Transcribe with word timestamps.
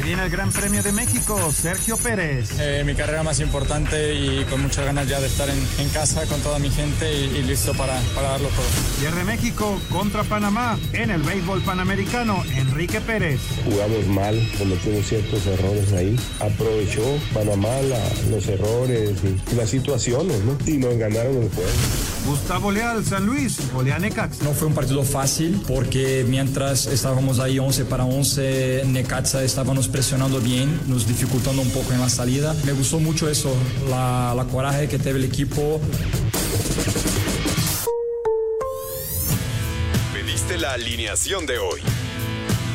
Se 0.00 0.06
viene 0.06 0.24
el 0.24 0.30
Gran 0.30 0.50
Premio 0.50 0.82
de 0.82 0.92
México, 0.92 1.52
Sergio 1.52 1.98
Pérez. 1.98 2.58
Eh, 2.58 2.84
mi 2.86 2.94
carrera 2.94 3.22
más 3.22 3.38
importante 3.38 4.14
y 4.14 4.46
con 4.46 4.62
muchas 4.62 4.86
ganas 4.86 5.06
ya 5.06 5.20
de 5.20 5.26
estar 5.26 5.46
en, 5.50 5.58
en 5.78 5.90
casa 5.90 6.24
con 6.24 6.40
toda 6.40 6.58
mi 6.58 6.70
gente 6.70 7.12
y, 7.12 7.36
y 7.36 7.42
listo 7.42 7.74
para, 7.74 8.00
para, 8.14 8.30
darlo 8.30 8.48
todo. 8.48 8.64
Cierre 8.98 9.24
México 9.24 9.78
contra 9.90 10.24
Panamá 10.24 10.78
en 10.94 11.10
el 11.10 11.20
béisbol 11.20 11.60
panamericano, 11.60 12.42
Enrique 12.56 13.02
Pérez. 13.02 13.42
Jugamos 13.62 14.06
mal, 14.06 14.40
cometimos 14.56 15.04
ciertos 15.06 15.46
errores 15.46 15.92
ahí. 15.92 16.18
Aprovechó 16.40 17.02
Panamá 17.34 17.68
la, 17.82 18.00
los 18.30 18.48
errores 18.48 19.18
y 19.52 19.54
las 19.54 19.68
situaciones, 19.68 20.42
¿no? 20.44 20.56
Y 20.64 20.78
nos 20.78 20.96
ganaron 20.96 21.42
el 21.42 21.50
juego. 21.50 21.70
Gustavo 22.26 22.70
Leal, 22.70 23.04
San 23.04 23.26
Luis, 23.26 23.58
Olean 23.74 24.02
Necaxa. 24.02 24.44
No 24.44 24.52
fue 24.52 24.68
un 24.68 24.74
partido 24.74 25.02
fácil 25.02 25.60
porque 25.66 26.24
mientras 26.28 26.86
estábamos 26.86 27.38
ahí 27.38 27.58
11 27.58 27.84
para 27.86 28.04
11, 28.04 28.84
Necaxa 28.86 29.42
estábamos 29.42 29.89
presionando 29.90 30.40
bien, 30.40 30.80
nos 30.86 31.06
dificultando 31.06 31.62
un 31.62 31.70
poco 31.70 31.92
en 31.92 32.00
la 32.00 32.08
salida. 32.08 32.54
Me 32.64 32.72
gustó 32.72 33.00
mucho 33.00 33.28
eso, 33.28 33.54
la, 33.88 34.34
la 34.36 34.44
coraje 34.44 34.88
que 34.88 34.98
tuvo 34.98 35.16
el 35.16 35.24
equipo. 35.24 35.80
Pediste 40.12 40.58
la 40.58 40.72
alineación 40.72 41.46
de 41.46 41.58
hoy. 41.58 41.80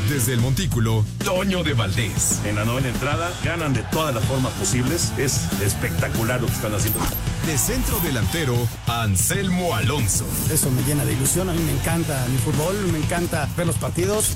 Desde 0.09 0.33
el 0.33 0.39
Montículo, 0.39 1.03
Toño 1.23 1.63
de 1.63 1.73
Valdés. 1.73 2.39
En 2.45 2.55
la 2.55 2.63
novena 2.63 2.89
entrada, 2.89 3.31
ganan 3.44 3.73
de 3.73 3.81
todas 3.91 4.13
las 4.13 4.23
formas 4.25 4.53
posibles. 4.53 5.11
Es 5.17 5.41
espectacular 5.61 6.39
lo 6.39 6.45
que 6.45 6.53
están 6.53 6.75
haciendo. 6.75 7.00
De 7.47 7.57
centro 7.57 8.00
delantero, 8.02 8.55
Anselmo 8.85 9.75
Alonso. 9.75 10.25
Eso 10.52 10.69
me 10.69 10.83
llena 10.83 11.05
de 11.05 11.13
ilusión. 11.13 11.50
A 11.50 11.53
mí 11.53 11.59
me 11.59 11.72
encanta 11.72 12.23
mi 12.29 12.38
fútbol, 12.38 12.75
me 12.91 13.00
encanta 13.00 13.50
ver 13.57 13.66
los 13.66 13.77
partidos. 13.77 14.35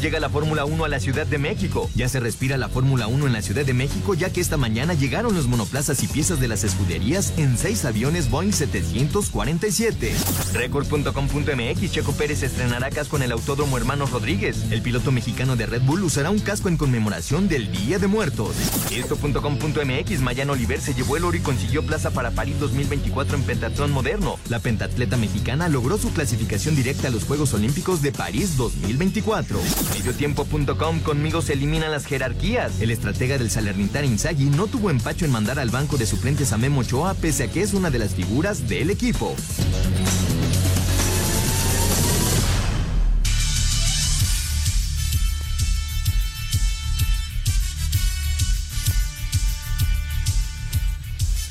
Llega 0.00 0.20
la 0.20 0.28
Fórmula 0.28 0.66
1 0.66 0.84
a 0.84 0.88
la 0.88 1.00
Ciudad 1.00 1.26
de 1.26 1.38
México. 1.38 1.88
Ya 1.94 2.08
se 2.08 2.20
respira 2.20 2.58
la 2.58 2.68
Fórmula 2.68 3.06
1 3.06 3.26
en 3.26 3.32
la 3.32 3.40
Ciudad 3.40 3.64
de 3.64 3.72
México, 3.72 4.12
ya 4.12 4.30
que 4.30 4.40
esta 4.40 4.58
mañana 4.58 4.92
llegaron 4.92 5.34
los 5.34 5.46
monoplazas 5.46 6.02
y 6.02 6.08
piezas 6.08 6.40
de 6.40 6.48
las 6.48 6.62
escuderías 6.62 7.32
en 7.38 7.56
seis 7.56 7.86
aviones 7.86 8.28
Boeing 8.30 8.52
747. 8.52 10.12
Record.com.mx 10.52 11.90
Checo 11.90 12.12
Pérez 12.12 12.42
estrenará 12.42 12.90
casco 12.90 13.16
en 13.16 13.22
el 13.22 13.32
Autódromo 13.32 13.78
Hermanos 13.78 14.10
Rodríguez. 14.10 14.70
El 14.70 14.82
piloto 14.82 15.10
mexicano 15.10 15.56
de 15.56 15.66
Red 15.66 15.82
Bull 15.82 16.04
usará 16.04 16.30
un 16.30 16.40
casco 16.40 16.68
en 16.68 16.76
conmemoración 16.76 17.48
del 17.48 17.72
Día 17.72 17.98
de 17.98 18.08
Muertos. 18.08 18.56
Esto.com.mx 18.90 20.20
Mayano 20.20 20.52
Oliver 20.52 20.80
se 20.80 20.92
llevó 20.92 21.16
el 21.16 21.24
oro 21.24 21.36
y 21.36 21.40
consiguió 21.40 21.82
plaza 21.84 22.10
para 22.10 22.30
París 22.30 22.58
2024 22.60 23.36
en 23.36 23.42
pentatlón 23.44 23.92
moderno. 23.92 24.38
La 24.48 24.58
pentatleta 24.58 25.16
mexicana 25.16 25.68
logró 25.68 25.96
su 25.96 26.12
clasificación 26.12 26.76
directa 26.76 27.08
a 27.08 27.10
los 27.10 27.24
Juegos 27.24 27.54
Olímpicos 27.54 28.02
de 28.02 28.12
París 28.12 28.56
2024. 28.58 29.29
Mediotiempo.com 29.94 31.00
conmigo 31.00 31.40
se 31.40 31.52
eliminan 31.52 31.92
las 31.92 32.04
jerarquías. 32.04 32.80
El 32.80 32.90
estratega 32.90 33.38
del 33.38 33.48
Salernitana 33.48 34.06
Inzaghi 34.06 34.46
no 34.46 34.66
tuvo 34.66 34.90
empacho 34.90 35.24
en 35.24 35.30
mandar 35.30 35.60
al 35.60 35.70
banco 35.70 35.96
de 35.96 36.06
suplentes 36.06 36.52
a 36.52 36.58
Memo 36.58 36.80
Ochoa 36.80 37.14
pese 37.14 37.44
a 37.44 37.48
que 37.48 37.62
es 37.62 37.72
una 37.72 37.90
de 37.90 38.00
las 38.00 38.14
figuras 38.14 38.68
del 38.68 38.90
equipo. 38.90 39.36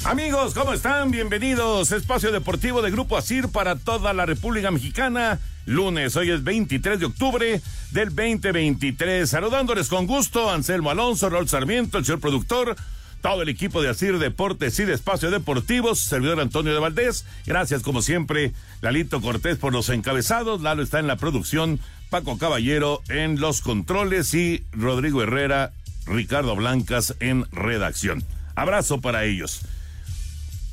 Amigos, 0.10 0.56
¿cómo 0.56 0.74
están? 0.74 1.12
Bienvenidos. 1.12 1.92
Espacio 1.92 2.32
Deportivo 2.32 2.82
de 2.82 2.90
Grupo 2.90 3.16
Asir 3.16 3.48
para 3.50 3.76
toda 3.76 4.12
la 4.12 4.26
República 4.26 4.72
Mexicana. 4.72 5.40
Lunes, 5.68 6.16
hoy 6.16 6.32
es 6.32 6.44
23 6.44 7.00
de 7.00 7.06
octubre 7.06 7.62
del 7.92 8.16
2023. 8.16 9.30
Saludándoles 9.30 9.88
con 9.88 10.08
gusto, 10.08 10.50
Anselmo 10.50 10.90
Alonso, 10.90 11.30
Raúl 11.30 11.48
Sarmiento, 11.48 12.00
el 12.00 12.06
señor 12.06 12.22
productor, 12.22 12.76
todo 13.22 13.44
el 13.44 13.50
equipo 13.50 13.84
de 13.84 13.90
Asir 13.90 14.18
Deportes 14.18 14.80
y 14.80 14.86
de 14.86 14.96
Espacio 14.96 15.30
Deportivo, 15.30 15.94
servidor 15.94 16.40
Antonio 16.40 16.74
de 16.74 16.80
Valdés. 16.80 17.24
Gracias, 17.46 17.84
como 17.84 18.02
siempre, 18.02 18.54
Lalito 18.82 19.22
Cortés 19.22 19.60
por 19.60 19.74
los 19.74 19.90
encabezados. 19.90 20.64
Lalo 20.64 20.82
está 20.82 20.98
en 20.98 21.06
la 21.06 21.18
producción, 21.18 21.80
Paco 22.10 22.40
Caballero 22.40 23.04
en 23.10 23.40
los 23.40 23.62
controles 23.62 24.34
y 24.34 24.64
Rodrigo 24.72 25.22
Herrera, 25.22 25.72
Ricardo 26.08 26.56
Blancas 26.56 27.14
en 27.20 27.46
redacción. 27.52 28.24
Abrazo 28.56 29.02
para 29.02 29.26
ellos. 29.26 29.62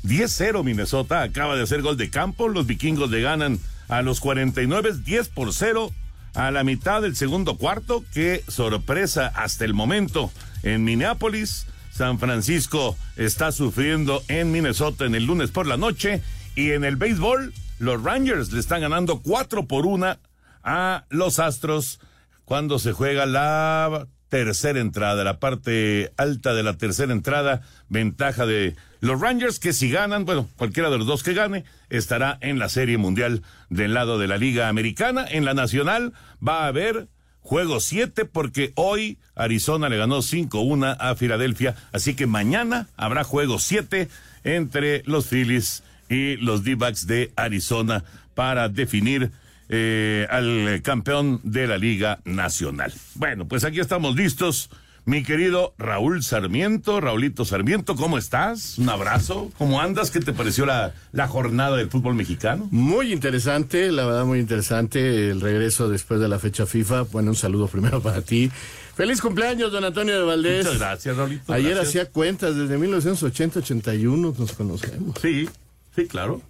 10-0 0.03 0.63
Minnesota 0.63 1.21
acaba 1.21 1.55
de 1.55 1.63
hacer 1.63 1.81
gol 1.81 1.97
de 1.97 2.09
campo. 2.09 2.47
Los 2.47 2.65
vikingos 2.65 3.09
le 3.09 3.21
ganan 3.21 3.59
a 3.87 4.01
los 4.01 4.19
49, 4.19 4.91
10 5.03 5.29
por 5.29 5.53
0 5.53 5.91
a 6.33 6.51
la 6.51 6.63
mitad 6.63 7.01
del 7.01 7.15
segundo 7.15 7.57
cuarto. 7.57 8.03
Qué 8.13 8.43
sorpresa 8.47 9.27
hasta 9.27 9.65
el 9.65 9.73
momento 9.73 10.31
en 10.63 10.83
Minneapolis. 10.83 11.67
San 11.91 12.19
Francisco 12.19 12.95
está 13.15 13.51
sufriendo 13.51 14.21
en 14.27 14.51
Minnesota 14.51 15.05
en 15.05 15.15
el 15.15 15.25
lunes 15.25 15.51
por 15.51 15.65
la 15.65 15.77
noche. 15.77 16.21
Y 16.55 16.71
en 16.71 16.83
el 16.83 16.95
béisbol, 16.95 17.53
los 17.79 18.03
Rangers 18.03 18.51
le 18.51 18.59
están 18.59 18.81
ganando 18.81 19.21
4 19.21 19.65
por 19.65 19.85
1 19.85 20.17
a 20.63 21.05
los 21.09 21.39
Astros 21.39 21.99
cuando 22.45 22.79
se 22.79 22.93
juega 22.93 23.25
la 23.25 24.07
tercera 24.29 24.79
entrada, 24.79 25.23
la 25.23 25.39
parte 25.39 26.11
alta 26.17 26.53
de 26.53 26.63
la 26.63 26.77
tercera 26.77 27.13
entrada, 27.13 27.61
ventaja 27.89 28.45
de 28.45 28.75
los 28.99 29.19
Rangers 29.19 29.59
que 29.59 29.73
si 29.73 29.89
ganan, 29.89 30.25
bueno, 30.25 30.49
cualquiera 30.57 30.89
de 30.89 30.97
los 30.97 31.07
dos 31.07 31.23
que 31.23 31.33
gane, 31.33 31.63
estará 31.89 32.37
en 32.41 32.59
la 32.59 32.69
Serie 32.69 32.97
Mundial 32.97 33.43
del 33.69 33.93
lado 33.93 34.17
de 34.17 34.27
la 34.27 34.37
Liga 34.37 34.69
Americana. 34.69 35.25
En 35.29 35.45
la 35.45 35.53
Nacional 35.53 36.13
va 36.45 36.63
a 36.63 36.67
haber 36.67 37.07
juego 37.41 37.79
7 37.79 38.25
porque 38.25 38.73
hoy 38.75 39.19
Arizona 39.35 39.89
le 39.89 39.97
ganó 39.97 40.17
5-1 40.17 40.97
a 40.99 41.15
Filadelfia, 41.15 41.75
así 41.93 42.13
que 42.13 42.27
mañana 42.27 42.87
habrá 42.97 43.23
juego 43.23 43.59
7 43.59 44.09
entre 44.43 45.03
los 45.05 45.27
Phillies 45.27 45.83
y 46.09 46.35
los 46.37 46.63
D-Backs 46.63 47.07
de 47.07 47.31
Arizona 47.35 48.03
para 48.35 48.69
definir 48.69 49.31
eh, 49.69 50.27
al 50.29 50.81
campeón 50.81 51.41
de 51.43 51.67
la 51.67 51.77
Liga 51.77 52.19
Nacional. 52.25 52.93
Bueno, 53.15 53.47
pues 53.47 53.63
aquí 53.63 53.79
estamos 53.79 54.15
listos. 54.15 54.69
Mi 55.07 55.23
querido 55.23 55.73
Raúl 55.77 56.21
Sarmiento, 56.21 56.99
Raulito 56.99 57.45
Sarmiento, 57.45 57.95
¿cómo 57.95 58.17
estás? 58.17 58.77
Un 58.77 58.89
abrazo. 58.89 59.49
¿Cómo 59.57 59.79
andas? 59.79 60.11
¿Qué 60.11 60.19
te 60.19 60.33
pareció 60.33 60.65
la, 60.65 60.95
la 61.13 61.29
jornada 61.29 61.77
del 61.77 61.89
fútbol 61.89 62.13
mexicano? 62.13 62.67
Muy 62.71 63.13
interesante, 63.13 63.89
la 63.93 64.05
verdad 64.05 64.25
muy 64.25 64.39
interesante 64.39 65.29
el 65.29 65.39
regreso 65.39 65.87
después 65.87 66.19
de 66.19 66.27
la 66.27 66.39
fecha 66.39 66.65
FIFA. 66.65 67.03
Bueno, 67.03 67.29
un 67.29 67.37
saludo 67.37 67.69
primero 67.69 68.01
para 68.01 68.21
ti. 68.21 68.51
Feliz 68.97 69.21
cumpleaños, 69.21 69.71
don 69.71 69.85
Antonio 69.85 70.13
de 70.13 70.25
Valdés. 70.25 70.65
Muchas 70.65 70.79
gracias, 70.81 71.15
Raulito. 71.15 71.53
Ayer 71.53 71.75
gracias. 71.75 71.87
hacía 71.87 72.05
cuentas, 72.11 72.57
desde 72.57 72.77
1980-81 72.77 74.37
nos 74.37 74.51
conocemos. 74.51 75.15
Sí, 75.21 75.47
sí, 75.95 76.05
claro. 76.07 76.41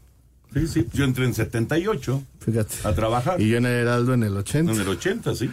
Sí, 0.55 0.65
sí. 0.65 0.87
Yo 0.93 1.03
entré 1.03 1.25
en 1.25 1.35
78 1.35 2.23
Fíjate. 2.39 2.73
a 2.85 2.95
trabajar. 2.95 3.39
Y 3.39 3.49
yo 3.49 3.57
en 3.57 3.67
el 3.67 3.73
Heraldo 3.73 4.15
en 4.15 4.23
el 4.23 4.35
80. 4.35 4.71
En 4.71 4.81
el 4.81 4.87
80, 4.87 5.35
sí. 5.35 5.47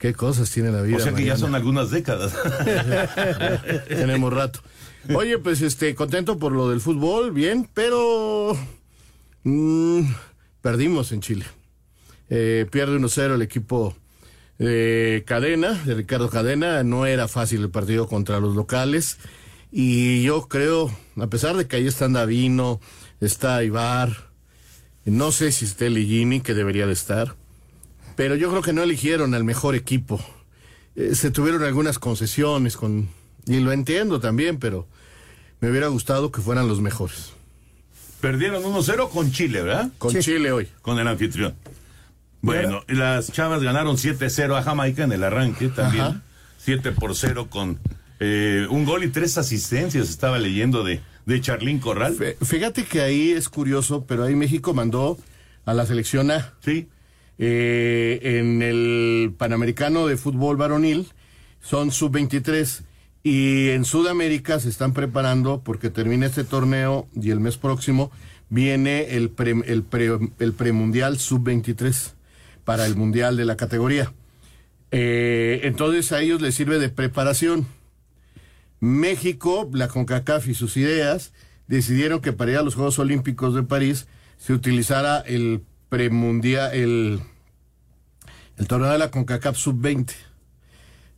Qué 0.00 0.14
cosas 0.14 0.50
tiene 0.50 0.72
la 0.72 0.80
vida. 0.80 0.96
O 0.96 1.00
sea 1.00 1.12
que 1.12 1.26
ya 1.26 1.36
son 1.36 1.54
algunas 1.54 1.90
décadas. 1.90 2.34
Tenemos 3.88 4.32
rato. 4.32 4.60
Oye, 5.14 5.36
pues 5.36 5.60
este, 5.60 5.94
contento 5.94 6.38
por 6.38 6.52
lo 6.52 6.70
del 6.70 6.80
fútbol, 6.80 7.32
bien, 7.32 7.68
pero 7.74 8.56
mm, 9.44 10.00
perdimos 10.62 11.12
en 11.12 11.20
Chile. 11.20 11.44
Eh, 12.30 12.66
pierde 12.70 12.98
1-0 12.98 13.34
el 13.34 13.42
equipo 13.42 13.94
de 14.58 15.22
Cadena, 15.26 15.74
de 15.84 15.94
Ricardo 15.94 16.30
Cadena. 16.30 16.82
No 16.82 17.04
era 17.04 17.28
fácil 17.28 17.60
el 17.60 17.70
partido 17.70 18.08
contra 18.08 18.40
los 18.40 18.56
locales. 18.56 19.18
Y 19.70 20.22
yo 20.22 20.48
creo, 20.48 20.90
a 21.18 21.26
pesar 21.26 21.58
de 21.58 21.66
que 21.66 21.76
ahí 21.76 21.86
están 21.86 22.14
Davino, 22.14 22.80
está 23.20 23.62
Ibar, 23.62 24.30
no 25.04 25.30
sé 25.30 25.52
si 25.52 25.66
esté 25.66 25.90
Ligini, 25.90 26.40
que 26.40 26.54
debería 26.54 26.86
de 26.86 26.94
estar, 26.94 27.36
pero 28.20 28.34
yo 28.36 28.50
creo 28.50 28.60
que 28.60 28.74
no 28.74 28.82
eligieron 28.82 29.34
al 29.34 29.44
mejor 29.44 29.74
equipo. 29.74 30.20
Eh, 30.94 31.14
se 31.14 31.30
tuvieron 31.30 31.62
algunas 31.64 31.98
concesiones 31.98 32.76
con, 32.76 33.08
y 33.46 33.60
lo 33.60 33.72
entiendo 33.72 34.20
también, 34.20 34.58
pero 34.58 34.86
me 35.60 35.70
hubiera 35.70 35.86
gustado 35.86 36.30
que 36.30 36.42
fueran 36.42 36.68
los 36.68 36.80
mejores. 36.82 37.32
Perdieron 38.20 38.62
1-0 38.62 39.08
con 39.08 39.32
Chile, 39.32 39.62
¿verdad? 39.62 39.90
Con 39.96 40.14
Chile 40.20 40.52
hoy. 40.52 40.68
Con 40.82 40.98
el 40.98 41.08
anfitrión. 41.08 41.54
Bueno, 42.42 42.82
y 42.88 42.94
las 42.94 43.32
chavas 43.32 43.62
ganaron 43.62 43.96
7-0 43.96 44.56
a 44.58 44.62
Jamaica 44.62 45.04
en 45.04 45.12
el 45.12 45.24
arranque 45.24 45.68
también. 45.68 46.04
Ajá. 46.04 46.22
7 46.58 46.92
por 46.92 47.14
0 47.16 47.46
con 47.48 47.78
eh, 48.18 48.66
un 48.68 48.84
gol 48.84 49.02
y 49.04 49.08
tres 49.08 49.38
asistencias, 49.38 50.10
estaba 50.10 50.38
leyendo 50.38 50.84
de, 50.84 51.00
de 51.24 51.40
Charlín 51.40 51.78
Corral. 51.78 52.16
Fí- 52.18 52.36
Fíjate 52.44 52.84
que 52.84 53.00
ahí 53.00 53.30
es 53.30 53.48
curioso, 53.48 54.04
pero 54.06 54.24
ahí 54.24 54.34
México 54.34 54.74
mandó 54.74 55.16
a 55.64 55.72
la 55.72 55.86
selección 55.86 56.30
A. 56.30 56.52
Sí. 56.62 56.88
Eh, 57.42 58.20
en 58.38 58.60
el 58.60 59.32
Panamericano 59.38 60.06
de 60.06 60.18
Fútbol 60.18 60.58
Varonil 60.58 61.06
son 61.62 61.90
sub-23 61.90 62.82
y 63.22 63.70
en 63.70 63.86
Sudamérica 63.86 64.60
se 64.60 64.68
están 64.68 64.92
preparando 64.92 65.62
porque 65.64 65.88
termina 65.88 66.26
este 66.26 66.44
torneo 66.44 67.08
y 67.14 67.30
el 67.30 67.40
mes 67.40 67.56
próximo 67.56 68.10
viene 68.50 69.16
el, 69.16 69.30
pre, 69.30 69.54
el, 69.64 69.82
pre- 69.84 70.18
el 70.38 70.52
premundial 70.52 71.18
sub-23 71.18 72.12
para 72.64 72.84
el 72.84 72.94
mundial 72.96 73.38
de 73.38 73.46
la 73.46 73.56
categoría. 73.56 74.12
Eh, 74.90 75.60
entonces 75.64 76.12
a 76.12 76.20
ellos 76.20 76.42
les 76.42 76.54
sirve 76.54 76.78
de 76.78 76.90
preparación. 76.90 77.66
México, 78.80 79.68
la 79.72 79.88
CONCACAF 79.88 80.48
y 80.48 80.54
sus 80.54 80.76
ideas 80.76 81.32
decidieron 81.68 82.20
que 82.20 82.32
para 82.32 82.50
ir 82.52 82.56
a 82.58 82.62
los 82.62 82.74
Juegos 82.74 82.98
Olímpicos 82.98 83.54
de 83.54 83.62
París 83.62 84.08
se 84.36 84.52
utilizara 84.52 85.20
el 85.20 85.62
premundial, 85.90 86.72
el, 86.74 87.20
el 88.56 88.66
torneo 88.66 88.90
de 88.90 88.98
la 88.98 89.10
CONCACAF 89.10 89.58
sub-20. 89.58 90.12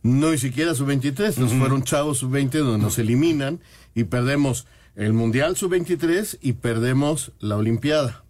No 0.01 0.31
ni 0.31 0.37
siquiera 0.37 0.75
sub-23, 0.75 1.37
nos 1.37 1.53
fueron 1.53 1.83
chavos 1.83 2.17
sub-20 2.17 2.49
donde 2.49 2.83
nos 2.83 2.99
eliminan 2.99 3.61
y 3.95 4.03
perdemos 4.03 4.67
el 4.95 5.13
Mundial 5.13 5.55
sub-23 5.55 6.39
y 6.41 6.53
perdemos 6.53 7.31
la 7.39 7.55
Olimpiada. 7.55 8.25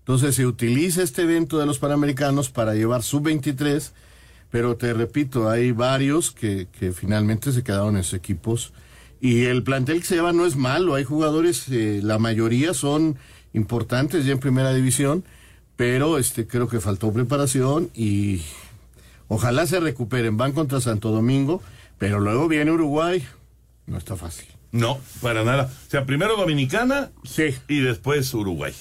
Entonces 0.00 0.34
se 0.34 0.46
utiliza 0.46 1.02
este 1.02 1.22
evento 1.22 1.58
de 1.58 1.66
los 1.66 1.78
Panamericanos 1.78 2.50
para 2.50 2.74
llevar 2.74 3.02
sub-23, 3.02 3.92
pero 4.50 4.76
te 4.76 4.92
repito, 4.92 5.48
hay 5.48 5.72
varios 5.72 6.32
que, 6.32 6.68
que 6.78 6.92
finalmente 6.92 7.52
se 7.52 7.62
quedaron 7.62 7.96
en 7.96 8.04
sus 8.04 8.14
equipos. 8.14 8.72
Y 9.20 9.44
el 9.44 9.62
plantel 9.62 10.00
que 10.00 10.06
se 10.06 10.14
lleva 10.16 10.32
no 10.32 10.44
es 10.44 10.56
malo, 10.56 10.94
hay 10.94 11.04
jugadores, 11.04 11.68
eh, 11.68 12.00
la 12.02 12.18
mayoría 12.18 12.74
son 12.74 13.16
importantes 13.52 14.24
ya 14.24 14.32
en 14.32 14.38
primera 14.38 14.72
división, 14.72 15.24
pero 15.80 16.18
este 16.18 16.46
creo 16.46 16.68
que 16.68 16.78
faltó 16.78 17.10
preparación 17.10 17.88
y 17.94 18.42
ojalá 19.28 19.66
se 19.66 19.80
recuperen. 19.80 20.36
Van 20.36 20.52
contra 20.52 20.78
Santo 20.78 21.10
Domingo, 21.10 21.62
pero 21.96 22.20
luego 22.20 22.48
viene 22.48 22.70
Uruguay. 22.70 23.26
No 23.86 23.96
está 23.96 24.14
fácil. 24.14 24.46
No, 24.72 24.98
para 25.22 25.42
nada. 25.42 25.72
O 25.86 25.90
sea, 25.90 26.04
primero 26.04 26.36
Dominicana 26.36 27.08
Sí. 27.24 27.54
y 27.66 27.80
después 27.80 28.34
Uruguay. 28.34 28.74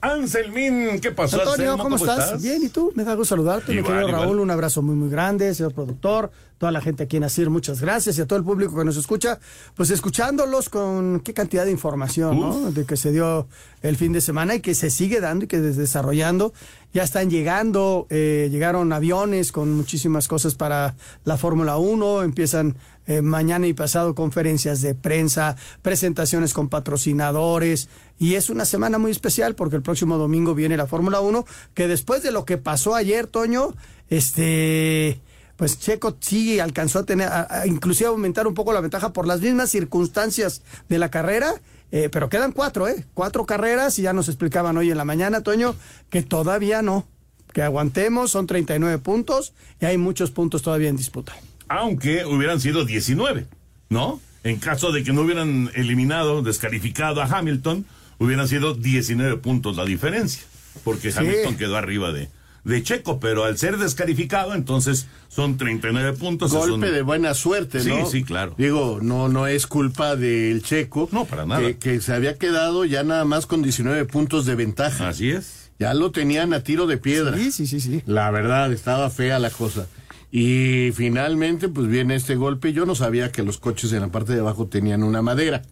Anselmín, 0.00 0.98
¿qué 1.00 1.12
pasó? 1.12 1.40
Antonio? 1.40 1.78
¿cómo, 1.78 1.94
estás? 1.94 2.42
Bien, 2.42 2.60
¿y 2.64 2.68
tú? 2.68 2.90
Me 2.96 3.04
da 3.04 3.14
gusto 3.14 3.36
saludarte, 3.36 3.72
mi 3.72 3.84
querido 3.84 4.08
igual. 4.08 4.24
Raúl. 4.24 4.40
Un 4.40 4.50
abrazo 4.50 4.82
muy, 4.82 4.96
muy 4.96 5.10
grande, 5.10 5.54
señor 5.54 5.72
productor, 5.72 6.32
toda 6.64 6.72
la 6.72 6.80
gente 6.80 7.02
aquí 7.02 7.18
en 7.18 7.24
Asir, 7.24 7.50
muchas 7.50 7.82
gracias 7.82 8.16
y 8.16 8.22
a 8.22 8.26
todo 8.26 8.38
el 8.38 8.44
público 8.44 8.74
que 8.74 8.86
nos 8.86 8.96
escucha. 8.96 9.38
Pues 9.74 9.90
escuchándolos 9.90 10.70
con 10.70 11.20
qué 11.20 11.34
cantidad 11.34 11.66
de 11.66 11.70
información, 11.70 12.40
¿no? 12.40 12.70
De 12.72 12.86
que 12.86 12.96
se 12.96 13.12
dio 13.12 13.46
el 13.82 13.96
fin 13.98 14.14
de 14.14 14.22
semana 14.22 14.54
y 14.54 14.60
que 14.60 14.74
se 14.74 14.88
sigue 14.88 15.20
dando 15.20 15.44
y 15.44 15.48
que 15.48 15.60
des- 15.60 15.76
desarrollando. 15.76 16.54
Ya 16.94 17.02
están 17.02 17.28
llegando, 17.28 18.06
eh, 18.08 18.48
llegaron 18.50 18.94
aviones 18.94 19.52
con 19.52 19.74
muchísimas 19.76 20.26
cosas 20.26 20.54
para 20.54 20.94
la 21.24 21.36
Fórmula 21.36 21.76
1, 21.76 22.22
empiezan 22.22 22.76
eh, 23.06 23.20
mañana 23.20 23.66
y 23.66 23.74
pasado 23.74 24.14
conferencias 24.14 24.80
de 24.80 24.94
prensa, 24.94 25.56
presentaciones 25.82 26.54
con 26.54 26.70
patrocinadores 26.70 27.90
y 28.18 28.36
es 28.36 28.48
una 28.48 28.64
semana 28.64 28.96
muy 28.96 29.10
especial 29.10 29.54
porque 29.54 29.76
el 29.76 29.82
próximo 29.82 30.16
domingo 30.16 30.54
viene 30.54 30.78
la 30.78 30.86
Fórmula 30.86 31.20
1 31.20 31.44
que 31.74 31.88
después 31.88 32.22
de 32.22 32.30
lo 32.30 32.46
que 32.46 32.56
pasó 32.56 32.94
ayer, 32.94 33.26
Toño, 33.26 33.74
este 34.08 35.20
pues 35.64 35.78
Checo 35.80 36.14
sí 36.20 36.60
alcanzó 36.60 36.98
a 36.98 37.04
tener, 37.06 37.26
a- 37.26 37.46
a 37.62 37.66
inclusive 37.66 38.08
aumentar 38.08 38.46
un 38.46 38.52
poco 38.52 38.74
la 38.74 38.82
ventaja 38.82 39.14
por 39.14 39.26
las 39.26 39.40
mismas 39.40 39.70
circunstancias 39.70 40.60
de 40.90 40.98
la 40.98 41.10
carrera, 41.10 41.54
eh, 41.90 42.10
pero 42.12 42.28
quedan 42.28 42.52
cuatro, 42.52 42.86
¿eh? 42.86 43.06
Cuatro 43.14 43.46
carreras 43.46 43.98
y 43.98 44.02
ya 44.02 44.12
nos 44.12 44.28
explicaban 44.28 44.76
hoy 44.76 44.90
en 44.90 44.98
la 44.98 45.06
mañana, 45.06 45.40
Toño, 45.42 45.74
que 46.10 46.20
todavía 46.20 46.82
no, 46.82 47.06
que 47.54 47.62
aguantemos, 47.62 48.30
son 48.30 48.46
39 48.46 48.98
puntos 48.98 49.54
y 49.80 49.86
hay 49.86 49.96
muchos 49.96 50.30
puntos 50.30 50.60
todavía 50.60 50.90
en 50.90 50.96
disputa. 50.98 51.32
Aunque 51.68 52.26
hubieran 52.26 52.60
sido 52.60 52.84
19, 52.84 53.46
¿no? 53.88 54.20
En 54.42 54.56
caso 54.58 54.92
de 54.92 55.02
que 55.02 55.14
no 55.14 55.22
hubieran 55.22 55.70
eliminado, 55.74 56.42
descalificado 56.42 57.22
a 57.22 57.24
Hamilton, 57.24 57.86
hubieran 58.18 58.48
sido 58.48 58.74
19 58.74 59.38
puntos 59.38 59.78
la 59.78 59.86
diferencia. 59.86 60.42
Porque 60.84 61.10
Sí. 61.10 61.20
Hamilton 61.20 61.56
quedó 61.56 61.76
arriba 61.78 62.12
de, 62.12 62.28
de 62.64 62.82
Checo, 62.82 63.20
pero 63.20 63.44
al 63.44 63.58
ser 63.58 63.76
descalificado, 63.76 64.54
entonces 64.54 65.06
son 65.28 65.56
39 65.58 66.14
puntos. 66.14 66.50
es 66.52 66.56
Golpe 66.58 66.74
un- 66.88 66.94
de 66.94 67.02
buena 67.02 67.34
suerte, 67.34 67.80
Sí, 67.80 67.90
¿no? 67.90 68.06
sí, 68.06 68.24
claro. 68.24 68.54
Digo, 68.56 69.00
no, 69.02 69.28
no 69.28 69.46
es 69.46 69.66
culpa 69.66 70.16
del 70.16 70.62
checo. 70.62 71.08
No, 71.12 71.26
para 71.26 71.44
nada. 71.44 71.60
Que, 71.60 71.76
que 71.76 72.00
se 72.00 72.14
había 72.14 72.38
quedado 72.38 72.84
ya 72.86 73.02
nada 73.04 73.24
más 73.26 73.46
con 73.46 73.62
19 73.62 74.06
puntos 74.06 74.46
de 74.46 74.54
ventaja. 74.54 75.08
Así 75.10 75.30
es. 75.30 75.70
Ya 75.78 75.92
lo 75.92 76.10
tenían 76.10 76.54
a 76.54 76.60
tiro 76.62 76.86
de 76.86 76.96
piedra. 76.98 77.36
Sí, 77.36 77.52
sí, 77.52 77.66
sí, 77.66 77.80
sí. 77.80 78.02
La 78.06 78.30
verdad, 78.30 78.72
estaba 78.72 79.10
fea 79.10 79.38
la 79.38 79.50
cosa. 79.50 79.86
Y 80.30 80.90
finalmente, 80.94 81.68
pues 81.68 81.86
viene 81.88 82.14
este 82.14 82.34
golpe. 82.34 82.72
Yo 82.72 82.86
no 82.86 82.94
sabía 82.94 83.30
que 83.30 83.42
los 83.42 83.58
coches 83.58 83.92
en 83.92 84.00
la 84.00 84.08
parte 84.08 84.32
de 84.32 84.40
abajo 84.40 84.66
tenían 84.68 85.02
una 85.02 85.20
madera. 85.22 85.62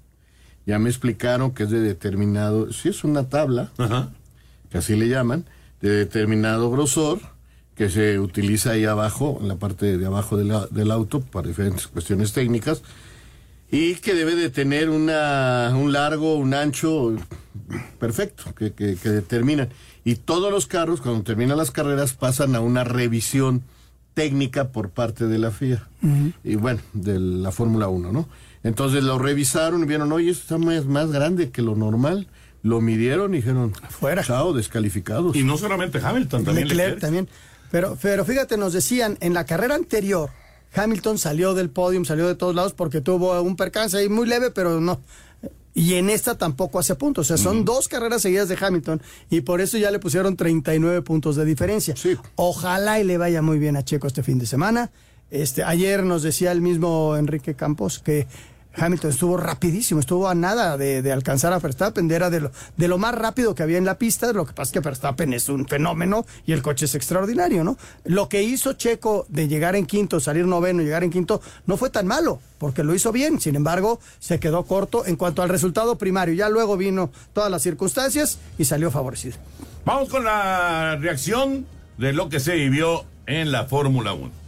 Ya 0.66 0.78
me 0.78 0.88
explicaron 0.90 1.52
que 1.52 1.62
es 1.64 1.70
de 1.70 1.80
determinado, 1.80 2.72
sí 2.72 2.88
es 2.90 3.02
una 3.02 3.28
tabla, 3.28 3.72
Ajá. 3.78 4.10
que 4.70 4.78
así 4.78 4.94
le 4.94 5.08
llaman, 5.08 5.46
de 5.82 5.90
determinado 5.90 6.70
grosor, 6.70 7.20
que 7.74 7.90
se 7.90 8.18
utiliza 8.18 8.70
ahí 8.72 8.84
abajo, 8.86 9.38
en 9.40 9.48
la 9.48 9.56
parte 9.56 9.98
de 9.98 10.06
abajo 10.06 10.36
de 10.36 10.44
la- 10.44 10.66
del 10.68 10.90
auto, 10.90 11.20
para 11.20 11.48
diferentes 11.48 11.86
cuestiones 11.88 12.32
técnicas, 12.32 12.82
y 13.70 13.94
que 13.96 14.14
debe 14.14 14.34
de 14.36 14.50
tener 14.50 14.90
una, 14.90 15.72
un 15.74 15.92
largo, 15.92 16.36
un 16.36 16.54
ancho 16.54 17.16
perfecto, 17.98 18.54
que, 18.54 18.72
que, 18.72 18.96
que 18.96 19.08
determinan. 19.08 19.68
Y 20.04 20.16
todos 20.16 20.50
los 20.52 20.66
carros, 20.66 21.00
cuando 21.00 21.22
terminan 21.22 21.56
las 21.56 21.70
carreras, 21.70 22.12
pasan 22.12 22.54
a 22.56 22.60
una 22.60 22.84
revisión 22.84 23.62
técnica 24.14 24.68
por 24.68 24.90
parte 24.90 25.26
de 25.26 25.38
la 25.38 25.50
FIA. 25.50 25.88
Y 26.44 26.56
bueno, 26.56 26.80
de 26.92 27.18
la 27.18 27.50
Fórmula 27.50 27.88
1, 27.88 28.12
¿no? 28.12 28.28
Entonces 28.62 29.02
lo 29.02 29.18
revisaron 29.18 29.82
y 29.82 29.86
vieron, 29.86 30.12
oye, 30.12 30.30
esto 30.30 30.42
está 30.56 30.58
más, 30.58 30.84
más 30.84 31.10
grande 31.10 31.50
que 31.50 31.62
lo 31.62 31.74
normal. 31.74 32.26
Lo 32.62 32.80
midieron 32.80 33.34
y 33.34 33.38
dijeron, 33.38 33.72
Fuera. 33.90 34.22
chao, 34.22 34.52
descalificados. 34.52 35.34
Y 35.36 35.42
no 35.42 35.58
solamente 35.58 35.98
Hamilton, 35.98 36.44
también 36.44 36.68
Leclerc 36.68 36.86
Leclerc. 36.94 37.00
también. 37.00 37.28
Pero, 37.70 37.96
pero 38.00 38.24
fíjate, 38.24 38.56
nos 38.56 38.72
decían, 38.72 39.16
en 39.20 39.34
la 39.34 39.44
carrera 39.46 39.74
anterior, 39.74 40.30
Hamilton 40.74 41.18
salió 41.18 41.54
del 41.54 41.70
podium, 41.70 42.04
salió 42.04 42.28
de 42.28 42.34
todos 42.34 42.54
lados 42.54 42.72
porque 42.74 43.00
tuvo 43.00 43.40
un 43.42 43.56
percance 43.56 43.96
ahí 43.96 44.08
muy 44.08 44.26
leve, 44.26 44.50
pero 44.50 44.80
no. 44.80 45.00
Y 45.74 45.94
en 45.94 46.10
esta 46.10 46.36
tampoco 46.36 46.78
hace 46.78 46.94
puntos. 46.96 47.26
O 47.30 47.36
sea, 47.36 47.42
son 47.42 47.64
dos 47.64 47.88
carreras 47.88 48.20
seguidas 48.22 48.48
de 48.48 48.58
Hamilton 48.60 49.00
y 49.30 49.40
por 49.40 49.62
eso 49.62 49.78
ya 49.78 49.90
le 49.90 49.98
pusieron 49.98 50.36
39 50.36 51.00
puntos 51.02 51.34
de 51.34 51.46
diferencia. 51.46 51.96
Sí. 51.96 52.16
Ojalá 52.36 53.00
y 53.00 53.04
le 53.04 53.16
vaya 53.16 53.40
muy 53.40 53.58
bien 53.58 53.76
a 53.78 53.82
Checo 53.84 54.06
este 54.06 54.22
fin 54.22 54.38
de 54.38 54.44
semana. 54.46 54.90
Este, 55.30 55.64
ayer 55.64 56.02
nos 56.04 56.22
decía 56.22 56.52
el 56.52 56.60
mismo 56.60 57.16
Enrique 57.16 57.54
Campos 57.54 58.00
que 58.00 58.26
Hamilton 58.74 59.10
estuvo 59.10 59.36
rapidísimo, 59.36 60.00
estuvo 60.00 60.28
a 60.28 60.34
nada 60.34 60.76
de, 60.76 61.12
alcanzar 61.12 61.52
a 61.52 61.58
Verstappen, 61.58 62.10
era 62.10 62.30
de 62.30 62.40
lo, 62.40 62.52
de 62.76 62.88
lo 62.88 62.98
más 62.98 63.14
rápido 63.14 63.54
que 63.54 63.62
había 63.62 63.78
en 63.78 63.84
la 63.84 63.98
pista, 63.98 64.32
lo 64.32 64.46
que 64.46 64.52
pasa 64.52 64.70
es 64.70 64.72
que 64.72 64.80
Verstappen 64.80 65.32
es 65.32 65.48
un 65.48 65.66
fenómeno 65.66 66.24
y 66.46 66.52
el 66.52 66.62
coche 66.62 66.86
es 66.86 66.94
extraordinario, 66.94 67.64
¿no? 67.64 67.76
Lo 68.04 68.28
que 68.28 68.42
hizo 68.42 68.72
Checo 68.74 69.26
de 69.28 69.48
llegar 69.48 69.76
en 69.76 69.86
quinto, 69.86 70.20
salir 70.20 70.46
noveno, 70.46 70.82
llegar 70.82 71.04
en 71.04 71.10
quinto, 71.10 71.40
no 71.66 71.76
fue 71.76 71.90
tan 71.90 72.06
malo, 72.06 72.40
porque 72.58 72.82
lo 72.84 72.94
hizo 72.94 73.12
bien, 73.12 73.40
sin 73.40 73.56
embargo, 73.56 74.00
se 74.18 74.40
quedó 74.40 74.64
corto 74.64 75.06
en 75.06 75.16
cuanto 75.16 75.42
al 75.42 75.48
resultado 75.48 75.98
primario, 75.98 76.34
ya 76.34 76.48
luego 76.48 76.76
vino 76.76 77.10
todas 77.32 77.50
las 77.50 77.62
circunstancias 77.62 78.38
y 78.58 78.64
salió 78.64 78.90
favorecido. 78.90 79.36
Vamos 79.84 80.08
con 80.08 80.24
la 80.24 80.96
reacción 80.96 81.66
de 81.98 82.12
lo 82.12 82.28
que 82.28 82.40
se 82.40 82.54
vivió 82.54 83.04
en 83.26 83.52
la 83.52 83.66
Fórmula 83.66 84.12
1. 84.12 84.41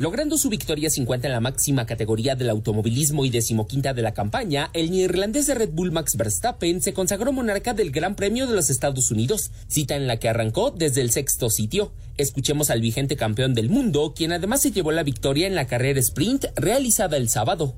Logrando 0.00 0.38
su 0.38 0.48
victoria 0.48 0.90
50 0.90 1.26
en 1.26 1.32
la 1.32 1.40
máxima 1.40 1.84
categoría 1.84 2.36
del 2.36 2.50
automovilismo 2.50 3.24
y 3.24 3.30
decimoquinta 3.30 3.94
de 3.94 4.02
la 4.02 4.14
campaña, 4.14 4.70
el 4.72 4.92
neerlandés 4.92 5.48
de 5.48 5.56
Red 5.56 5.70
Bull 5.72 5.90
Max 5.90 6.16
Verstappen 6.16 6.80
se 6.80 6.92
consagró 6.92 7.32
monarca 7.32 7.74
del 7.74 7.90
Gran 7.90 8.14
Premio 8.14 8.46
de 8.46 8.54
los 8.54 8.70
Estados 8.70 9.10
Unidos, 9.10 9.50
cita 9.66 9.96
en 9.96 10.06
la 10.06 10.18
que 10.18 10.28
arrancó 10.28 10.70
desde 10.70 11.00
el 11.00 11.10
sexto 11.10 11.50
sitio. 11.50 11.90
Escuchemos 12.18 12.70
al 12.70 12.80
vigente 12.80 13.16
campeón 13.16 13.54
del 13.54 13.70
mundo, 13.70 14.12
quien 14.14 14.32
además 14.32 14.60
se 14.60 14.72
llevó 14.72 14.90
la 14.90 15.04
victoria 15.04 15.46
en 15.46 15.54
la 15.54 15.66
carrera 15.68 16.00
sprint 16.00 16.46
realizada 16.56 17.16
el 17.16 17.28
sábado. 17.28 17.76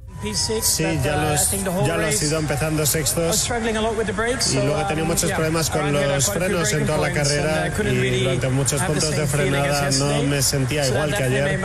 Sí, 0.63 0.85
ya, 1.03 1.17
los, 1.17 1.51
ya 1.87 1.97
los 1.97 2.23
ido 2.23 2.39
empezando 2.39 2.85
sextos 2.85 3.49
y 3.49 4.55
luego 4.57 4.81
he 4.81 4.85
tenido 4.85 5.07
muchos 5.07 5.31
problemas 5.33 5.71
con 5.71 5.93
los 5.93 6.27
frenos 6.31 6.73
en 6.73 6.87
toda 6.87 6.99
la 6.99 7.13
carrera 7.13 7.73
y 7.91 8.21
durante 8.21 8.49
muchos 8.49 8.83
puntos 8.83 9.11
de 9.17 9.27
frenada 9.27 9.91
no 9.93 10.23
me 10.25 10.43
sentía 10.43 10.87
igual 10.89 11.15
que 11.17 11.23
ayer 11.25 11.61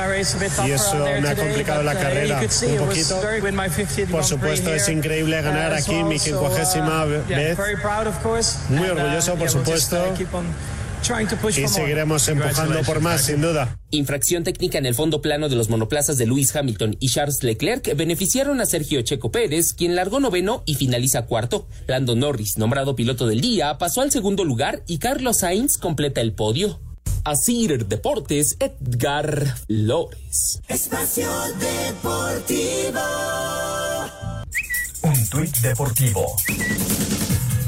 y 0.65 0.72
eso 0.72 1.05
me 1.22 1.29
ha 1.29 1.36
complicado 1.36 1.84
la 1.84 1.96
carrera 1.96 2.39
un 2.39 2.77
poquito. 2.77 3.22
Por 4.12 4.24
supuesto 4.24 4.74
es 4.74 4.88
increíble 4.89 5.41
ganar 5.41 5.74
aquí 5.74 6.03
mi 6.03 6.17
quincuagésima 6.20 7.05
vez. 7.05 7.58
Muy 8.70 8.88
orgulloso 8.89 9.36
por 9.36 9.50
supuesto 9.50 10.13
y 11.55 11.67
seguiremos 11.67 12.27
empujando 12.27 12.81
por 12.81 13.00
más, 13.00 13.21
sin 13.21 13.41
duda. 13.41 13.77
Infracción 13.91 14.43
técnica 14.43 14.77
en 14.77 14.85
el 14.85 14.95
fondo 14.95 15.21
plano 15.21 15.50
de 15.50 15.55
los 15.55 15.69
monoplazas 15.69 16.17
de 16.17 16.25
Lewis 16.25 16.55
Hamilton 16.55 16.97
y 17.00 17.09
Charles 17.09 17.43
Leclerc 17.43 17.95
beneficiaron 17.95 18.59
a 18.59 18.65
Sergio 18.65 19.01
Checo 19.03 19.31
Pérez, 19.31 19.74
quien 19.74 19.95
largó 19.95 20.19
noveno 20.19 20.63
y 20.65 20.75
finaliza 20.75 21.27
cuarto. 21.27 21.67
Lando 21.88 22.15
Norris, 22.15 22.57
nombrado 22.57 22.95
piloto 22.95 23.27
del 23.27 23.41
día, 23.41 23.77
pasó 23.77 24.01
al 24.01 24.12
segundo 24.12 24.43
lugar 24.43 24.81
y 24.88 24.97
Carlos 24.97 25.38
Sainz 25.38 25.77
completa 25.77 26.21
el 26.21 26.33
podio. 26.33 26.79
Asir 27.24 27.85
Deportes, 27.88 28.57
Edgar 28.59 29.57
Flores. 29.67 30.62
Espacio 30.67 31.29
Deportivo. 31.59 33.00
Un 35.03 35.29
tuit 35.29 35.55
deportivo. 35.57 36.35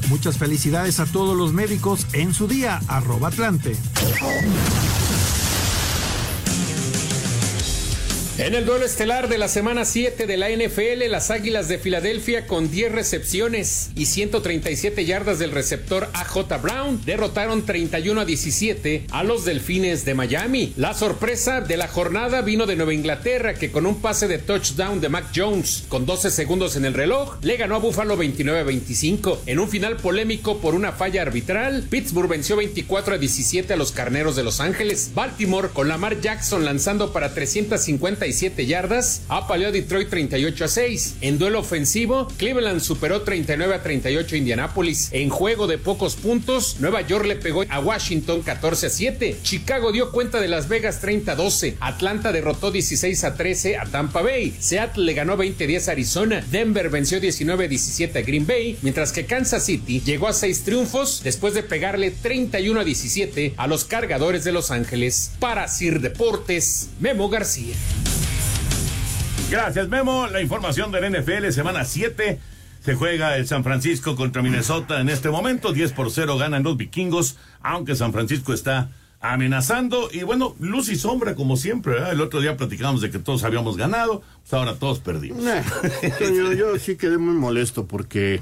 Muchas 0.09 0.37
felicidades 0.37 0.99
a 0.99 1.05
todos 1.05 1.35
los 1.35 1.51
médicos 1.51 2.07
en 2.13 2.33
su 2.33 2.47
día, 2.47 2.81
arroba 2.87 3.27
Atlante. 3.27 3.75
En 8.39 8.53
el 8.53 8.67
duelo 8.67 8.85
estelar 8.85 9.29
de 9.29 9.39
la 9.39 9.47
semana 9.47 9.83
7 9.83 10.27
de 10.27 10.37
la 10.37 10.51
NFL, 10.51 11.09
las 11.09 11.31
Águilas 11.31 11.67
de 11.69 11.79
Filadelfia 11.79 12.45
con 12.45 12.69
10 12.69 12.91
recepciones 12.91 13.89
y 13.95 14.05
137 14.05 15.05
yardas 15.05 15.39
del 15.39 15.49
receptor 15.49 16.07
AJ 16.13 16.61
Brown 16.61 17.01
derrotaron 17.03 17.65
31 17.65 18.21
a 18.21 18.25
17 18.25 19.07
a 19.09 19.23
los 19.23 19.43
Delfines 19.43 20.05
de 20.05 20.13
Miami. 20.13 20.71
La 20.77 20.93
sorpresa 20.93 21.61
de 21.61 21.77
la 21.77 21.87
jornada 21.87 22.43
vino 22.43 22.67
de 22.67 22.75
Nueva 22.75 22.93
Inglaterra 22.93 23.55
que 23.55 23.71
con 23.71 23.87
un 23.87 24.01
pase 24.01 24.27
de 24.27 24.37
touchdown 24.37 25.01
de 25.01 25.09
Mac 25.09 25.31
Jones 25.35 25.85
con 25.87 26.05
12 26.05 26.29
segundos 26.29 26.75
en 26.75 26.85
el 26.85 26.93
reloj 26.93 27.37
le 27.41 27.57
ganó 27.57 27.77
a 27.77 27.79
Buffalo 27.79 28.17
29 28.17 28.59
a 28.59 28.63
25. 28.63 29.41
En 29.47 29.57
un 29.57 29.67
final 29.67 29.97
polémico 29.97 30.59
por 30.59 30.75
una 30.75 30.91
falla 30.91 31.23
arbitral, 31.23 31.87
Pittsburgh 31.89 32.29
venció 32.29 32.55
24 32.57 33.15
a 33.15 33.17
17 33.17 33.73
a 33.73 33.77
los 33.77 33.91
Carneros 33.91 34.35
de 34.35 34.43
Los 34.43 34.59
Ángeles. 34.59 35.09
Baltimore 35.15 35.69
con 35.69 35.87
Lamar 35.87 36.21
Jackson 36.21 36.65
lanzando 36.65 37.11
para 37.11 37.33
350 37.33 38.26
yardas, 38.31 39.21
apaleó 39.29 39.69
a 39.69 39.71
Detroit 39.71 40.09
38 40.09 40.65
a 40.65 40.67
6. 40.67 41.15
En 41.21 41.37
duelo 41.37 41.59
ofensivo, 41.59 42.27
Cleveland 42.37 42.81
superó 42.81 43.21
39 43.21 43.75
a 43.75 43.83
38 43.83 44.35
a 44.35 44.37
Indianapolis. 44.37 45.09
En 45.11 45.29
juego 45.29 45.67
de 45.67 45.77
pocos 45.77 46.15
puntos, 46.15 46.77
Nueva 46.79 47.01
York 47.01 47.25
le 47.25 47.35
pegó 47.35 47.63
a 47.69 47.79
Washington 47.79 48.41
14 48.41 48.87
a 48.87 48.89
7. 48.89 49.37
Chicago 49.43 49.91
dio 49.91 50.11
cuenta 50.11 50.39
de 50.39 50.47
Las 50.47 50.67
Vegas 50.69 51.01
30 51.01 51.31
a 51.31 51.35
12. 51.35 51.77
Atlanta 51.79 52.31
derrotó 52.31 52.71
16 52.71 53.23
a 53.23 53.35
13 53.35 53.77
a 53.77 53.85
Tampa 53.85 54.21
Bay. 54.21 54.55
Seattle 54.59 55.05
le 55.05 55.13
ganó 55.13 55.37
20 55.37 55.63
a 55.63 55.67
10 55.67 55.87
a 55.87 55.91
Arizona. 55.91 56.45
Denver 56.51 56.89
venció 56.89 57.19
19 57.19 57.65
a 57.65 57.67
17 57.67 58.19
a 58.19 58.21
Green 58.21 58.45
Bay, 58.45 58.77
mientras 58.81 59.11
que 59.11 59.25
Kansas 59.25 59.65
City 59.65 60.01
llegó 60.03 60.27
a 60.27 60.33
6 60.33 60.63
triunfos 60.63 61.21
después 61.23 61.53
de 61.53 61.63
pegarle 61.63 62.11
31 62.11 62.79
a 62.79 62.83
17 62.83 63.53
a 63.57 63.67
los 63.67 63.85
cargadores 63.85 64.43
de 64.43 64.51
Los 64.51 64.71
Ángeles. 64.71 65.31
Para 65.39 65.67
Sir 65.67 66.01
Deportes, 66.01 66.89
Memo 66.99 67.29
García. 67.29 67.75
Gracias, 69.49 69.87
Memo. 69.87 70.27
La 70.27 70.41
información 70.41 70.91
del 70.91 71.09
NFL, 71.09 71.51
semana 71.51 71.85
7. 71.85 72.37
Se 72.81 72.95
juega 72.95 73.37
el 73.37 73.47
San 73.47 73.63
Francisco 73.63 74.17
contra 74.17 74.41
Minnesota 74.41 74.99
en 74.99 75.07
este 75.07 75.29
momento. 75.29 75.71
10 75.71 75.93
por 75.93 76.11
0 76.11 76.37
ganan 76.37 76.63
los 76.63 76.75
vikingos, 76.75 77.37
aunque 77.61 77.95
San 77.95 78.11
Francisco 78.11 78.53
está 78.53 78.89
amenazando. 79.21 80.09
Y 80.11 80.23
bueno, 80.23 80.55
luz 80.59 80.89
y 80.89 80.97
sombra 80.97 81.35
como 81.35 81.55
siempre. 81.55 81.95
El 82.11 82.19
otro 82.19 82.41
día 82.41 82.57
platicamos 82.57 82.99
de 82.99 83.09
que 83.09 83.19
todos 83.19 83.45
habíamos 83.45 83.77
ganado, 83.77 84.21
pues 84.41 84.53
ahora 84.53 84.75
todos 84.75 84.99
perdimos. 84.99 85.41
yo, 86.19 86.51
yo 86.51 86.77
sí 86.77 86.97
quedé 86.97 87.17
muy 87.17 87.35
molesto 87.35 87.85
porque 87.85 88.41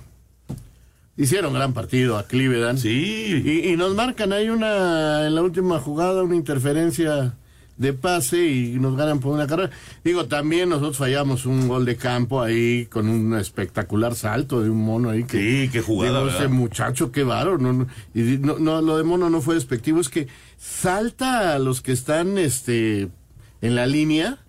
hicieron 1.17 1.53
gran 1.53 1.73
partido 1.73 2.17
a 2.17 2.25
Cleveland. 2.25 2.79
Sí. 2.79 3.43
Y, 3.45 3.69
y 3.69 3.77
nos 3.77 3.93
marcan 3.93 4.33
ahí 4.33 4.49
una, 4.49 5.27
en 5.27 5.35
la 5.35 5.43
última 5.43 5.79
jugada, 5.79 6.23
una 6.23 6.35
interferencia 6.35 7.35
de 7.77 7.93
pase 7.93 8.45
y 8.45 8.79
nos 8.79 8.95
ganan 8.95 9.19
por 9.19 9.33
una 9.33 9.47
carrera. 9.47 9.69
Digo, 10.03 10.25
también 10.25 10.69
nosotros 10.69 10.97
fallamos 10.97 11.45
un 11.45 11.67
gol 11.67 11.85
de 11.85 11.97
campo 11.97 12.41
ahí 12.41 12.85
con 12.85 13.09
un 13.09 13.35
espectacular 13.35 14.15
salto 14.15 14.61
de 14.61 14.69
un 14.69 14.81
mono 14.83 15.09
ahí 15.09 15.25
que 15.25 15.65
sí, 15.65 15.69
qué 15.71 15.81
jugada. 15.81 16.19
Digo, 16.19 16.31
ese 16.31 16.47
muchacho, 16.47 17.11
qué 17.11 17.23
varo. 17.23 17.57
No, 17.57 17.87
y 18.13 18.21
no, 18.37 18.59
no, 18.59 18.81
lo 18.81 18.97
de 18.97 19.03
mono 19.03 19.29
no 19.29 19.41
fue 19.41 19.55
despectivo, 19.55 19.99
es 19.99 20.09
que 20.09 20.27
salta 20.57 21.53
a 21.53 21.59
los 21.59 21.81
que 21.81 21.91
están 21.91 22.37
este 22.37 23.09
en 23.61 23.75
la 23.75 23.87
línea, 23.87 24.39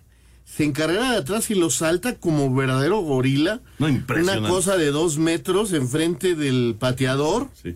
se 0.45 0.63
encarga 0.63 1.11
de 1.11 1.17
atrás 1.17 1.51
y 1.51 1.55
lo 1.55 1.69
salta 1.69 2.15
como 2.15 2.53
verdadero 2.53 3.01
gorila. 3.01 3.61
No, 3.79 3.89
impresionante. 3.89 4.39
Una 4.39 4.49
cosa 4.49 4.77
de 4.77 4.91
dos 4.91 5.17
metros 5.17 5.73
enfrente 5.73 6.35
del 6.35 6.75
pateador. 6.79 7.49
Sí. 7.61 7.75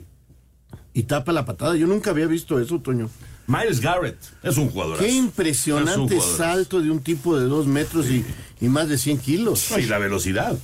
Y 0.93 1.03
tapa 1.03 1.31
la 1.31 1.45
patada. 1.45 1.75
Yo 1.75 1.87
nunca 1.87 2.11
había 2.11 2.27
visto 2.27 2.59
eso, 2.59 2.79
Toño. 2.79 3.09
Miles 3.47 3.81
Garrett 3.81 4.17
es 4.43 4.57
un 4.57 4.69
jugador. 4.69 4.97
Qué 4.97 5.09
impresionante 5.09 6.19
salto 6.21 6.81
de 6.81 6.91
un 6.91 7.01
tipo 7.01 7.37
de 7.37 7.45
dos 7.45 7.67
metros 7.67 8.07
y, 8.07 8.25
y, 8.59 8.69
más 8.69 8.87
de 8.87 8.97
100 8.97 9.17
kilos. 9.19 9.71
y 9.77 9.83
la 9.83 9.97
velocidad. 9.97 10.57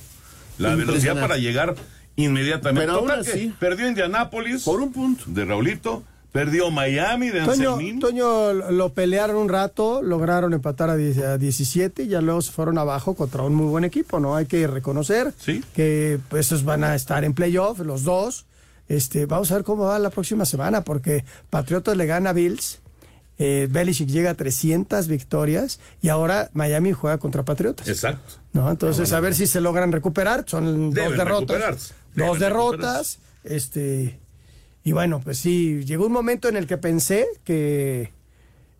La 0.58 0.74
velocidad 0.74 1.20
para 1.20 1.36
llegar 1.36 1.74
inmediatamente. 2.16 2.86
Pero 2.86 2.98
ahora 2.98 3.22
sí. 3.24 3.52
Perdió 3.58 3.88
Indianápolis. 3.88 4.64
Por 4.64 4.80
un 4.80 4.92
punto. 4.92 5.24
De 5.26 5.44
Raulito. 5.44 6.02
Perdió 6.32 6.70
Miami 6.70 7.30
de 7.30 7.40
Toño. 7.40 7.78
Toño 8.00 8.52
lo 8.52 8.92
pelearon 8.92 9.36
un 9.36 9.48
rato, 9.48 10.02
lograron 10.02 10.52
empatar 10.52 10.90
a 10.90 10.96
17 10.96 12.02
y 12.02 12.08
ya 12.08 12.20
luego 12.20 12.42
se 12.42 12.52
fueron 12.52 12.76
abajo 12.76 13.14
contra 13.14 13.42
un 13.42 13.54
muy 13.54 13.66
buen 13.66 13.84
equipo, 13.84 14.20
¿no? 14.20 14.36
Hay 14.36 14.44
que 14.44 14.66
reconocer 14.66 15.32
¿Sí? 15.38 15.64
que 15.72 16.20
pues, 16.28 16.46
esos 16.46 16.64
van 16.64 16.84
a 16.84 16.94
estar 16.94 17.24
en 17.24 17.32
playoff, 17.32 17.80
los 17.80 18.04
dos. 18.04 18.44
Este, 18.88 19.26
vamos 19.26 19.50
a 19.50 19.54
ver 19.56 19.64
cómo 19.64 19.84
va 19.84 19.98
la 19.98 20.10
próxima 20.10 20.44
semana, 20.44 20.82
porque 20.82 21.24
Patriotas 21.50 21.96
le 21.96 22.06
gana 22.06 22.30
a 22.30 22.32
Bills, 22.32 22.80
eh, 23.38 23.68
Belichick 23.70 24.08
llega 24.08 24.30
a 24.30 24.34
300 24.34 25.06
victorias 25.06 25.78
y 26.02 26.08
ahora 26.08 26.50
Miami 26.54 26.92
juega 26.92 27.18
contra 27.18 27.44
Patriotas. 27.44 27.86
Exacto. 27.88 28.34
¿no? 28.52 28.70
Entonces, 28.70 29.12
Ah, 29.12 29.18
a 29.18 29.20
ver 29.20 29.34
si 29.34 29.46
se 29.46 29.60
logran 29.60 29.92
recuperar. 29.92 30.44
Son 30.46 30.90
Deben 30.90 31.10
dos 31.10 31.18
derrotas. 31.18 31.94
Dos 32.14 32.38
derrotas. 32.40 33.18
Este, 33.44 34.18
y 34.82 34.92
bueno, 34.92 35.20
pues 35.22 35.38
sí, 35.38 35.84
llegó 35.84 36.06
un 36.06 36.12
momento 36.12 36.48
en 36.48 36.56
el 36.56 36.66
que 36.66 36.78
pensé 36.78 37.26
que, 37.44 38.10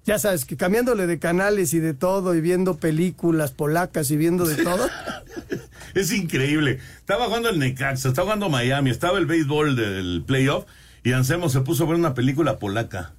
ya 0.04 0.18
sabes, 0.18 0.44
que 0.44 0.56
cambiándole 0.56 1.06
de 1.06 1.18
canales 1.18 1.72
y 1.72 1.78
de 1.78 1.94
todo, 1.94 2.34
y 2.34 2.40
viendo 2.40 2.78
películas 2.78 3.52
polacas 3.52 4.10
y 4.10 4.16
viendo 4.16 4.44
de 4.44 4.56
todo. 4.64 4.88
Es 5.98 6.12
increíble. 6.12 6.78
Estaba 6.98 7.26
jugando 7.26 7.48
el 7.48 7.58
Necaxa, 7.58 8.08
estaba 8.08 8.26
jugando 8.26 8.48
Miami, 8.48 8.90
estaba 8.90 9.18
el 9.18 9.26
béisbol 9.26 9.74
del 9.76 10.22
playoff 10.26 10.64
y 11.04 11.12
Anselmo 11.12 11.48
se 11.48 11.60
puso 11.60 11.84
a 11.84 11.86
ver 11.86 11.96
una 11.96 12.12
película 12.12 12.58
polaca. 12.58 13.14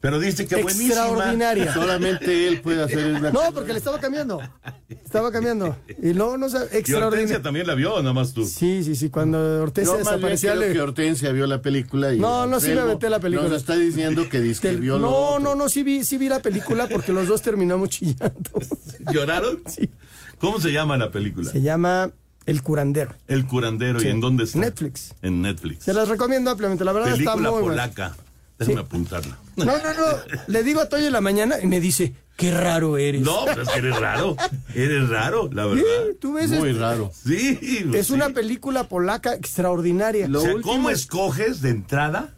Pero 0.00 0.18
dice 0.20 0.46
que 0.46 0.56
buenísima. 0.62 0.94
Extraordinaria. 0.94 1.74
Solamente 1.74 2.48
él 2.48 2.60
puede 2.62 2.82
hacer 2.84 3.06
una 3.14 3.30
No, 3.30 3.40
porque 3.52 3.72
le 3.72 3.78
estaba 3.78 3.98
cambiando. 4.00 4.40
Estaba 4.88 5.30
cambiando. 5.32 5.76
Y 6.02 6.14
no, 6.14 6.36
no 6.38 6.48
sé, 6.48 6.56
Y 6.56 6.60
Hortensia 6.60 6.78
extraordinaria. 6.78 7.42
también 7.42 7.66
la 7.66 7.74
vio, 7.74 7.98
nada 8.00 8.12
más 8.12 8.32
tú. 8.32 8.46
Sí, 8.46 8.82
sí, 8.84 8.94
sí, 8.96 9.10
cuando 9.10 9.62
Hortensia 9.62 9.98
Yo 9.98 10.04
más 10.04 10.04
bien 10.20 10.20
desaparecía. 10.32 10.52
creo 10.54 10.68
le- 10.68 10.72
que 10.72 10.80
Hortensia 10.80 11.32
vio 11.32 11.46
la 11.46 11.60
película 11.62 12.14
y 12.14 12.18
No, 12.20 12.46
no, 12.46 12.58
sí 12.60 12.70
me 12.70 12.80
aventé 12.80 13.10
la 13.10 13.20
película. 13.20 13.48
Nos 13.48 13.58
está 13.58 13.76
diciendo 13.76 14.28
que 14.28 14.40
dice 14.40 14.60
que 14.62 14.68
Te- 14.70 14.76
vio 14.76 14.94
lo 14.98 15.00
no, 15.06 15.10
otro. 15.10 15.38
no, 15.44 15.54
no, 15.54 15.68
sí 15.68 15.82
vi, 15.82 16.04
sí 16.04 16.18
vi 16.18 16.28
la 16.28 16.40
película 16.40 16.88
porque 16.88 17.12
los 17.12 17.26
dos 17.28 17.42
terminamos 17.42 17.88
chillando. 17.90 18.50
¿Lloraron? 19.12 19.62
Sí. 19.66 19.90
¿Cómo 20.38 20.60
se 20.60 20.72
llama 20.72 20.96
la 20.96 21.10
película? 21.10 21.50
Se 21.50 21.60
llama 21.62 22.10
El 22.44 22.62
Curandero. 22.62 23.14
El 23.26 23.46
curandero. 23.46 24.00
Sí. 24.00 24.06
¿Y 24.08 24.10
en 24.10 24.20
dónde 24.20 24.44
está? 24.44 24.58
Netflix. 24.58 25.14
En 25.22 25.42
Netflix. 25.42 25.84
Se 25.84 25.94
las 25.94 26.08
recomiendo 26.08 26.50
ampliamente, 26.50 26.84
la 26.84 26.92
verdad 26.92 27.10
está 27.10 27.32
película 27.32 27.50
muy 27.50 27.62
buena. 27.62 27.82
polaca. 27.84 28.16
Déjame 28.58 28.80
apuntarla. 28.80 29.36
No, 29.56 29.64
no, 29.64 29.72
no. 29.74 30.06
Le 30.46 30.62
digo 30.62 30.80
a 30.80 30.88
Toyo 30.88 31.06
en 31.06 31.12
la 31.12 31.20
mañana 31.20 31.56
y 31.62 31.66
me 31.66 31.78
dice, 31.80 32.14
qué 32.36 32.50
raro 32.50 32.96
eres. 32.96 33.20
No, 33.22 33.44
pero 33.46 33.62
es 33.62 33.68
que 33.68 33.78
eres 33.78 33.98
raro. 34.00 34.36
Eres 34.74 35.08
raro, 35.10 35.50
la 35.52 35.66
verdad. 35.66 35.82
Sí, 35.84 36.16
tú 36.20 36.32
ves, 36.34 36.50
Muy 36.50 36.70
es, 36.70 36.78
raro. 36.78 37.10
Sí. 37.12 37.58
es 37.94 38.06
sí. 38.06 38.12
una 38.14 38.30
película 38.30 38.88
polaca 38.88 39.34
extraordinaria. 39.34 40.28
O 40.34 40.40
sea, 40.40 40.54
¿cómo 40.62 40.88
escoges 40.90 41.60
de 41.60 41.70
entrada, 41.70 42.34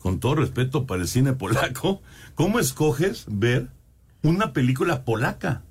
con 0.00 0.20
todo 0.20 0.34
respeto 0.34 0.86
para 0.86 1.02
el 1.02 1.08
cine 1.08 1.32
polaco, 1.32 2.02
cómo 2.34 2.60
escoges 2.60 3.24
ver 3.28 3.68
una 4.22 4.52
película 4.52 5.04
polaca? 5.04 5.62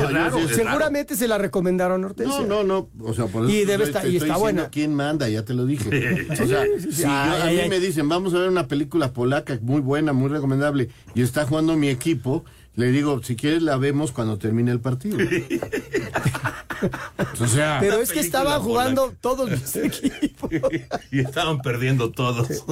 Es 0.00 0.12
raro, 0.12 0.38
es 0.38 0.50
Seguramente 0.56 1.16
se 1.16 1.28
la 1.28 1.38
recomendaron 1.38 2.02
a 2.02 2.06
Hortensia. 2.06 2.40
No, 2.40 2.62
no, 2.62 2.64
no. 2.64 3.06
O 3.08 3.14
sea, 3.14 3.26
por 3.26 3.44
eso 3.44 3.52
Y 3.52 3.60
te 3.60 3.66
debe 3.66 3.84
estoy- 3.84 3.88
estar- 3.88 4.02
te 4.02 4.08
y 4.10 4.16
estoy 4.16 4.28
está 4.30 4.38
diciendo 4.38 4.40
buena. 4.40 4.68
¿Quién 4.70 4.94
manda? 4.94 5.28
Ya 5.28 5.44
te 5.44 5.54
lo 5.54 5.66
dije. 5.66 5.88
O 6.30 6.46
sea, 6.46 6.64
si 6.90 7.02
yo- 7.02 7.08
a 7.08 7.44
ay, 7.44 7.56
mí 7.56 7.60
ay. 7.62 7.68
me 7.70 7.80
dicen, 7.80 8.08
vamos 8.08 8.34
a 8.34 8.38
ver 8.38 8.48
una 8.48 8.66
película 8.68 9.12
polaca 9.12 9.58
muy 9.62 9.80
buena, 9.80 10.12
muy 10.12 10.28
recomendable, 10.28 10.88
y 11.14 11.22
está 11.22 11.46
jugando 11.46 11.76
mi 11.76 11.88
equipo, 11.88 12.44
le 12.76 12.90
digo, 12.90 13.22
si 13.22 13.36
quieres 13.36 13.62
la 13.62 13.76
vemos 13.76 14.10
cuando 14.12 14.38
termine 14.38 14.72
el 14.72 14.80
partido. 14.80 15.18
o 17.40 17.46
sea, 17.46 17.78
Pero 17.80 18.00
es 18.00 18.12
que 18.12 18.20
estaban 18.20 18.60
jugando 18.60 19.14
todos 19.20 19.50
los 19.50 19.76
equipos. 19.76 20.50
y 21.10 21.20
estaban 21.20 21.60
perdiendo 21.62 22.10
todos. 22.10 22.64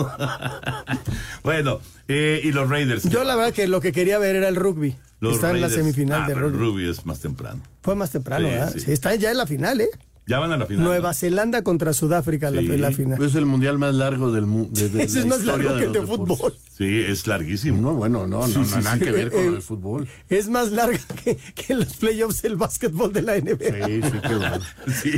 bueno, 1.44 1.80
eh, 2.08 2.40
y 2.42 2.52
los 2.52 2.68
Raiders. 2.68 3.04
Yo 3.04 3.24
la 3.24 3.36
verdad 3.36 3.52
que 3.52 3.68
lo 3.68 3.80
que 3.80 3.92
quería 3.92 4.18
ver 4.18 4.36
era 4.36 4.48
el 4.48 4.56
rugby. 4.56 4.96
Los 5.20 5.34
está 5.36 5.50
en 5.52 5.60
la 5.60 5.68
semifinal 5.68 6.22
Ah, 6.24 6.28
de 6.28 6.34
rugby. 6.34 6.58
Rugby 6.58 6.88
es 6.90 7.06
más 7.06 7.20
temprano. 7.20 7.62
Fue 7.82 7.94
más 7.94 8.10
temprano, 8.10 8.48
Sí, 8.48 8.54
¿verdad? 8.54 8.72
sí. 8.72 8.80
Sí, 8.80 8.92
está 8.92 9.14
ya 9.14 9.30
en 9.30 9.36
la 9.38 9.46
final, 9.46 9.80
¿eh? 9.80 9.88
Ya 10.24 10.38
van 10.38 10.52
a 10.52 10.56
la 10.56 10.66
final. 10.66 10.84
Nueva 10.84 11.12
Zelanda 11.14 11.62
contra 11.62 11.92
Sudáfrica 11.92 12.50
la, 12.52 12.60
Sí. 12.60 12.68
la 12.76 12.92
final. 12.92 13.20
es 13.22 13.34
el 13.34 13.44
mundial 13.44 13.76
más 13.78 13.92
largo 13.94 14.30
del 14.30 14.46
mundo. 14.46 14.80
Ese 14.80 15.18
es 15.20 15.26
más 15.26 15.44
largo 15.44 15.76
que 15.76 15.84
el 15.86 15.92
de 15.92 16.02
fútbol. 16.02 16.54
Sí, 16.78 17.00
es 17.08 17.26
larguísimo. 17.26 17.80
No, 17.82 17.94
bueno, 17.94 18.26
no, 18.28 18.38
no, 18.40 18.46
Sí, 18.46 18.58
no, 18.58 18.64
sí, 18.64 18.74
nada 18.76 18.94
sí. 18.94 19.00
que 19.00 19.10
ver 19.10 19.30
con 19.32 19.40
Eh, 19.40 19.46
el 19.48 19.62
fútbol. 19.62 20.08
Es 20.28 20.48
más 20.48 20.70
larga 20.70 20.98
que, 21.24 21.36
que 21.54 21.74
los 21.74 21.94
playoffs 21.94 22.40
del 22.42 22.54
básquetbol 22.56 23.12
de 23.12 23.22
la 23.22 23.36
NBA. 23.36 23.86
Sí, 23.86 24.00
sí, 24.02 24.18
qué 24.28 24.34
bueno. 24.36 24.58
Sí, 25.02 25.12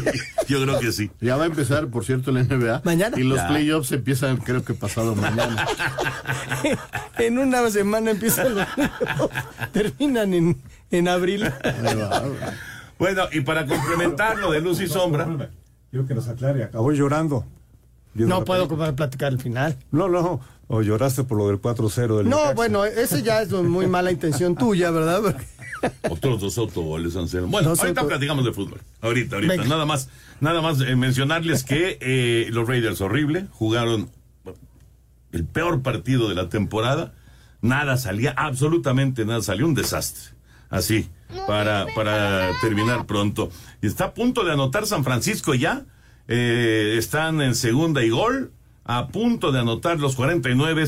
yo 0.49 0.63
creo 0.63 0.81
que 0.81 0.91
sí. 0.93 1.11
Ya 1.21 1.37
va 1.37 1.45
a 1.45 1.47
empezar, 1.49 1.89
por 1.89 2.05
cierto, 2.07 2.33
la 2.33 2.43
NBA. 2.43 2.81
Mañana. 2.85 3.19
Y 3.21 3.25
los 3.25 3.37
Ya. 3.37 3.49
playoffs 3.49 3.93
empiezan, 3.93 4.39
creo 4.39 4.65
que 4.65 4.73
pasado 4.73 5.15
mañana. 5.15 5.67
en 7.19 7.39
una 7.39 7.71
semana 7.71 8.11
empiezan 8.11 8.55
los 8.55 8.67
terminan 9.73 10.33
en, 10.33 10.57
en 10.91 11.09
abril. 11.09 11.45
Bueno, 12.99 13.23
y 13.33 13.41
para 13.41 13.67
complementar 13.67 14.39
lo 14.39 14.51
de 14.53 14.61
Luz 14.61 14.81
y 14.81 14.87
Sombra. 14.87 15.51
Quiero 15.91 16.07
que 16.07 16.15
nos 16.15 16.29
aclare, 16.29 16.65
acabó 16.65 16.93
llorando. 16.93 17.45
No 18.15 18.45
puedo 18.45 18.69
platicar 18.95 19.33
el 19.33 19.41
final. 19.41 19.77
No, 19.91 20.09
no, 20.09 20.41
o 20.69 20.83
lloraste 20.83 21.25
por 21.25 21.39
lo 21.39 21.49
del 21.49 21.61
4-0 21.61 22.19
del 22.19 22.29
No, 22.29 22.37
Necaxa. 22.37 22.55
bueno, 22.55 22.85
ese 22.85 23.23
ya 23.23 23.43
es 23.43 23.51
muy 23.51 23.87
mala 23.87 24.11
intención 24.13 24.55
tuya, 24.57 24.91
¿verdad? 24.91 25.21
Porque- 25.23 25.47
Otros 26.09 26.41
dos 26.41 26.57
autogoles, 26.59 27.15
Anselmo. 27.17 27.49
Bueno, 27.49 27.71
Dos 27.71 27.81
ahorita 27.81 28.01
auto- 28.03 28.09
platicamos 28.09 28.45
de 28.45 28.53
fútbol. 28.53 28.81
Ahorita, 29.03 29.37
ahorita. 29.37 29.53
Venga. 29.55 29.69
Nada 29.69 29.85
más, 29.85 30.09
nada 30.41 30.63
más 30.63 30.81
eh, 30.81 30.97
mencionarles 30.97 31.63
que 31.65 31.99
eh, 32.01 32.49
los 32.53 32.67
Raiders 32.69 33.01
horrible 33.01 33.47
jugaron 33.51 34.09
el 35.33 35.45
peor 35.45 35.83
partido 35.83 36.29
de 36.29 36.35
la 36.37 36.49
temporada. 36.49 37.13
Nada 37.61 37.97
salía, 37.97 38.31
absolutamente 38.37 39.25
nada 39.25 39.43
salió, 39.43 39.67
un 39.67 39.75
desastre. 39.75 40.35
Así, 40.71 41.09
para, 41.47 41.87
para 41.95 42.51
terminar 42.61 43.07
pronto. 43.07 43.51
Y 43.83 43.87
está 43.87 44.07
a 44.07 44.15
punto 44.15 44.45
de 44.45 44.53
anotar 44.53 44.87
San 44.87 45.05
Francisco 45.05 45.55
ya. 45.55 45.85
Eh, 46.29 46.97
están 46.99 47.41
en 47.41 47.55
segunda 47.55 48.03
y 48.03 48.11
gol. 48.11 48.53
A 48.85 49.09
punto 49.09 49.51
de 49.51 49.61
anotar 49.61 49.99
los 49.99 50.15
49 50.15 50.85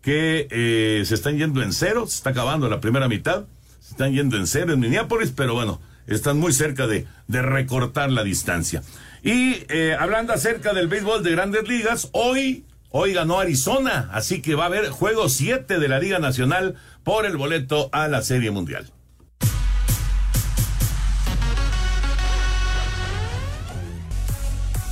que 0.00 0.48
eh, 0.50 1.02
se 1.04 1.14
están 1.14 1.38
yendo 1.38 1.62
en 1.62 1.72
cero. 1.72 2.06
Se 2.06 2.16
está 2.16 2.30
acabando 2.30 2.68
la 2.68 2.80
primera 2.80 3.08
mitad. 3.08 3.44
Se 3.80 3.92
están 3.92 4.12
yendo 4.12 4.36
en 4.36 4.46
cero 4.46 4.72
en 4.72 4.80
Minneapolis, 4.80 5.32
pero 5.34 5.54
bueno, 5.54 5.80
están 6.06 6.38
muy 6.38 6.52
cerca 6.52 6.86
de, 6.86 7.06
de 7.28 7.42
recortar 7.42 8.10
la 8.10 8.24
distancia. 8.24 8.82
Y 9.22 9.64
eh, 9.68 9.96
hablando 9.98 10.34
acerca 10.34 10.74
del 10.74 10.88
béisbol 10.88 11.22
de 11.22 11.30
grandes 11.30 11.66
ligas, 11.66 12.10
hoy, 12.12 12.64
hoy 12.90 13.14
ganó 13.14 13.40
Arizona, 13.40 14.10
así 14.12 14.42
que 14.42 14.54
va 14.54 14.64
a 14.64 14.66
haber 14.66 14.90
juego 14.90 15.30
7 15.30 15.78
de 15.78 15.88
la 15.88 15.98
Liga 15.98 16.18
Nacional 16.18 16.74
por 17.04 17.24
el 17.24 17.38
boleto 17.38 17.88
a 17.92 18.06
la 18.08 18.20
Serie 18.20 18.50
Mundial. 18.50 18.90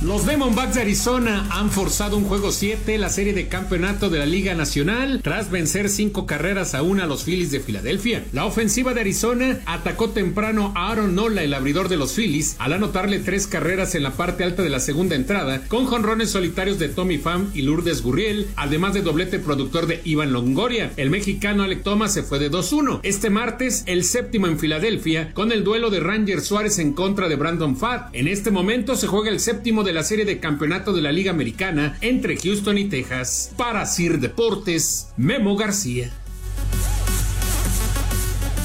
Los 0.05 0.27
Diamondbacks 0.27 0.75
de 0.75 0.81
Arizona 0.81 1.47
han 1.49 1.71
forzado 1.71 2.17
un 2.17 2.25
juego 2.25 2.51
7, 2.51 2.97
la 2.97 3.07
serie 3.07 3.31
de 3.31 3.47
campeonato 3.47 4.09
de 4.09 4.19
la 4.19 4.25
Liga 4.25 4.53
Nacional, 4.53 5.21
tras 5.23 5.49
vencer 5.49 5.87
cinco 5.87 6.25
carreras 6.25 6.75
a 6.75 6.81
una 6.81 7.05
a 7.05 7.07
los 7.07 7.23
Phillies 7.23 7.51
de 7.51 7.61
Filadelfia. 7.61 8.25
La 8.33 8.45
ofensiva 8.45 8.93
de 8.93 8.99
Arizona 8.99 9.61
atacó 9.65 10.09
temprano 10.09 10.73
a 10.75 10.91
Aaron 10.91 11.15
Nola, 11.15 11.41
el 11.43 11.53
abridor 11.53 11.87
de 11.87 11.95
los 11.95 12.11
Phillies, 12.11 12.57
al 12.59 12.73
anotarle 12.73 13.19
tres 13.19 13.47
carreras 13.47 13.95
en 13.95 14.03
la 14.03 14.11
parte 14.11 14.43
alta 14.43 14.61
de 14.61 14.69
la 14.69 14.81
segunda 14.81 15.15
entrada, 15.15 15.61
con 15.69 15.85
jonrones 15.85 16.31
solitarios 16.31 16.79
de 16.79 16.89
Tommy 16.89 17.17
Pham 17.17 17.49
y 17.53 17.61
Lourdes 17.61 18.01
Gurriel, 18.01 18.47
además 18.57 18.93
de 18.93 19.03
doblete 19.03 19.39
productor 19.39 19.87
de 19.87 20.01
Ivan 20.03 20.33
Longoria. 20.33 20.91
El 20.97 21.11
mexicano 21.11 21.63
Alec 21.63 21.81
Thomas 21.81 22.13
se 22.13 22.23
fue 22.23 22.39
de 22.39 22.51
2-1. 22.51 22.99
Este 23.03 23.29
martes, 23.29 23.83
el 23.85 24.03
séptimo 24.03 24.47
en 24.47 24.59
Filadelfia, 24.59 25.33
con 25.33 25.53
el 25.53 25.63
duelo 25.63 25.89
de 25.89 26.01
Ranger 26.01 26.41
Suárez 26.41 26.77
en 26.79 26.91
contra 26.91 27.29
de 27.29 27.37
Brandon 27.37 27.77
Pfaadt. 27.77 28.09
En 28.11 28.27
este 28.27 28.51
momento 28.51 28.97
se 28.97 29.07
juega 29.07 29.29
el 29.29 29.39
séptimo 29.39 29.85
de 29.85 29.92
la 29.93 30.03
serie 30.03 30.25
de 30.25 30.39
campeonato 30.39 30.93
de 30.93 31.01
la 31.01 31.11
Liga 31.11 31.31
Americana 31.31 31.97
entre 32.01 32.37
Houston 32.37 32.77
y 32.77 32.85
Texas. 32.85 33.51
Para 33.57 33.85
Sir 33.85 34.19
Deportes, 34.19 35.09
Memo 35.17 35.55
García. 35.55 36.11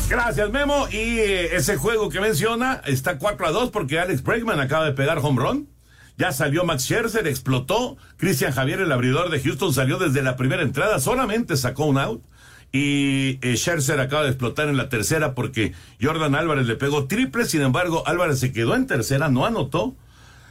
Gracias, 0.09 0.51
Memo. 0.51 0.89
Y 0.91 1.19
eh, 1.19 1.57
ese 1.57 1.77
juego 1.77 2.09
que 2.09 2.21
menciona 2.21 2.81
está 2.87 3.19
4 3.19 3.47
a 3.47 3.51
2 3.51 3.71
porque 3.71 3.99
Alex 3.99 4.23
Bregman 4.23 4.59
acaba 4.59 4.87
de 4.87 4.93
pegar 4.93 5.19
home 5.19 5.41
run. 5.41 5.69
Ya 6.17 6.33
salió 6.33 6.65
Max 6.65 6.85
Scherzer, 6.85 7.29
explotó. 7.29 7.97
Cristian 8.17 8.53
Javier, 8.53 8.81
el 8.81 8.91
abridor 8.91 9.31
de 9.31 9.41
Houston, 9.41 9.73
salió 9.73 9.99
desde 9.99 10.23
la 10.23 10.37
primera 10.37 10.63
entrada, 10.63 10.99
solamente 10.99 11.57
sacó 11.57 11.85
un 11.85 11.99
out. 11.99 12.25
Y 12.73 13.39
eh, 13.41 13.57
Scherzer 13.57 14.01
acaba 14.01 14.25
de 14.25 14.31
explotar 14.31 14.69
en 14.69 14.77
la 14.77 14.89
tercera 14.89 15.35
porque 15.35 15.75
Jordan 16.01 16.35
Álvarez 16.35 16.67
le 16.67 16.77
pegó 16.77 17.07
triple. 17.07 17.45
Sin 17.45 17.63
embargo, 17.63 18.03
Álvarez 18.07 18.41
se 18.41 18.53
quedó 18.53 18.75
en 18.75 18.87
tercera, 18.87 19.29
no 19.29 19.47
anotó. 19.47 19.95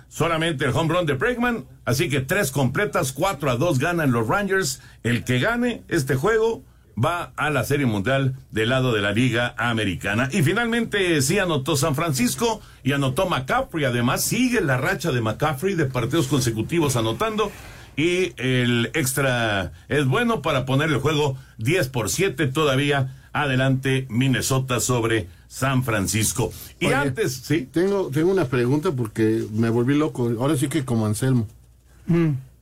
Solamente 0.09 0.65
el 0.65 0.71
home 0.71 0.93
run 0.93 1.05
de 1.05 1.13
Bregman. 1.13 1.65
Así 1.85 2.09
que 2.09 2.21
tres 2.21 2.51
completas, 2.51 3.11
4 3.11 3.51
a 3.51 3.55
2 3.55 3.79
ganan 3.79 4.11
los 4.11 4.27
Rangers. 4.27 4.81
El 5.03 5.23
que 5.23 5.39
gane 5.39 5.83
este 5.87 6.15
juego 6.15 6.63
va 6.97 7.33
a 7.35 7.49
la 7.49 7.63
Serie 7.63 7.85
Mundial 7.85 8.35
del 8.51 8.69
lado 8.69 8.93
de 8.93 9.01
la 9.01 9.11
Liga 9.11 9.53
Americana. 9.57 10.29
Y 10.31 10.41
finalmente 10.41 11.21
sí 11.21 11.37
anotó 11.39 11.75
San 11.75 11.95
Francisco 11.95 12.61
y 12.83 12.93
anotó 12.93 13.27
McCaffrey. 13.27 13.85
Además 13.85 14.23
sigue 14.23 14.61
la 14.61 14.77
racha 14.77 15.11
de 15.11 15.21
McCaffrey 15.21 15.75
de 15.75 15.85
partidos 15.85 16.27
consecutivos 16.27 16.95
anotando. 16.95 17.51
Y 17.95 18.33
el 18.37 18.91
extra 18.93 19.71
es 19.87 20.05
bueno 20.05 20.41
para 20.41 20.65
poner 20.65 20.89
el 20.89 20.97
juego 20.97 21.37
10 21.57 21.89
por 21.89 22.09
7 22.09 22.47
todavía 22.47 23.15
adelante 23.33 24.07
Minnesota 24.09 24.79
sobre 24.79 25.27
San 25.47 25.83
Francisco. 25.83 26.51
Y 26.79 26.88
Oye, 26.88 26.95
antes, 26.95 27.33
sí. 27.33 27.67
Tengo, 27.71 28.10
tengo 28.10 28.31
una 28.31 28.45
pregunta 28.45 28.91
porque 28.91 29.45
me 29.53 29.69
volví 29.69 29.95
loco. 29.97 30.31
Ahora 30.39 30.57
sí 30.57 30.67
que 30.67 30.83
como 30.86 31.05
Anselmo. 31.05 31.47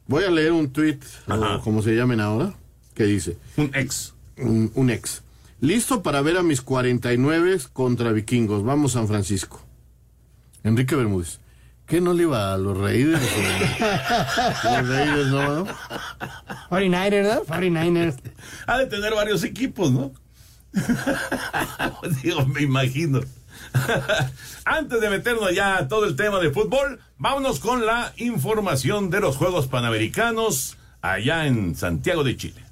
Voy 0.07 0.23
a 0.23 0.29
leer 0.31 0.51
un 0.51 0.69
tweet, 0.71 0.99
o 1.27 1.61
como 1.61 1.81
se 1.81 1.95
llamen 1.95 2.19
ahora, 2.19 2.53
que 2.93 3.03
dice. 3.05 3.37
Un 3.57 3.71
ex. 3.73 4.13
Un, 4.37 4.71
un 4.75 4.89
ex. 4.89 5.23
Listo 5.61 6.03
para 6.03 6.21
ver 6.21 6.37
a 6.37 6.43
mis 6.43 6.61
49 6.61 7.59
contra 7.73 8.11
vikingos. 8.11 8.63
Vamos 8.63 8.91
San 8.93 9.07
Francisco. 9.07 9.61
Enrique 10.63 10.95
Bermúdez. 10.95 11.39
¿Qué 11.87 12.01
no 12.01 12.13
le 12.13 12.23
iba 12.23 12.51
a 12.53 12.57
los 12.57 12.75
Raiders? 12.77 13.21
o- 13.21 14.67
los 14.79 14.87
Raiders, 14.89 15.27
¿no? 15.27 15.65
49ers, 16.69 17.35
¿no? 17.35 17.45
49ers. 17.45 18.15
Ha 18.67 18.77
de 18.79 18.85
tener 18.87 19.13
varios 19.13 19.43
equipos, 19.43 19.91
¿no? 19.91 20.11
Digo, 22.23 22.45
me 22.45 22.61
imagino. 22.61 23.21
Antes 24.65 25.01
de 25.01 25.09
meternos 25.09 25.53
ya 25.53 25.77
a 25.77 25.87
todo 25.87 26.05
el 26.05 26.15
tema 26.15 26.39
de 26.39 26.51
fútbol, 26.51 26.99
vámonos 27.17 27.59
con 27.59 27.85
la 27.85 28.13
información 28.17 29.09
de 29.09 29.21
los 29.21 29.37
Juegos 29.37 29.67
Panamericanos 29.67 30.77
allá 31.01 31.45
en 31.47 31.75
Santiago 31.75 32.23
de 32.23 32.37
Chile. 32.37 32.65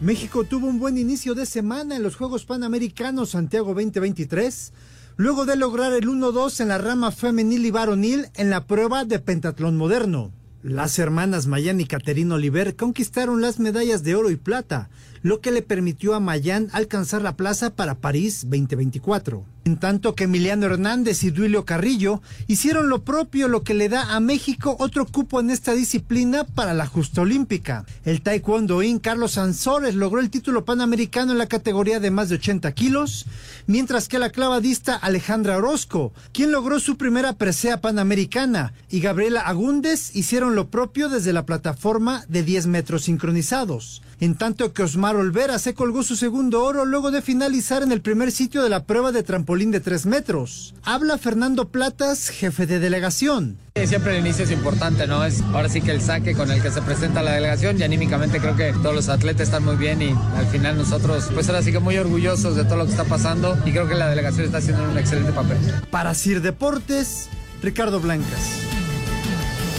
México 0.00 0.44
tuvo 0.44 0.66
un 0.66 0.78
buen 0.78 0.98
inicio 0.98 1.34
de 1.34 1.46
semana 1.46 1.96
en 1.96 2.02
los 2.02 2.16
Juegos 2.16 2.44
Panamericanos 2.44 3.30
Santiago 3.30 3.68
2023, 3.68 4.74
luego 5.16 5.46
de 5.46 5.56
lograr 5.56 5.94
el 5.94 6.06
1-2 6.06 6.60
en 6.60 6.68
la 6.68 6.76
rama 6.76 7.10
femenil 7.10 7.64
y 7.64 7.70
varonil 7.70 8.28
en 8.34 8.50
la 8.50 8.66
prueba 8.66 9.06
de 9.06 9.18
pentatlón 9.18 9.78
moderno. 9.78 10.32
Las 10.62 10.98
hermanas 10.98 11.46
Mayan 11.46 11.80
y 11.80 11.86
Caterina 11.86 12.34
Oliver 12.34 12.76
conquistaron 12.76 13.40
las 13.40 13.60
medallas 13.60 14.02
de 14.02 14.14
oro 14.14 14.30
y 14.30 14.36
plata, 14.36 14.88
lo 15.22 15.40
que 15.40 15.52
le 15.52 15.62
permitió 15.62 16.14
a 16.14 16.20
Mayan 16.20 16.68
alcanzar 16.72 17.22
la 17.22 17.36
plaza 17.36 17.74
para 17.74 17.96
París 17.96 18.42
2024. 18.48 19.55
En 19.66 19.78
tanto 19.78 20.14
que 20.14 20.24
Emiliano 20.24 20.66
Hernández 20.66 21.24
y 21.24 21.32
Duilio 21.32 21.64
Carrillo 21.64 22.22
hicieron 22.46 22.88
lo 22.88 23.02
propio, 23.02 23.48
lo 23.48 23.64
que 23.64 23.74
le 23.74 23.88
da 23.88 24.14
a 24.14 24.20
México 24.20 24.76
otro 24.78 25.06
cupo 25.06 25.40
en 25.40 25.50
esta 25.50 25.72
disciplina 25.72 26.44
para 26.44 26.72
la 26.72 26.86
justa 26.86 27.22
olímpica. 27.22 27.84
El 28.04 28.22
taekwondoín 28.22 29.00
Carlos 29.00 29.32
Sansores 29.32 29.96
logró 29.96 30.20
el 30.20 30.30
título 30.30 30.64
panamericano 30.64 31.32
en 31.32 31.38
la 31.38 31.48
categoría 31.48 31.98
de 31.98 32.12
más 32.12 32.28
de 32.28 32.36
80 32.36 32.70
kilos, 32.74 33.26
mientras 33.66 34.06
que 34.06 34.20
la 34.20 34.30
clavadista 34.30 34.94
Alejandra 34.94 35.56
Orozco, 35.56 36.12
quien 36.30 36.52
logró 36.52 36.78
su 36.78 36.96
primera 36.96 37.32
presea 37.32 37.80
panamericana, 37.80 38.72
y 38.88 39.00
Gabriela 39.00 39.40
Agúndez 39.40 40.14
hicieron 40.14 40.54
lo 40.54 40.70
propio 40.70 41.08
desde 41.08 41.32
la 41.32 41.44
plataforma 41.44 42.24
de 42.28 42.44
10 42.44 42.68
metros 42.68 43.02
sincronizados. 43.02 44.00
En 44.18 44.34
tanto 44.36 44.72
que 44.72 44.82
Osmar 44.82 45.16
Carol 45.16 45.30
Vera 45.30 45.58
se 45.58 45.72
colgó 45.72 46.02
su 46.02 46.14
segundo 46.14 46.62
oro 46.62 46.84
luego 46.84 47.10
de 47.10 47.22
finalizar 47.22 47.82
en 47.82 47.90
el 47.90 48.02
primer 48.02 48.30
sitio 48.30 48.62
de 48.62 48.68
la 48.68 48.84
prueba 48.84 49.12
de 49.12 49.22
trampolín 49.22 49.55
de 49.56 49.80
3 49.80 50.04
metros. 50.04 50.74
Habla 50.84 51.16
Fernando 51.16 51.70
Platas, 51.70 52.28
jefe 52.28 52.66
de 52.66 52.78
delegación. 52.78 53.56
Siempre 53.86 54.12
el 54.12 54.20
inicio 54.20 54.44
es 54.44 54.50
importante, 54.50 55.06
¿no? 55.06 55.24
Es 55.24 55.40
ahora 55.54 55.70
sí 55.70 55.80
que 55.80 55.92
el 55.92 56.02
saque 56.02 56.34
con 56.34 56.50
el 56.50 56.60
que 56.60 56.70
se 56.70 56.82
presenta 56.82 57.22
la 57.22 57.32
delegación 57.32 57.80
y 57.80 57.82
anímicamente 57.82 58.38
creo 58.38 58.54
que 58.54 58.72
todos 58.74 58.94
los 58.94 59.08
atletas 59.08 59.48
están 59.48 59.64
muy 59.64 59.76
bien 59.76 60.02
y 60.02 60.14
al 60.36 60.46
final 60.46 60.76
nosotros, 60.76 61.30
pues 61.32 61.48
ahora 61.48 61.62
sí 61.62 61.72
que 61.72 61.78
muy 61.78 61.96
orgullosos 61.96 62.54
de 62.54 62.64
todo 62.64 62.76
lo 62.76 62.84
que 62.84 62.90
está 62.90 63.04
pasando 63.04 63.58
y 63.64 63.72
creo 63.72 63.88
que 63.88 63.94
la 63.94 64.10
delegación 64.10 64.44
está 64.44 64.58
haciendo 64.58 64.84
un 64.84 64.98
excelente 64.98 65.32
papel. 65.32 65.56
Para 65.90 66.14
Sir 66.14 66.42
Deportes, 66.42 67.30
Ricardo 67.62 67.98
Blancas. 67.98 68.60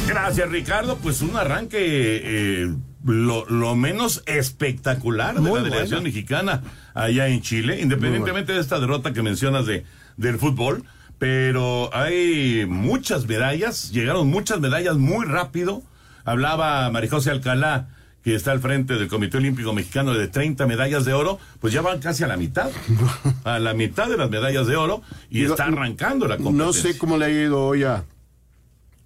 Gracias, 0.08 0.50
Ricardo. 0.50 0.98
Pues 0.98 1.22
un 1.22 1.36
arranque 1.38 1.78
eh, 1.80 2.76
lo, 3.08 3.46
lo, 3.46 3.76
menos 3.76 4.24
espectacular 4.26 5.40
de 5.40 5.52
la 5.52 5.64
delegación 5.64 6.04
mexicana 6.04 6.62
allá 6.94 7.28
en 7.28 7.42
Chile, 7.42 7.82
independientemente 7.82 8.54
de 8.54 8.60
esta 8.60 8.80
derrota 8.80 9.14
que 9.14 9.22
mencionas 9.22 9.66
de, 9.66 9.86
del 10.18 10.38
fútbol. 10.38 10.84
Pero 11.20 11.90
hay 11.96 12.66
muchas 12.68 13.26
medallas, 13.26 13.92
llegaron 13.92 14.28
muchas 14.28 14.60
medallas 14.60 14.98
muy 14.98 15.26
rápido. 15.26 15.82
Hablaba 16.26 16.90
Marijose 16.92 17.32
Alcalá, 17.32 17.88
que 18.24 18.36
está 18.36 18.52
al 18.52 18.60
frente 18.60 18.96
del 18.96 19.08
Comité 19.08 19.38
Olímpico 19.38 19.74
Mexicano 19.74 20.14
de 20.14 20.28
30 20.28 20.68
medallas 20.68 21.06
de 21.06 21.14
oro, 21.14 21.40
pues 21.60 21.74
ya 21.74 21.82
van 21.82 22.00
casi 22.00 22.24
a 22.24 22.28
la 22.28 22.38
mitad, 22.38 22.70
a 23.46 23.58
la 23.58 23.74
mitad 23.74 24.10
de 24.10 24.18
las 24.18 24.30
medallas 24.30 24.68
de 24.68 24.76
oro 24.76 25.02
y 25.30 25.46
está 25.46 25.64
arrancando 25.64 26.28
la 26.28 26.38
competencia. 26.38 26.66
No 26.66 26.74
sé 26.74 26.98
cómo 26.98 27.18
le 27.18 27.26
ha 27.26 27.30
ido 27.30 27.66
hoy 27.66 27.84
a, 27.84 28.04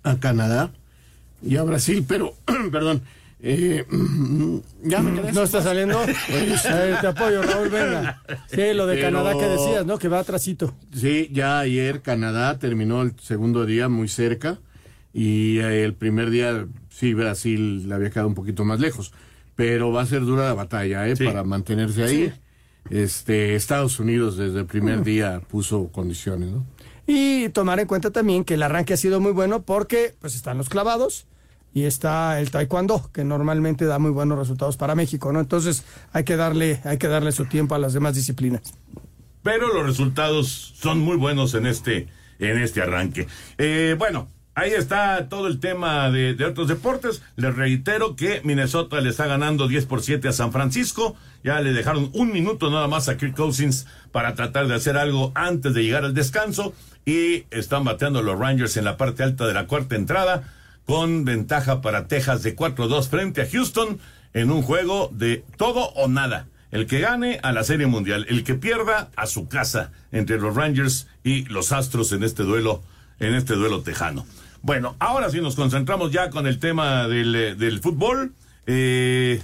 a 0.03 0.15
Canadá 0.17 0.71
y 1.43 1.55
a 1.57 1.63
Brasil, 1.63 2.03
pero, 2.07 2.33
perdón, 2.71 3.03
eh, 3.43 3.86
ya 4.84 5.01
me 5.01 5.32
¿No 5.32 5.43
está 5.43 5.62
saliendo? 5.62 5.99
Pues, 6.30 6.63
te 6.63 7.08
apoyo, 7.08 7.41
Raúl, 7.41 7.69
venga. 7.69 8.21
Sí, 8.47 8.73
lo 8.73 8.86
de 8.88 8.95
Pero- 8.95 9.08
Canadá 9.08 9.34
que 9.38 9.45
decías, 9.47 9.86
¿no? 9.86 9.97
Que 9.97 10.08
va 10.08 10.19
atrasito. 10.19 10.73
Sí, 10.93 11.30
ya 11.32 11.60
ayer 11.60 12.01
Canadá 12.01 12.60
terminó 12.60 13.01
el 13.01 13.13
segundo 13.19 13.65
día 13.65 13.89
muy 13.89 14.08
cerca 14.08 14.60
y 15.13 15.58
eh, 15.60 15.84
el 15.84 15.93
primer 15.93 16.30
día 16.30 16.67
sí 16.89 17.13
Brasil 17.13 17.88
le 17.89 17.95
había 17.95 18.10
quedado 18.12 18.27
un 18.27 18.36
poquito 18.36 18.63
más 18.63 18.80
lejos, 18.80 19.12
pero 19.56 19.91
va 19.91 20.04
a 20.04 20.06
ser 20.06 20.21
dura 20.21 20.45
la 20.45 20.54
batalla 20.54 21.08
¿eh? 21.08 21.15
para 21.17 21.43
mantenerse 21.43 22.04
ahí. 22.04 22.34
Este 22.89 23.56
Estados 23.56 23.99
Unidos 23.99 24.38
desde 24.38 24.60
el 24.60 24.65
primer 24.65 25.04
día 25.04 25.41
puso 25.47 25.89
condiciones, 25.91 26.49
¿no? 26.49 26.65
Y 27.08 27.49
tomar 27.49 27.80
en 27.80 27.88
cuenta 27.88 28.12
también 28.12 28.43
que 28.43 28.54
el 28.56 28.63
arranque 28.63 28.93
ha 28.93 28.97
sido 28.97 29.19
muy 29.19 29.32
bueno 29.32 29.63
porque 29.63 30.15
pues 30.19 30.36
están 30.36 30.58
los 30.58 30.69
clavados 30.69 31.27
y 31.73 31.84
está 31.84 32.39
el 32.39 32.51
taekwondo, 32.51 33.10
que 33.13 33.23
normalmente 33.23 33.86
da 33.86 33.99
muy 33.99 34.12
buenos 34.12 34.38
resultados 34.38 34.77
para 34.77 34.95
México, 34.95 35.31
¿no? 35.31 35.39
Entonces 35.39 35.86
hay 36.12 36.23
que 36.23 36.36
darle, 36.36 36.81
hay 36.84 36.97
que 36.97 37.07
darle 37.07 37.31
su 37.31 37.45
tiempo 37.45 37.75
a 37.75 37.79
las 37.79 37.93
demás 37.93 38.15
disciplinas. 38.15 38.73
pero 39.43 39.73
los 39.73 39.86
resultados 39.86 40.73
son 40.79 40.99
muy 40.99 41.17
buenos 41.17 41.53
en 41.55 41.65
este, 41.65 42.07
en 42.39 42.62
este 42.62 42.81
arranque. 42.81 43.27
Eh, 43.57 43.95
bueno, 43.97 44.27
ahí 44.53 44.71
está 44.71 45.29
todo 45.29 45.47
el 45.47 45.60
tema 45.60 46.12
de, 46.12 46.36
de 46.36 46.45
otros 46.45 46.67
deportes. 46.67 47.23
Les 47.38 47.55
reitero 47.55 48.15
que 48.15 48.41
Minnesota 48.43 49.01
le 49.01 49.10
está 49.10 49.25
ganando 49.25 49.67
10 49.67 49.86
por 49.88 50.03
7 50.03 50.27
a 50.27 50.31
San 50.31 50.51
Francisco. 50.51 51.15
Ya 51.43 51.60
le 51.62 51.73
dejaron 51.73 52.12
un 52.13 52.31
minuto 52.31 52.69
nada 52.69 52.88
más 52.88 53.10
a 53.10 53.17
Kirk 53.17 53.36
Cousins 53.36 53.88
para 54.12 54.36
tratar 54.36 54.67
de 54.67 54.75
hacer 54.75 54.95
algo 54.97 55.31
antes 55.34 55.73
de 55.73 55.84
llegar 55.84 56.05
al 56.05 56.13
descanso. 56.13 56.73
Y 57.03 57.45
están 57.49 57.84
bateando 57.84 58.21
los 58.21 58.38
Rangers 58.38 58.77
en 58.77 58.86
la 58.86 58.95
parte 58.97 59.23
alta 59.23 59.47
de 59.47 59.53
la 59.53 59.65
cuarta 59.65 59.95
entrada 59.95 60.43
con 60.86 61.26
ventaja 61.26 61.82
para 61.82 62.08
Texas 62.08 62.44
de 62.44 62.56
4-2 62.56 63.08
frente 63.08 63.41
a 63.41 63.50
Houston 63.50 64.00
en 64.34 64.52
un 64.52 64.62
juego 64.62 65.10
de 65.13 65.44
todo 65.58 65.89
o 65.94 66.08
nada. 66.08 66.48
El 66.72 66.88
que 66.88 67.00
gane 67.00 67.39
a 67.44 67.52
la 67.52 67.63
Serie 67.63 67.88
Mundial, 67.88 68.26
el 68.30 68.44
que 68.44 68.56
pierda 68.56 69.10
a 69.15 69.28
su 69.28 69.50
casa 69.50 69.91
entre 70.12 70.39
los 70.39 70.56
Rangers 70.56 71.08
y 71.24 71.44
los 71.46 71.72
Astros 71.74 72.13
en 72.13 72.24
este 72.24 72.44
duelo, 72.44 72.82
en 73.20 73.36
este 73.36 73.56
duelo 73.56 73.82
tejano. 73.82 74.26
Bueno, 74.62 74.96
ahora 75.00 75.30
sí 75.30 75.41
nos 75.41 75.56
concentramos 75.56 76.12
ya 76.12 76.30
con 76.30 76.48
el 76.48 76.60
tema 76.60 77.08
del, 77.08 77.36
eh, 77.36 77.56
del 77.56 77.82
fútbol. 77.82 78.34
Eh, 78.67 79.41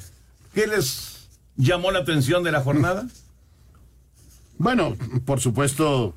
¿Qué 0.54 0.68
les 0.68 1.28
llamó 1.58 1.92
la 1.92 2.00
atención 2.00 2.44
de 2.44 2.52
la 2.52 2.62
jornada? 2.62 3.08
Bueno, 4.58 4.96
por 5.26 5.40
supuesto, 5.40 6.16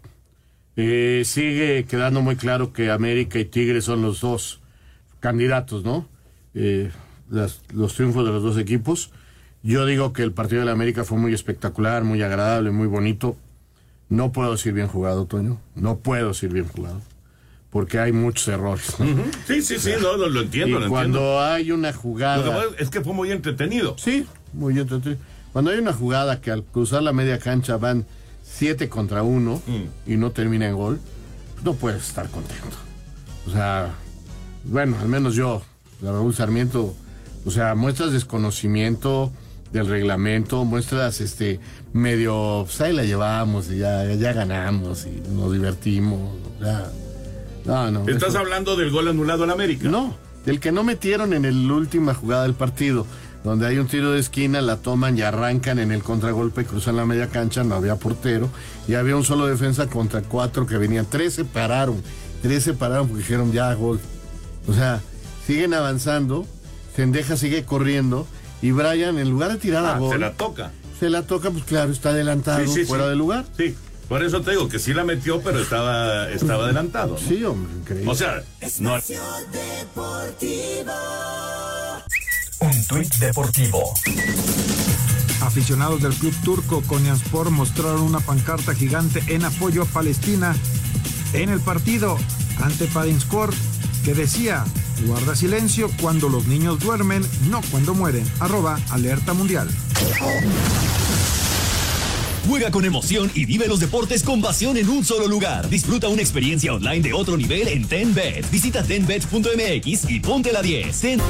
eh, 0.76 1.22
sigue 1.24 1.84
quedando 1.86 2.20
muy 2.22 2.36
claro 2.36 2.72
que 2.72 2.90
América 2.90 3.38
y 3.38 3.44
Tigres 3.46 3.84
son 3.84 4.02
los 4.02 4.20
dos 4.20 4.59
candidatos, 5.20 5.84
¿no? 5.84 6.06
Eh, 6.54 6.90
las- 7.30 7.60
los 7.72 7.94
triunfos 7.94 8.24
de 8.26 8.32
los 8.32 8.42
dos 8.42 8.58
equipos. 8.58 9.10
Yo 9.62 9.84
digo 9.86 10.12
que 10.12 10.22
el 10.22 10.32
partido 10.32 10.60
de 10.60 10.66
la 10.66 10.72
América 10.72 11.04
fue 11.04 11.18
muy 11.18 11.32
espectacular, 11.34 12.02
muy 12.02 12.22
agradable, 12.22 12.70
muy 12.70 12.86
bonito. 12.86 13.36
No 14.08 14.32
puedo 14.32 14.52
decir 14.52 14.72
bien 14.72 14.88
jugado, 14.88 15.26
Toño. 15.26 15.60
No 15.76 15.98
puedo 15.98 16.28
decir 16.28 16.50
bien 16.52 16.66
jugado. 16.66 17.00
Porque 17.70 18.00
hay 18.00 18.10
muchos 18.10 18.48
errores. 18.48 18.98
¿no? 18.98 19.06
Sí, 19.46 19.62
sí, 19.62 19.78
sí, 19.78 19.92
no, 20.02 20.16
no, 20.16 20.28
lo 20.28 20.40
entiendo, 20.40 20.78
Y 20.78 20.82
lo 20.84 20.88
cuando 20.88 21.18
entiendo. 21.18 21.40
hay 21.40 21.70
una 21.72 21.92
jugada. 21.92 22.44
Lo 22.64 22.74
que 22.76 22.82
es 22.82 22.90
que 22.90 23.00
fue 23.02 23.12
muy 23.14 23.30
entretenido. 23.30 23.94
Sí, 23.98 24.26
muy 24.52 24.76
entretenido. 24.78 25.20
Cuando 25.52 25.70
hay 25.70 25.78
una 25.78 25.92
jugada 25.92 26.40
que 26.40 26.50
al 26.50 26.64
cruzar 26.64 27.02
la 27.02 27.12
media 27.12 27.38
cancha 27.38 27.76
van 27.76 28.06
siete 28.42 28.88
contra 28.88 29.22
uno 29.22 29.62
Mm. 29.66 30.10
y 30.12 30.16
no 30.16 30.30
termina 30.32 30.68
en 30.68 30.74
gol, 30.74 31.00
no 31.62 31.74
puedes 31.74 32.08
estar 32.08 32.28
contento. 32.30 32.76
O 33.46 33.50
sea, 33.52 33.90
bueno, 34.64 34.96
al 35.00 35.08
menos 35.08 35.34
yo, 35.34 35.62
la 36.02 36.12
Raúl 36.12 36.34
Sarmiento, 36.34 36.94
o 37.44 37.50
sea, 37.50 37.74
muestras 37.74 38.12
desconocimiento 38.12 39.32
del 39.72 39.86
reglamento, 39.86 40.64
muestras 40.64 41.20
este 41.20 41.60
medio, 41.92 42.62
pues 42.66 42.80
ahí 42.80 42.92
la 42.92 43.04
llevamos 43.04 43.70
y 43.70 43.78
ya, 43.78 44.04
ya 44.14 44.32
ganamos 44.32 45.06
y 45.06 45.22
nos 45.32 45.52
divertimos. 45.52 46.36
ya. 46.60 46.90
No, 47.64 47.90
no. 47.90 48.08
¿Estás 48.08 48.30
eso- 48.30 48.38
hablando 48.38 48.74
del 48.76 48.90
gol 48.90 49.08
anulado 49.08 49.44
al 49.44 49.50
América? 49.50 49.88
no, 49.88 50.16
del 50.44 50.60
que 50.60 50.72
no 50.72 50.82
metieron 50.82 51.32
en 51.34 51.68
la 51.68 51.74
última 51.74 52.14
jugada 52.14 52.42
del 52.44 52.54
partido, 52.54 53.06
donde 53.44 53.66
hay 53.66 53.78
un 53.78 53.86
tiro 53.86 54.12
de 54.12 54.20
esquina, 54.20 54.60
la 54.60 54.76
toman 54.78 55.16
y 55.16 55.22
arrancan 55.22 55.78
en 55.78 55.92
el 55.92 56.02
contragolpe, 56.02 56.64
cruzan 56.64 56.96
la 56.96 57.06
media 57.06 57.28
cancha, 57.28 57.62
no 57.62 57.74
había 57.74 57.96
portero, 57.96 58.48
y 58.88 58.94
había 58.94 59.14
un 59.16 59.24
solo 59.24 59.46
defensa 59.46 59.86
contra 59.86 60.22
cuatro 60.22 60.66
que 60.66 60.76
venían, 60.78 61.06
tres 61.08 61.34
se 61.34 61.44
pararon, 61.44 62.02
tres 62.42 62.64
se 62.64 62.72
pararon 62.74 63.06
porque 63.08 63.22
dijeron 63.22 63.52
ya 63.52 63.72
gol. 63.74 64.00
O 64.66 64.74
sea, 64.74 65.00
siguen 65.46 65.74
avanzando, 65.74 66.46
Sendeja 66.94 67.36
sigue 67.36 67.64
corriendo, 67.64 68.26
y 68.62 68.72
Brian, 68.72 69.18
en 69.18 69.30
lugar 69.30 69.50
de 69.52 69.58
tirar 69.58 69.84
a 69.86 69.94
Ah, 69.96 69.98
gol, 69.98 70.12
se 70.12 70.18
la 70.18 70.32
toca. 70.32 70.70
se 70.98 71.08
la 71.10 71.22
toca, 71.22 71.50
pues 71.50 71.64
claro, 71.64 71.92
está 71.92 72.10
adelantado, 72.10 72.64
Sí, 72.66 72.72
sí, 72.80 72.84
fuera 72.84 73.04
sí. 73.04 73.10
de 73.10 73.16
lugar. 73.16 73.44
Sí, 73.56 73.74
por 74.08 74.22
eso 74.22 74.42
te 74.42 74.50
digo 74.52 74.68
que 74.68 74.78
sí 74.78 74.92
la 74.92 75.04
metió, 75.04 75.40
pero 75.40 75.60
estaba, 75.60 76.28
estaba 76.30 76.64
adelantado. 76.64 77.16
¿no? 77.20 77.28
Sí, 77.28 77.42
hombre, 77.44 77.72
increíble. 77.80 78.10
O 78.10 78.14
sea, 78.14 78.42
no, 78.80 78.96
Un 82.60 82.86
tuit 82.86 83.14
deportivo. 83.16 83.94
Aficionados 85.42 86.02
del 86.02 86.12
club 86.12 86.34
turco 86.44 86.82
Konyaspor 86.86 87.50
mostraron 87.50 88.02
una 88.02 88.20
pancarta 88.20 88.74
gigante 88.74 89.22
en 89.28 89.44
apoyo 89.44 89.82
a 89.82 89.86
Palestina 89.86 90.54
en 91.32 91.48
el 91.48 91.60
partido 91.60 92.18
ante 92.62 92.86
Padinskor 92.86 93.54
que 94.04 94.14
decía 94.14 94.64
guarda 95.06 95.34
silencio 95.34 95.90
cuando 96.00 96.28
los 96.28 96.46
niños 96.46 96.78
duermen, 96.80 97.24
no 97.48 97.60
cuando 97.70 97.94
mueren. 97.94 98.24
Arroba 98.40 98.78
alerta 98.90 99.32
mundial. 99.32 99.68
Juega 102.48 102.70
con 102.70 102.84
emoción 102.84 103.30
y 103.34 103.44
vive 103.44 103.68
los 103.68 103.80
deportes 103.80 104.22
con 104.22 104.40
pasión 104.42 104.76
en 104.76 104.88
un 104.88 105.04
solo 105.04 105.28
lugar. 105.28 105.68
Disfruta 105.68 106.08
una 106.08 106.22
experiencia 106.22 106.72
online 106.74 107.00
de 107.00 107.12
otro 107.12 107.36
nivel 107.36 107.68
en 107.68 107.86
TenBet. 107.86 108.50
Visita 108.50 108.82
tenbet.mx 108.82 110.10
y 110.10 110.20
ponte 110.20 110.52
la 110.52 110.60
10. 110.62 111.00
Ten- 111.00 111.20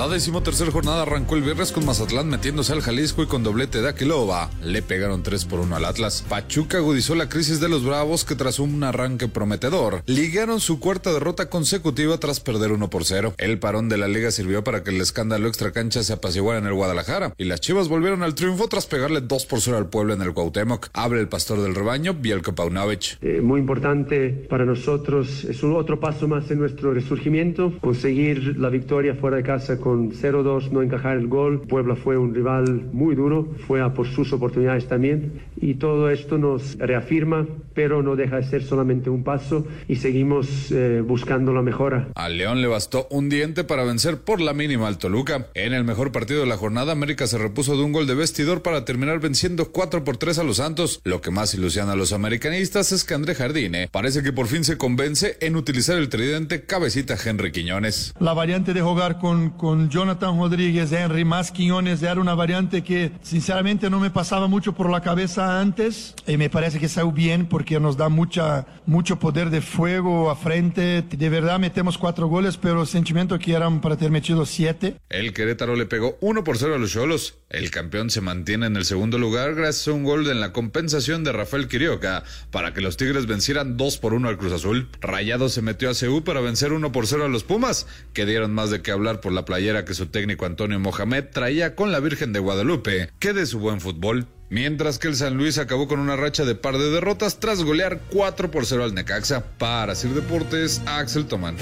La 0.00 0.08
decimotercera 0.08 0.70
jornada 0.70 1.02
arrancó 1.02 1.36
el 1.36 1.42
viernes 1.42 1.72
con 1.72 1.84
Mazatlán 1.84 2.26
metiéndose 2.26 2.72
al 2.72 2.80
Jalisco 2.80 3.22
y 3.22 3.26
con 3.26 3.42
doblete 3.42 3.82
de 3.82 3.90
Aquilova. 3.90 4.48
Le 4.62 4.80
pegaron 4.80 5.22
3 5.22 5.44
por 5.44 5.60
1 5.60 5.76
al 5.76 5.84
Atlas. 5.84 6.24
Pachuca 6.26 6.78
agudizó 6.78 7.14
la 7.14 7.28
crisis 7.28 7.60
de 7.60 7.68
los 7.68 7.84
Bravos 7.84 8.24
que 8.24 8.34
tras 8.34 8.60
un 8.60 8.82
arranque 8.82 9.28
prometedor, 9.28 10.02
ligaron 10.06 10.58
su 10.60 10.80
cuarta 10.80 11.12
derrota 11.12 11.50
consecutiva 11.50 12.16
tras 12.16 12.40
perder 12.40 12.72
1 12.72 12.88
por 12.88 13.04
0. 13.04 13.34
El 13.36 13.58
parón 13.58 13.90
de 13.90 13.98
la 13.98 14.08
liga 14.08 14.30
sirvió 14.30 14.64
para 14.64 14.82
que 14.82 14.88
el 14.88 15.02
escándalo 15.02 15.48
extracancha 15.48 16.02
se 16.02 16.14
apaciguara 16.14 16.60
en 16.60 16.66
el 16.66 16.72
Guadalajara 16.72 17.34
y 17.36 17.44
las 17.44 17.60
Chivas 17.60 17.88
volvieron 17.88 18.22
al 18.22 18.34
triunfo 18.34 18.68
tras 18.68 18.86
pegarle 18.86 19.20
2 19.20 19.44
por 19.44 19.60
0 19.60 19.76
al 19.76 19.90
pueblo 19.90 20.14
en 20.14 20.22
el 20.22 20.32
Cuauhtémoc. 20.32 20.88
Abre 20.94 21.20
el 21.20 21.28
pastor 21.28 21.60
del 21.60 21.74
rebaño, 21.74 22.14
Bielko 22.14 22.54
Paunovic. 22.54 23.18
Eh, 23.20 23.42
muy 23.42 23.60
importante 23.60 24.30
para 24.48 24.64
nosotros, 24.64 25.44
es 25.44 25.62
un 25.62 25.76
otro 25.76 26.00
paso 26.00 26.26
más 26.26 26.50
en 26.50 26.58
nuestro 26.58 26.94
resurgimiento, 26.94 27.74
conseguir 27.82 28.56
la 28.56 28.70
victoria 28.70 29.14
fuera 29.14 29.36
de 29.36 29.42
casa 29.42 29.76
con 29.78 29.89
0-2, 29.96 30.70
no 30.70 30.82
encajar 30.82 31.16
el 31.16 31.28
gol. 31.28 31.62
Puebla 31.62 31.96
fue 31.96 32.16
un 32.16 32.34
rival 32.34 32.88
muy 32.92 33.14
duro, 33.14 33.48
fue 33.66 33.80
a 33.80 33.94
por 33.94 34.06
sus 34.06 34.32
oportunidades 34.32 34.86
también 34.88 35.40
y 35.60 35.74
todo 35.74 36.10
esto 36.10 36.38
nos 36.38 36.78
reafirma, 36.78 37.46
pero 37.74 38.02
no 38.02 38.16
deja 38.16 38.36
de 38.36 38.44
ser 38.44 38.62
solamente 38.62 39.10
un 39.10 39.24
paso 39.24 39.66
y 39.88 39.96
seguimos 39.96 40.70
eh, 40.70 41.02
buscando 41.06 41.52
la 41.52 41.62
mejora. 41.62 42.08
Al 42.14 42.38
León 42.38 42.62
le 42.62 42.68
bastó 42.68 43.06
un 43.10 43.28
diente 43.28 43.64
para 43.64 43.84
vencer 43.84 44.18
por 44.18 44.40
la 44.40 44.54
mínima 44.54 44.88
al 44.88 44.98
Toluca. 44.98 45.48
En 45.54 45.72
el 45.72 45.84
mejor 45.84 46.12
partido 46.12 46.40
de 46.40 46.46
la 46.46 46.56
jornada, 46.56 46.92
América 46.92 47.26
se 47.26 47.38
repuso 47.38 47.76
de 47.76 47.82
un 47.82 47.92
gol 47.92 48.06
de 48.06 48.14
vestidor 48.14 48.62
para 48.62 48.84
terminar 48.84 49.20
venciendo 49.20 49.70
4 49.70 50.04
por 50.04 50.16
3 50.16 50.38
a 50.38 50.44
los 50.44 50.56
Santos. 50.56 51.00
Lo 51.04 51.20
que 51.20 51.30
más 51.30 51.54
ilusiona 51.54 51.92
a 51.92 51.96
los 51.96 52.12
americanistas 52.12 52.92
es 52.92 53.04
que 53.04 53.14
André 53.14 53.34
Jardine 53.34 53.88
parece 53.90 54.22
que 54.22 54.32
por 54.32 54.46
fin 54.46 54.64
se 54.64 54.78
convence 54.78 55.36
en 55.40 55.56
utilizar 55.56 55.98
el 55.98 56.08
tridente 56.08 56.64
cabecita 56.64 57.16
Henry 57.22 57.52
Quiñones. 57.52 58.14
La 58.18 58.32
variante 58.32 58.72
de 58.72 58.80
jugar 58.80 59.18
con, 59.18 59.50
con 59.50 59.79
Jonathan 59.88 60.38
Rodríguez, 60.38 60.92
Henry 60.92 61.24
más 61.24 61.50
Quiñones 61.50 62.02
era 62.02 62.20
una 62.20 62.34
variante 62.34 62.82
que 62.82 63.12
sinceramente 63.22 63.88
no 63.88 64.00
me 64.00 64.10
pasaba 64.10 64.48
mucho 64.48 64.72
por 64.72 64.90
la 64.90 65.00
cabeza 65.00 65.60
antes 65.60 66.14
y 66.26 66.36
me 66.36 66.50
parece 66.50 66.78
que 66.78 66.88
salió 66.88 67.12
bien 67.12 67.46
porque 67.46 67.80
nos 67.80 67.96
da 67.96 68.08
mucha, 68.08 68.66
mucho 68.86 69.18
poder 69.18 69.50
de 69.50 69.60
fuego 69.60 70.30
a 70.30 70.36
frente. 70.36 71.02
De 71.02 71.28
verdad 71.28 71.58
metemos 71.58 71.96
cuatro 71.98 72.26
goles, 72.26 72.56
pero 72.56 72.82
el 72.82 72.86
sentimiento 72.86 73.38
que 73.38 73.52
eran 73.52 73.80
para 73.80 73.96
tener 73.96 74.10
metido 74.10 74.44
siete. 74.44 74.96
El 75.08 75.32
Querétaro 75.32 75.76
le 75.76 75.86
pegó 75.86 76.18
1 76.20 76.44
por 76.44 76.58
0 76.58 76.74
a 76.74 76.78
los 76.78 76.92
Cholos. 76.92 77.38
El 77.48 77.70
campeón 77.70 78.10
se 78.10 78.20
mantiene 78.20 78.66
en 78.66 78.76
el 78.76 78.84
segundo 78.84 79.18
lugar 79.18 79.54
gracias 79.54 79.88
a 79.88 79.92
un 79.92 80.04
gol 80.04 80.28
en 80.30 80.40
la 80.40 80.52
compensación 80.52 81.24
de 81.24 81.32
Rafael 81.32 81.68
Quirioca 81.68 82.24
para 82.50 82.72
que 82.72 82.80
los 82.80 82.96
Tigres 82.96 83.26
vencieran 83.26 83.76
2 83.76 83.98
por 83.98 84.14
1 84.14 84.28
al 84.28 84.38
Cruz 84.38 84.52
Azul. 84.52 84.88
Rayado 85.00 85.48
se 85.48 85.62
metió 85.62 85.90
a 85.90 85.94
CU 85.94 86.22
para 86.22 86.40
vencer 86.40 86.72
1 86.72 86.92
por 86.92 87.06
0 87.06 87.24
a 87.24 87.28
los 87.28 87.44
Pumas, 87.44 87.86
que 88.12 88.26
dieron 88.26 88.54
más 88.54 88.70
de 88.70 88.82
qué 88.82 88.92
hablar 88.92 89.20
por 89.20 89.32
la 89.32 89.44
que 89.84 89.94
su 89.94 90.06
técnico 90.06 90.46
Antonio 90.46 90.78
Mohamed 90.80 91.26
traía 91.32 91.74
con 91.74 91.92
la 91.92 92.00
Virgen 92.00 92.32
de 92.32 92.40
Guadalupe, 92.40 93.10
que 93.18 93.32
de 93.32 93.46
su 93.46 93.58
buen 93.58 93.80
fútbol. 93.80 94.26
Mientras 94.50 94.98
que 94.98 95.06
el 95.06 95.14
San 95.14 95.36
Luis 95.36 95.58
acabó 95.58 95.86
con 95.86 96.00
una 96.00 96.16
racha 96.16 96.44
de 96.44 96.56
par 96.56 96.76
de 96.76 96.90
derrotas 96.90 97.38
tras 97.38 97.62
golear 97.62 98.00
4 98.10 98.50
por 98.50 98.66
0 98.66 98.82
al 98.82 98.94
Necaxa. 98.94 99.44
Para 99.58 99.94
Sir 99.94 100.10
Deportes, 100.10 100.82
Axel 100.86 101.26
Tomán. 101.26 101.56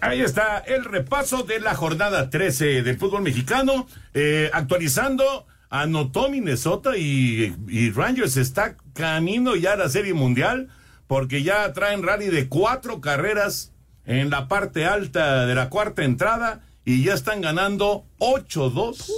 Ahí 0.00 0.20
está 0.20 0.58
el 0.58 0.84
repaso 0.84 1.44
de 1.44 1.60
la 1.60 1.74
jornada 1.74 2.30
13 2.30 2.82
del 2.82 2.98
fútbol 2.98 3.22
mexicano. 3.22 3.86
Eh, 4.12 4.50
actualizando, 4.52 5.46
anotó 5.70 6.28
Minnesota 6.28 6.96
y, 6.96 7.54
y, 7.68 7.90
Rangers 7.90 8.36
está 8.36 8.76
camino 8.92 9.54
ya 9.54 9.74
a 9.74 9.76
la 9.76 9.88
Serie 9.88 10.14
Mundial 10.14 10.68
porque 11.06 11.42
ya 11.42 11.72
traen 11.72 12.02
rally 12.02 12.26
de 12.26 12.48
cuatro 12.48 13.00
carreras 13.00 13.72
en 14.04 14.30
la 14.30 14.48
parte 14.48 14.84
alta 14.84 15.46
de 15.46 15.54
la 15.54 15.68
cuarta 15.68 16.02
entrada 16.02 16.62
y 16.88 17.02
ya 17.02 17.12
están 17.12 17.42
ganando 17.42 18.06
8-2 18.18 19.10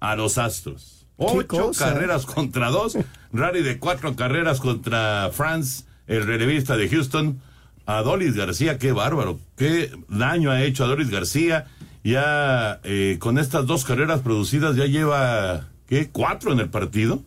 a 0.00 0.16
los 0.16 0.38
Astros. 0.38 1.04
Ocho 1.18 1.70
carreras 1.78 2.24
contra 2.24 2.70
dos. 2.70 2.96
Rally 3.30 3.62
de 3.62 3.78
cuatro 3.78 4.16
carreras 4.16 4.58
contra 4.58 5.28
France, 5.30 5.84
el 6.06 6.26
relevista 6.26 6.78
de 6.78 6.88
Houston. 6.88 7.42
Adolis 7.84 8.34
García, 8.36 8.78
qué 8.78 8.92
bárbaro, 8.92 9.38
qué 9.58 9.92
daño 10.08 10.50
ha 10.50 10.62
hecho 10.62 10.84
Adolis 10.84 11.10
García. 11.10 11.66
Ya 12.02 12.80
eh, 12.84 13.18
con 13.20 13.38
estas 13.38 13.66
dos 13.66 13.84
carreras 13.84 14.20
producidas 14.20 14.74
ya 14.76 14.86
lleva, 14.86 15.68
¿qué? 15.86 16.08
Cuatro 16.08 16.54
en 16.54 16.60
el 16.60 16.70
partido. 16.70 17.22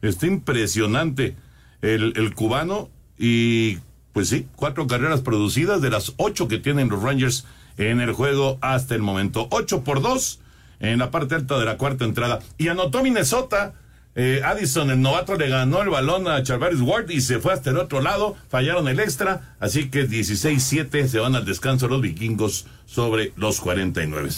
Está 0.00 0.26
impresionante 0.28 1.36
el, 1.82 2.14
el 2.16 2.34
cubano 2.34 2.88
y 3.18 3.80
pues 4.14 4.30
sí, 4.30 4.46
cuatro 4.56 4.86
carreras 4.86 5.20
producidas 5.20 5.82
de 5.82 5.90
las 5.90 6.14
ocho 6.16 6.48
que 6.48 6.56
tienen 6.56 6.88
los 6.88 7.02
Rangers 7.02 7.44
en 7.76 8.00
el 8.00 8.12
juego 8.12 8.58
hasta 8.60 8.94
el 8.94 9.02
momento. 9.02 9.48
Ocho 9.50 9.84
por 9.84 10.00
dos 10.02 10.40
en 10.80 10.98
la 10.98 11.10
parte 11.10 11.34
alta 11.34 11.58
de 11.58 11.64
la 11.64 11.76
cuarta 11.76 12.04
entrada. 12.04 12.40
Y 12.58 12.68
anotó 12.68 13.02
Minnesota. 13.02 13.74
Eh, 14.18 14.40
Addison, 14.42 14.90
el 14.90 15.02
novato, 15.02 15.36
le 15.36 15.48
ganó 15.48 15.82
el 15.82 15.90
balón 15.90 16.26
a 16.26 16.42
Charvaris 16.42 16.80
Ward 16.80 17.10
y 17.10 17.20
se 17.20 17.38
fue 17.38 17.52
hasta 17.52 17.68
el 17.70 17.76
otro 17.76 18.00
lado. 18.00 18.34
Fallaron 18.48 18.88
el 18.88 18.98
extra. 18.98 19.54
Así 19.60 19.90
que 19.90 20.08
16-7 20.08 21.06
se 21.06 21.18
van 21.18 21.34
al 21.36 21.44
descanso 21.44 21.86
los 21.88 22.00
vikingos 22.00 22.66
sobre 22.86 23.32
los 23.36 23.60
49. 23.60 24.30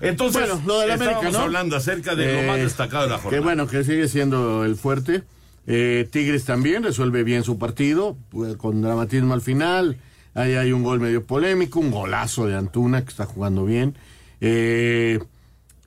Entonces, 0.00 0.48
bueno, 0.48 0.62
lo 0.66 0.80
de 0.80 0.88
la 0.88 0.94
América, 0.94 1.16
estábamos 1.16 1.38
¿no? 1.38 1.44
hablando 1.44 1.76
acerca 1.76 2.14
de 2.14 2.32
lo 2.32 2.40
Eh, 2.40 2.46
más 2.46 2.56
destacado 2.58 3.04
de 3.04 3.10
la 3.10 3.16
jornada. 3.16 3.36
Que 3.36 3.44
bueno, 3.44 3.66
que 3.66 3.84
sigue 3.84 4.08
siendo 4.08 4.64
el 4.64 4.76
fuerte. 4.76 5.22
Eh, 5.66 6.08
Tigres 6.10 6.44
también 6.44 6.82
resuelve 6.82 7.24
bien 7.24 7.42
su 7.42 7.58
partido, 7.58 8.16
pues, 8.30 8.56
con 8.56 8.80
dramatismo 8.82 9.34
al 9.34 9.40
final. 9.42 9.96
Ahí 10.36 10.54
hay 10.54 10.70
un 10.72 10.82
gol 10.84 11.00
medio 11.00 11.24
polémico, 11.24 11.80
un 11.80 11.90
golazo 11.90 12.46
de 12.46 12.54
Antuna 12.54 13.02
que 13.02 13.08
está 13.10 13.24
jugando 13.26 13.64
bien. 13.64 13.96
Eh, 14.40 15.18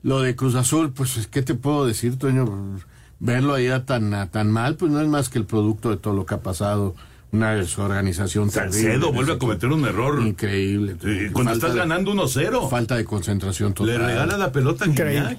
lo 0.02 0.20
de 0.20 0.34
Cruz 0.34 0.54
Azul, 0.56 0.92
pues, 0.92 1.28
¿qué 1.30 1.42
te 1.42 1.54
puedo 1.54 1.86
decir, 1.86 2.18
Toño? 2.18 2.78
Verlo 3.20 3.54
ahí 3.54 3.68
a 3.68 3.84
tan, 3.86 4.12
a 4.14 4.30
tan 4.30 4.50
mal, 4.50 4.76
pues 4.76 4.90
no 4.90 5.00
es 5.00 5.06
más 5.08 5.28
que 5.28 5.38
el 5.38 5.44
producto 5.44 5.90
de 5.90 5.96
todo 5.98 6.14
lo 6.14 6.26
que 6.26 6.34
ha 6.34 6.40
pasado. 6.40 6.94
Una 7.32 7.52
desorganización 7.54 8.50
Salcedo 8.50 8.82
terrible. 8.92 9.12
vuelve 9.12 9.32
a 9.34 9.38
cometer 9.38 9.68
un 9.70 9.84
error. 9.84 10.20
Increíble. 10.20 10.96
cuando 11.32 11.52
estás 11.52 11.74
de- 11.74 11.78
ganando 11.78 12.10
1-0. 12.12 12.68
Falta 12.68 12.96
de 12.96 13.04
concentración 13.04 13.72
total. 13.72 13.98
Le 13.98 14.04
regala 14.06 14.36
la 14.36 14.50
pelota 14.50 14.84
a 14.84 14.88
Increíble. 14.88 15.38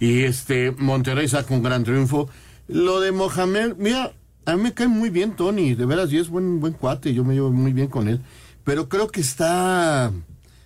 Y 0.00 0.24
este, 0.24 0.72
Monterrey 0.72 1.26
saca 1.28 1.54
un 1.54 1.62
gran 1.62 1.82
triunfo. 1.82 2.28
Lo 2.68 3.00
de 3.00 3.10
Mohamed, 3.12 3.74
mira, 3.78 4.12
a 4.44 4.56
mí 4.56 4.62
me 4.62 4.74
cae 4.74 4.88
muy 4.88 5.10
bien 5.10 5.36
Tony, 5.36 5.74
de 5.74 5.86
veras, 5.86 6.12
y 6.12 6.18
es 6.18 6.28
buen, 6.28 6.60
buen 6.60 6.72
cuate, 6.72 7.14
yo 7.14 7.24
me 7.24 7.34
llevo 7.34 7.50
muy 7.50 7.72
bien 7.72 7.88
con 7.88 8.08
él. 8.08 8.20
Pero 8.64 8.88
creo 8.88 9.08
que 9.08 9.20
está 9.20 10.12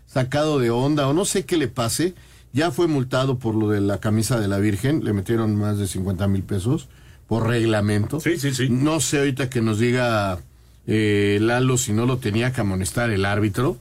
sacado 0.07 0.59
de 0.59 0.71
onda, 0.71 1.09
o 1.09 1.13
no 1.13 1.25
sé 1.25 1.45
qué 1.45 1.57
le 1.57 1.69
pase. 1.69 2.15
Ya 2.53 2.71
fue 2.71 2.87
multado 2.87 3.39
por 3.39 3.55
lo 3.55 3.69
de 3.69 3.81
la 3.81 4.01
camisa 4.01 4.41
de 4.41 4.49
la 4.49 4.59
Virgen, 4.59 5.05
le 5.05 5.13
metieron 5.13 5.55
más 5.55 5.79
de 5.79 5.87
50 5.87 6.27
mil 6.29 6.43
pesos 6.43 6.89
por 7.27 7.47
reglamento. 7.47 8.21
Sí, 8.21 8.39
sí, 8.39 8.55
sí. 8.55 8.69
No 8.71 9.01
sé 9.01 9.19
ahorita 9.19 9.51
que 9.51 9.61
nos 9.61 9.79
diga 9.79 10.39
eh, 10.87 11.39
Lalo 11.43 11.77
si 11.77 11.93
no 11.93 12.07
lo 12.07 12.19
tenía 12.19 12.53
que 12.53 12.63
amonestar 12.63 13.11
el 13.11 13.27
árbitro, 13.27 13.77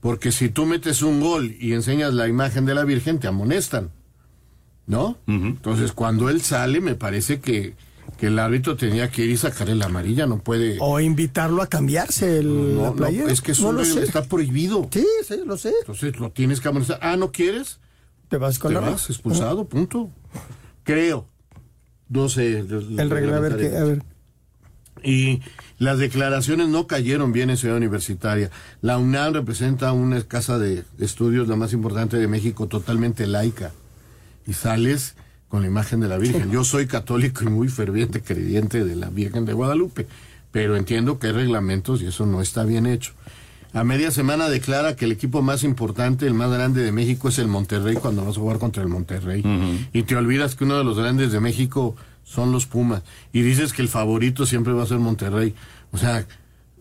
porque 0.00 0.32
si 0.32 0.48
tú 0.48 0.66
metes 0.66 1.02
un 1.02 1.20
gol 1.20 1.54
y 1.60 1.72
enseñas 1.72 2.12
la 2.14 2.26
imagen 2.26 2.66
de 2.66 2.74
la 2.74 2.84
Virgen, 2.84 3.20
te 3.20 3.28
amonestan. 3.28 3.90
¿no? 4.86 5.18
Entonces, 5.26 5.92
cuando 5.92 6.28
él 6.28 6.42
sale, 6.42 6.80
me 6.80 6.94
parece 6.94 7.40
que, 7.40 7.74
que 8.18 8.28
el 8.28 8.38
árbitro 8.38 8.76
tenía 8.76 9.10
que 9.10 9.24
ir 9.24 9.30
y 9.30 9.36
sacarle 9.36 9.74
la 9.74 9.86
amarilla, 9.86 10.26
no 10.26 10.38
puede... 10.38 10.76
O 10.80 11.00
invitarlo 11.00 11.62
a 11.62 11.66
cambiarse 11.66 12.38
el, 12.38 12.76
No, 12.76 12.94
la 12.94 13.10
no, 13.10 13.28
es 13.28 13.40
que 13.40 13.52
eso 13.52 13.72
no 13.72 13.82
está 13.82 14.24
prohibido. 14.24 14.88
Sí, 14.92 15.06
sí, 15.26 15.40
lo 15.44 15.56
sé. 15.56 15.72
Entonces, 15.80 16.18
lo 16.18 16.30
tienes 16.30 16.60
que 16.60 16.68
amonestar. 16.68 16.98
Ah, 17.02 17.16
¿no 17.16 17.32
quieres? 17.32 17.80
Te 18.28 18.36
vas 18.36 18.58
con 18.58 18.72
Te 18.72 18.80
la 18.80 18.88
vas 18.88 19.10
expulsado, 19.10 19.66
punto. 19.66 20.10
Creo. 20.84 21.26
No 22.08 22.28
sé. 22.28 22.58
El 22.58 23.10
regla, 23.10 23.36
a 23.36 23.40
ver 23.40 23.56
qué, 23.56 23.76
a 23.76 23.84
ver. 23.84 24.02
Y 25.02 25.42
las 25.78 25.98
declaraciones 25.98 26.68
no 26.68 26.86
cayeron 26.86 27.32
bien 27.32 27.50
en 27.50 27.56
Ciudad 27.56 27.76
Universitaria. 27.76 28.50
La 28.80 28.96
UNAM 28.96 29.34
representa 29.34 29.92
una 29.92 30.22
casa 30.22 30.58
de 30.58 30.84
estudios, 30.98 31.48
la 31.48 31.56
más 31.56 31.72
importante 31.72 32.16
de 32.16 32.26
México, 32.26 32.68
totalmente 32.68 33.26
laica. 33.26 33.72
Y 34.46 34.54
sales 34.54 35.14
con 35.54 35.62
la 35.62 35.68
imagen 35.68 36.00
de 36.00 36.08
la 36.08 36.18
Virgen. 36.18 36.50
Yo 36.50 36.64
soy 36.64 36.88
católico 36.88 37.44
y 37.44 37.46
muy 37.46 37.68
ferviente 37.68 38.20
creyente 38.20 38.84
de 38.84 38.96
la 38.96 39.08
Virgen 39.08 39.44
de 39.44 39.52
Guadalupe, 39.52 40.08
pero 40.50 40.74
entiendo 40.74 41.20
que 41.20 41.28
hay 41.28 41.32
reglamentos 41.32 42.02
y 42.02 42.06
eso 42.06 42.26
no 42.26 42.42
está 42.42 42.64
bien 42.64 42.86
hecho. 42.86 43.12
A 43.72 43.84
media 43.84 44.10
semana 44.10 44.48
declara 44.48 44.96
que 44.96 45.04
el 45.04 45.12
equipo 45.12 45.42
más 45.42 45.62
importante, 45.62 46.26
el 46.26 46.34
más 46.34 46.50
grande 46.50 46.82
de 46.82 46.90
México 46.90 47.28
es 47.28 47.38
el 47.38 47.46
Monterrey 47.46 47.94
cuando 47.94 48.24
vas 48.24 48.36
a 48.36 48.40
jugar 48.40 48.58
contra 48.58 48.82
el 48.82 48.88
Monterrey. 48.88 49.44
Y 49.92 50.02
te 50.02 50.16
olvidas 50.16 50.56
que 50.56 50.64
uno 50.64 50.76
de 50.76 50.82
los 50.82 50.98
grandes 50.98 51.30
de 51.30 51.38
México 51.38 51.94
son 52.24 52.50
los 52.50 52.66
Pumas. 52.66 53.04
Y 53.32 53.42
dices 53.42 53.72
que 53.72 53.82
el 53.82 53.88
favorito 53.88 54.46
siempre 54.46 54.72
va 54.72 54.82
a 54.82 54.86
ser 54.86 54.98
Monterrey. 54.98 55.54
O 55.92 55.98
sea, 55.98 56.26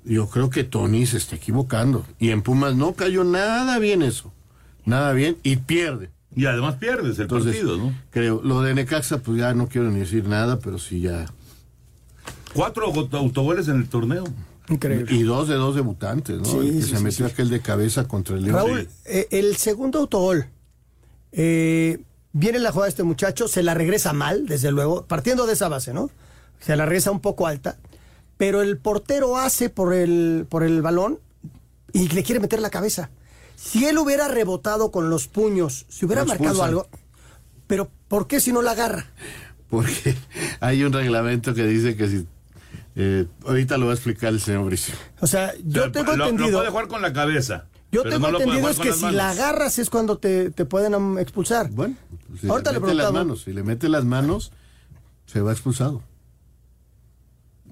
yo 0.04 0.28
creo 0.30 0.50
que 0.50 0.64
Tony 0.64 1.06
se 1.06 1.18
está 1.18 1.36
equivocando. 1.36 2.08
Y 2.18 2.32
en 2.32 2.42
Pumas 2.42 2.76
no 2.76 2.94
cayó 2.94 3.24
nada 3.24 3.78
bien 3.78 4.02
eso. 4.02 4.34
Nada 4.84 5.14
bien 5.14 5.38
y 5.44 5.58
pierde. 5.58 6.10
Y 6.36 6.46
además 6.46 6.76
pierdes 6.76 7.17
el 7.17 7.24
Entonces, 7.24 7.56
partido, 7.56 7.78
¿no? 7.78 7.93
Creo. 8.10 8.41
Lo 8.43 8.62
de 8.62 8.74
Necaxa, 8.74 9.19
pues 9.19 9.38
ya 9.38 9.54
no 9.54 9.67
quiero 9.67 9.91
ni 9.91 10.00
decir 10.00 10.28
nada, 10.28 10.60
pero 10.60 10.80
sí 10.80 11.02
ya. 11.02 11.26
Cuatro 12.54 12.91
go- 12.91 13.10
autogoles 13.17 13.67
en 13.67 13.78
el 13.78 13.88
torneo. 13.89 14.24
Increíble. 14.69 15.13
Y 15.13 15.24
dos 15.24 15.48
de 15.48 15.56
dos 15.56 15.76
debutantes, 15.76 16.38
¿no? 16.39 16.46
Sí, 16.46 16.58
El 16.58 16.65
que 16.76 16.82
sí, 16.84 16.89
se 16.91 16.98
sí, 16.98 17.04
metió 17.04 17.28
sí. 17.28 17.34
aquel 17.34 17.50
de 17.50 17.60
cabeza 17.62 18.08
contra 18.08 18.36
el 18.38 18.43
León. 18.43 18.56
Raúl, 18.56 18.88
eh, 19.06 19.28
el 19.32 19.56
segundo 19.58 20.00
autogol. 20.00 20.46
eh, 21.32 22.00
viene 22.32 22.60
la 22.60 22.72
jugada 22.72 22.86
de 22.86 22.89
este 22.89 23.04
muchacho, 23.04 23.48
se 23.48 23.62
la 23.63 23.74
regresa 23.74 24.13
mal, 24.13 24.46
desde 24.48 24.72
luego, 24.72 25.06
partiendo 25.06 25.46
de 25.46 25.54
esa 25.54 25.67
base, 25.67 25.93
¿no? 25.93 26.10
Se 26.60 26.76
la 26.76 26.86
regresa 26.86 27.12
un 27.12 27.19
poco 27.19 27.46
alta, 27.46 27.78
pero 28.38 28.62
el 28.62 28.78
portero 28.78 29.38
hace 29.38 29.69
por 29.69 29.93
el, 29.93 30.46
por 30.50 30.63
el 30.63 30.82
balón 30.82 31.19
y 31.91 32.08
le 32.10 32.24
quiere 32.24 32.39
meter 32.39 32.60
la 32.62 32.69
cabeza. 32.72 33.10
Si 33.56 33.86
él 33.86 33.98
hubiera 33.98 34.28
rebotado 34.28 34.92
con 34.92 35.10
los 35.10 35.28
puños, 35.28 35.86
si 35.89 36.06
hubiera 36.06 36.26
marcado 36.26 36.63
algo, 36.63 36.88
pero 37.68 37.89
¿por 38.08 38.28
qué 38.28 38.39
si 38.39 38.52
no 38.52 38.62
la 38.62 38.72
agarra? 38.72 39.08
Porque 39.70 40.16
hay 40.60 40.84
un 40.84 40.94
reglamento 40.94 41.54
que 41.54 41.66
dice 41.66 41.96
que 41.96 42.08
si. 42.08 42.28
eh, 42.96 43.26
ahorita 43.46 43.78
lo 43.78 43.86
va 43.88 43.94
a 43.94 43.96
explicar 43.96 44.34
el 44.34 44.39
señor 44.39 44.66
Bricio. 44.66 44.94
O 45.22 45.28
sea, 45.28 45.54
yo 45.63 45.92
tengo 45.92 46.16
lo, 46.16 46.26
entendido. 46.26 46.52
Lo 46.52 46.58
puede 46.60 46.70
jugar 46.72 46.88
con 46.88 47.02
la 47.02 47.13
cabeza. 47.13 47.66
Yo 47.92 48.04
pero 48.04 48.16
tengo 48.16 48.32
no 48.32 48.39
entendido 48.39 48.70
es 48.70 48.80
que 48.80 48.92
si 48.92 49.02
manos. 49.02 49.16
la 49.18 49.30
agarras 49.30 49.78
es 49.80 49.89
cuando 49.89 50.18
te, 50.18 50.50
te 50.52 50.66
pueden 50.66 50.96
um, 50.96 51.20
expulsar. 51.20 51.70
Bueno, 51.70 51.96
Si 52.39 52.50
Ahorita 52.50 52.72
le 52.72 52.80
le 52.80 52.82
mete 52.82 52.96
las 52.96 53.13
manos, 53.13 53.42
si 53.44 53.54
le 53.54 53.63
mete 53.63 53.88
las 53.89 54.04
manos, 54.04 54.52
se 55.28 55.42
va 55.42 55.52
expulsado. 55.52 56.02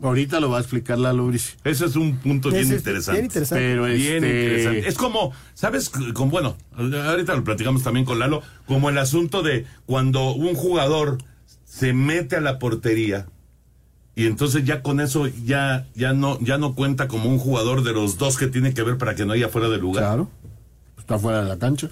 Ahorita 0.02 0.40
lo 0.40 0.50
va 0.50 0.58
a 0.58 0.62
explicar 0.62 0.98
la 0.98 1.12
Brice. 1.14 1.58
Ese 1.64 1.86
es 1.86 1.96
un 1.96 2.18
punto 2.18 2.50
bien 2.50 2.62
es 2.62 2.72
interesante. 2.72 3.20
bien 3.20 3.26
interesante. 3.26 3.64
Pero 3.64 3.86
Bien 3.86 4.24
este, 4.24 4.42
interesante. 4.42 4.88
Es 4.88 4.96
como, 4.96 5.32
¿sabes? 5.54 5.90
Con, 5.90 6.30
bueno, 6.30 6.58
ahorita 6.76 7.36
lo 7.36 7.44
platicamos 7.44 7.84
también 7.84 8.06
con 8.06 8.18
Lalo, 8.18 8.42
como 8.66 8.90
el 8.90 8.98
asunto 8.98 9.44
de 9.44 9.66
cuando 9.86 10.34
un 10.34 10.56
jugador 10.56 11.20
se 11.66 11.94
mete 11.94 12.36
a 12.36 12.42
la 12.42 12.58
portería 12.58 13.28
y 14.16 14.26
entonces 14.26 14.66
ya 14.66 14.82
con 14.82 15.00
eso 15.00 15.28
ya, 15.28 15.88
ya, 15.96 16.14
no, 16.14 16.38
ya 16.42 16.58
no 16.58 16.76
cuenta 16.76 17.08
como 17.08 17.30
un 17.30 17.40
jugador 17.40 17.84
de 17.84 17.94
los 17.94 18.18
dos 18.18 18.38
que 18.38 18.48
tiene 18.48 18.74
que 18.74 18.84
ver 18.84 18.98
para 18.98 19.16
que 19.16 19.26
no 19.26 19.34
haya 19.34 19.50
fuera 19.50 19.70
de 19.70 19.78
lugar. 19.78 20.04
Claro. 20.04 20.30
Está 20.98 21.18
fuera 21.18 21.44
de 21.44 21.50
la 21.50 21.58
cancha. 21.58 21.90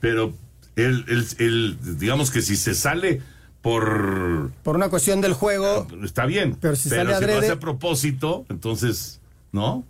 Pero 0.00 0.34
él, 0.74 1.04
él, 1.08 1.26
él, 1.38 1.78
digamos 1.98 2.30
que 2.30 2.42
si 2.42 2.56
se 2.56 2.74
sale 2.74 3.22
por... 3.62 4.50
Por 4.62 4.76
una 4.76 4.88
cuestión 4.90 5.20
del 5.20 5.32
juego. 5.32 5.86
Está 6.04 6.26
bien. 6.26 6.56
Pero 6.60 6.76
si 6.76 6.88
sale 6.88 7.04
lo 7.04 7.14
adrede- 7.16 7.38
hace 7.38 7.52
a 7.52 7.60
propósito, 7.60 8.44
entonces, 8.48 9.20
¿no? 9.52 9.84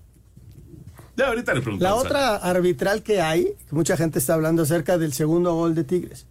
Ya 1.17 1.29
ahorita 1.29 1.53
le 1.53 1.63
La 1.79 1.95
otra 1.95 2.37
arbitral 2.37 3.03
que 3.03 3.21
hay, 3.21 3.45
que 3.69 3.75
mucha 3.75 3.97
gente 3.99 4.19
está 4.19 4.33
hablando 4.35 4.63
acerca 4.63 4.97
del 4.97 5.13
segundo 5.13 5.55
gol 5.55 5.75
de 5.75 5.85
Tigres. 5.85 6.27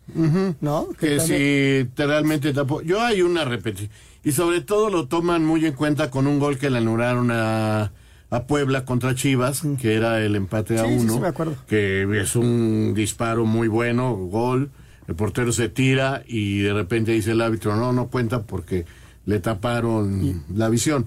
¿No? 0.59 0.87
Que 0.99 1.17
también- 1.17 1.85
si 1.85 1.89
te 1.93 2.07
realmente 2.07 2.51
tapó. 2.53 2.81
Yo 2.81 3.01
hay 3.01 3.21
una 3.21 3.45
repetición. 3.45 3.91
Y 4.23 4.31
sobre 4.33 4.61
todo 4.61 4.89
lo 4.89 5.07
toman 5.07 5.43
muy 5.45 5.65
en 5.65 5.73
cuenta 5.73 6.09
con 6.11 6.25
un 6.27 6.39
gol 6.39 6.57
que 6.57 6.69
le 6.69 6.77
anularon 6.79 7.29
a, 7.31 7.91
a 8.31 8.43
Puebla 8.45 8.85
contra 8.85 9.13
Chivas, 9.15 9.61
que 9.79 9.95
era 9.95 10.19
el 10.19 10.35
empate 10.35 10.79
a 10.79 10.83
Sí, 10.85 10.89
sí, 10.89 10.95
uno. 10.99 11.13
sí, 11.13 11.19
me 11.19 11.27
acuerdo. 11.27 11.55
Que 11.67 12.07
es 12.21 12.35
un 12.35 12.93
disparo 12.95 13.45
muy 13.45 13.67
bueno, 13.67 14.13
gol. 14.15 14.69
El 15.11 15.15
portero 15.17 15.51
se 15.51 15.67
tira 15.67 16.23
y 16.25 16.59
de 16.59 16.71
repente 16.73 17.11
dice 17.11 17.31
el 17.31 17.41
árbitro, 17.41 17.75
no, 17.75 17.91
no 17.91 18.07
cuenta 18.07 18.43
porque 18.43 18.85
le 19.25 19.39
taparon 19.41 20.43
la 20.55 20.69
visión. 20.69 21.05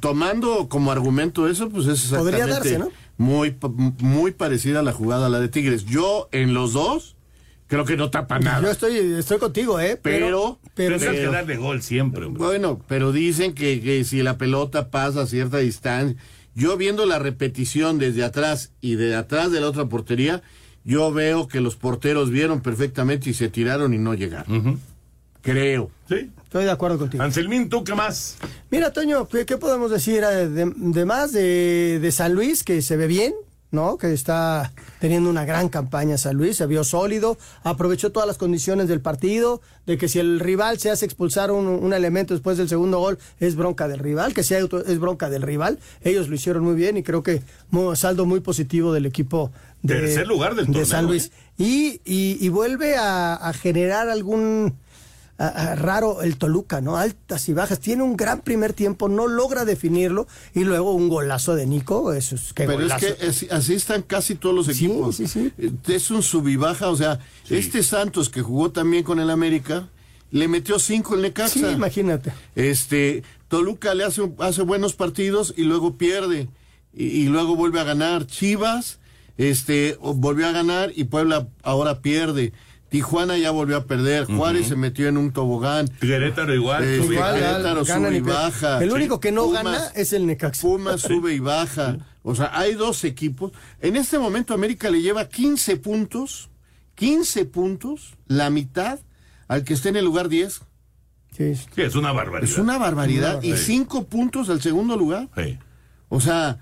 Tomando 0.00 0.68
como 0.68 0.92
argumento 0.92 1.48
eso, 1.48 1.68
pues 1.70 1.86
es 1.86 2.02
Podría 2.10 2.44
exactamente 2.44 2.70
darse, 2.74 2.78
¿no? 2.78 2.90
muy, 3.16 3.52
pa- 3.52 3.68
muy 3.70 4.32
parecida 4.32 4.80
a 4.80 4.82
la 4.82 4.92
jugada 4.92 5.26
a 5.26 5.28
la 5.30 5.40
de 5.40 5.48
Tigres. 5.48 5.84
Yo 5.86 6.28
en 6.32 6.52
los 6.54 6.72
dos 6.74 7.16
creo 7.66 7.84
que 7.84 7.96
no 7.96 8.10
tapa 8.10 8.38
nada. 8.38 8.60
Yo 8.62 8.70
estoy, 8.70 8.96
estoy 9.18 9.38
contigo, 9.38 9.80
¿eh? 9.80 9.98
Pero, 10.02 10.58
pero, 10.74 10.96
Pero 10.98 11.10
hay 11.10 11.16
que 11.18 11.26
darle 11.26 11.56
gol 11.56 11.82
siempre, 11.82 12.24
hombre. 12.26 12.42
bueno, 12.44 12.80
pero 12.88 13.12
dicen 13.12 13.54
que, 13.54 13.80
que 13.80 14.04
si 14.04 14.22
la 14.22 14.36
pelota 14.38 14.90
pasa 14.90 15.22
a 15.22 15.26
cierta 15.26 15.58
distancia, 15.58 16.16
yo 16.54 16.76
viendo 16.76 17.06
la 17.06 17.18
repetición 17.18 17.98
desde 17.98 18.24
atrás 18.24 18.72
y 18.80 18.96
de 18.96 19.14
atrás 19.16 19.50
de 19.50 19.60
la 19.60 19.68
otra 19.68 19.86
portería, 19.86 20.42
yo 20.88 21.12
veo 21.12 21.48
que 21.48 21.60
los 21.60 21.76
porteros 21.76 22.30
vieron 22.30 22.62
perfectamente 22.62 23.28
y 23.28 23.34
se 23.34 23.50
tiraron 23.50 23.92
y 23.92 23.98
no 23.98 24.14
llegaron. 24.14 24.80
Creo. 25.42 25.90
Sí. 26.08 26.30
Estoy 26.42 26.64
de 26.64 26.70
acuerdo 26.70 26.98
contigo. 26.98 27.22
Anselmín, 27.22 27.68
¿tú 27.68 27.84
qué 27.84 27.94
más? 27.94 28.38
Mira, 28.70 28.90
Toño, 28.90 29.28
¿qué, 29.28 29.44
qué 29.44 29.58
podemos 29.58 29.90
decir 29.90 30.24
eh, 30.24 30.48
de, 30.48 30.72
de 30.74 31.04
más 31.04 31.32
de, 31.32 31.98
de 32.00 32.10
San 32.10 32.32
Luis, 32.32 32.64
que 32.64 32.80
se 32.80 32.96
ve 32.96 33.06
bien, 33.06 33.34
¿no? 33.70 33.98
Que 33.98 34.12
está 34.12 34.72
teniendo 34.98 35.28
una 35.28 35.44
gran 35.44 35.68
campaña 35.68 36.16
San 36.18 36.36
Luis, 36.36 36.56
se 36.56 36.66
vio 36.66 36.84
sólido, 36.84 37.36
aprovechó 37.62 38.10
todas 38.12 38.26
las 38.26 38.38
condiciones 38.38 38.88
del 38.88 39.00
partido, 39.00 39.60
de 39.86 39.98
que 39.98 40.08
si 40.08 40.18
el 40.18 40.40
rival 40.40 40.78
se 40.78 40.90
hace 40.90 41.04
expulsar 41.04 41.50
un, 41.50 41.66
un 41.66 41.92
elemento 41.92 42.32
después 42.34 42.56
del 42.56 42.68
segundo 42.68 42.98
gol, 42.98 43.18
es 43.40 43.56
bronca 43.56 43.86
del 43.88 43.98
rival, 43.98 44.32
que 44.34 44.42
si 44.42 44.54
hay 44.54 44.62
auto- 44.62 44.84
es 44.84 44.98
bronca 44.98 45.28
del 45.30 45.42
rival. 45.42 45.78
Ellos 46.02 46.28
lo 46.28 46.34
hicieron 46.34 46.64
muy 46.64 46.74
bien 46.74 46.96
y 46.96 47.02
creo 47.02 47.22
que 47.22 47.42
saldo 47.94 48.24
muy 48.26 48.40
positivo 48.40 48.92
del 48.92 49.06
equipo 49.06 49.50
de, 49.82 49.94
Tercer 49.94 50.26
lugar 50.26 50.54
del 50.54 50.66
de 50.66 50.72
torneo, 50.72 50.86
San 50.86 51.06
Luis. 51.06 51.30
Y, 51.56 52.00
y, 52.04 52.38
y 52.40 52.48
vuelve 52.48 52.96
a, 52.96 53.34
a 53.34 53.52
generar 53.52 54.08
algún 54.08 54.74
a- 55.38 55.46
a- 55.46 55.74
raro 55.76 56.22
el 56.22 56.36
Toluca, 56.36 56.80
¿no? 56.80 56.96
Altas 56.96 57.48
y 57.48 57.52
bajas. 57.52 57.78
Tiene 57.80 58.02
un 58.02 58.16
gran 58.16 58.40
primer 58.40 58.72
tiempo, 58.72 59.08
no 59.08 59.26
logra 59.28 59.64
definirlo 59.64 60.26
y 60.54 60.64
luego 60.64 60.92
un 60.92 61.08
golazo 61.08 61.54
de 61.54 61.66
Nico. 61.66 62.12
Eso 62.12 62.34
es 62.34 62.52
que 62.52 62.64
Pero 62.64 62.84
es 62.84 62.92
que 62.94 63.16
es- 63.26 63.46
así 63.52 63.74
están 63.74 64.02
casi 64.02 64.34
todos 64.34 64.54
los 64.54 64.68
equipos. 64.68 65.20
Eh, 65.20 65.52
Es 65.86 66.10
un 66.10 66.22
sub 66.22 66.48
y 66.48 66.56
baja, 66.56 66.88
o 66.90 66.96
sea, 66.96 67.20
este 67.48 67.82
Santos 67.82 68.28
que 68.30 68.42
jugó 68.42 68.70
también 68.72 69.04
con 69.04 69.20
el 69.20 69.30
América, 69.30 69.88
le 70.30 70.46
metió 70.48 70.78
cinco 70.78 71.14
en 71.14 71.22
Necaxa. 71.22 71.54
Sí, 71.54 71.64
imagínate. 71.66 72.32
Este, 72.54 73.22
Toluca 73.48 73.94
le 73.94 74.04
hace, 74.04 74.30
hace 74.40 74.62
buenos 74.62 74.94
partidos 74.94 75.54
y 75.56 75.62
luego 75.62 75.96
pierde. 75.96 76.48
Y, 76.92 77.04
y 77.06 77.24
luego 77.28 77.54
vuelve 77.56 77.80
a 77.80 77.84
ganar. 77.84 78.26
Chivas, 78.26 78.98
este, 79.38 79.96
volvió 80.02 80.48
a 80.48 80.52
ganar 80.52 80.90
y 80.94 81.04
Puebla 81.04 81.48
ahora 81.62 82.00
pierde. 82.02 82.52
Tijuana 82.88 83.36
ya 83.36 83.50
volvió 83.50 83.76
a 83.76 83.84
perder. 83.84 84.24
Juárez 84.24 84.68
se 84.68 84.76
metió 84.76 85.08
en 85.08 85.18
un 85.18 85.32
tobogán. 85.32 85.88
Querétaro 86.00 86.54
igual. 86.54 86.84
Eh, 86.84 86.96
sube. 87.02 87.16
Querétaro 87.16 87.84
sube 87.84 88.16
y 88.16 88.20
baja. 88.20 88.82
El 88.82 88.92
único 88.92 89.20
que 89.20 89.30
no 89.30 89.44
Pumas- 89.44 89.62
gana 89.64 89.78
es 89.94 90.12
el 90.12 90.26
Necaxa. 90.26 90.62
Pumas 90.62 91.00
sube 91.02 91.34
y 91.34 91.38
baja. 91.38 91.98
O 92.22 92.34
sea, 92.34 92.50
hay 92.58 92.74
dos 92.74 93.04
equipos. 93.04 93.52
En 93.80 93.96
este 93.96 94.18
momento 94.18 94.54
América 94.54 94.90
le 94.90 95.02
lleva 95.02 95.28
15 95.28 95.76
puntos, 95.76 96.48
15 96.94 97.44
puntos, 97.44 98.14
la 98.26 98.48
mitad 98.50 98.98
al 99.48 99.64
que 99.64 99.74
esté 99.74 99.90
en 99.90 99.96
el 99.96 100.04
lugar 100.04 100.28
10. 100.28 100.60
Sí, 101.36 101.54
Sí, 101.54 101.82
es 101.82 101.94
una 101.94 102.12
barbaridad. 102.12 102.50
Es 102.50 102.58
una 102.58 102.78
barbaridad. 102.78 103.42
Y 103.42 103.52
Sí. 103.56 103.64
5 103.64 104.06
puntos 104.06 104.48
al 104.48 104.60
segundo 104.62 104.96
lugar. 104.96 105.28
Sí. 105.36 105.58
O 106.08 106.20
sea, 106.20 106.58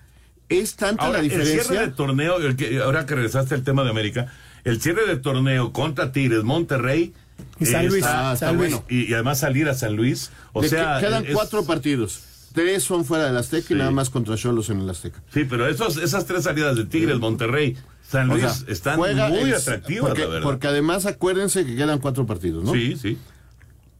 es 0.49 0.77
tanta 0.77 1.05
Ahora, 1.07 1.19
la 1.19 1.25
el 1.25 1.31
cierre 1.31 1.45
diferencia. 1.47 1.81
de 1.83 1.89
torneo, 1.93 2.37
el 2.39 2.57
que- 2.57 2.81
ahora 2.81 3.07
que 3.07 3.15
regresaste 3.15 3.55
al 3.55 3.63
tema 3.63 3.85
de 3.85 3.91
América, 3.91 4.33
el 4.67 4.81
cierre 4.81 5.07
de 5.07 5.17
torneo 5.17 5.73
contra 5.73 6.13
Tigres, 6.13 6.45
Monterrey. 6.45 7.15
Y 7.59 7.67
San 7.67 7.85
eh, 7.85 7.89
Luis. 7.89 8.05
está- 8.05 8.31
Ah, 8.31 8.35
está 8.35 8.47
San 8.49 8.57
bueno. 8.59 8.85
Y, 8.89 9.11
y 9.11 9.15
además 9.15 9.39
salir 9.41 9.69
a 9.69 9.75
San 9.75 9.97
Luis. 9.97 10.31
O 10.53 10.63
sea. 10.63 10.99
que- 11.01 11.07
quedan 11.07 11.25
es- 11.27 11.33
cuatro 11.35 11.65
partidos. 11.65 12.23
Tres 12.53 12.83
son 12.85 13.05
fuera 13.05 13.27
del 13.27 13.37
Azteca 13.37 13.69
Sí. 13.69 13.75
y 13.75 13.77
nada 13.77 13.91
más 13.91 14.09
contra 14.09 14.35
Cholos 14.37 14.71
en 14.71 14.81
el 14.81 14.89
Azteca. 14.89 15.23
Sí, 15.33 15.45
pero 15.45 15.67
esos, 15.69 15.99
esas 15.99 16.25
tres 16.27 16.45
salidas 16.45 16.75
de 16.77 16.87
Tigres, 16.87 17.19
Monterrey, 17.19 17.77
San 18.09 18.31
O 18.31 18.35
Luis 18.37 18.47
sea, 18.51 18.73
están 18.73 18.99
muy 18.99 19.11
el- 19.11 19.55
atractivas, 19.55 20.09
porque, 20.09 20.23
la 20.23 20.29
verdad. 20.29 20.43
porque 20.43 20.67
además 20.69 21.05
acuérdense 21.07 21.67
que 21.67 21.77
quedan 21.77 21.99
cuatro 21.99 22.25
partidos, 22.25 22.65
¿no? 22.65 22.73
Sí, 22.73 22.97
sí. 22.97 23.19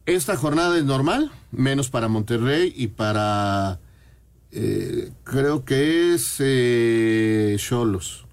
Esta 0.07 0.35
jornada 0.37 0.75
es 0.77 0.85
normal, 0.85 1.31
menos 1.51 1.89
para 1.89 2.07
Monterrey 2.07 2.73
y 2.75 2.87
para. 2.87 3.79
eh, 4.51 5.11
creo 5.23 5.63
que 5.65 6.13
es 6.15 6.37
eh, 6.39 7.55
Cholos, 7.59 8.23
eh, 8.23 8.26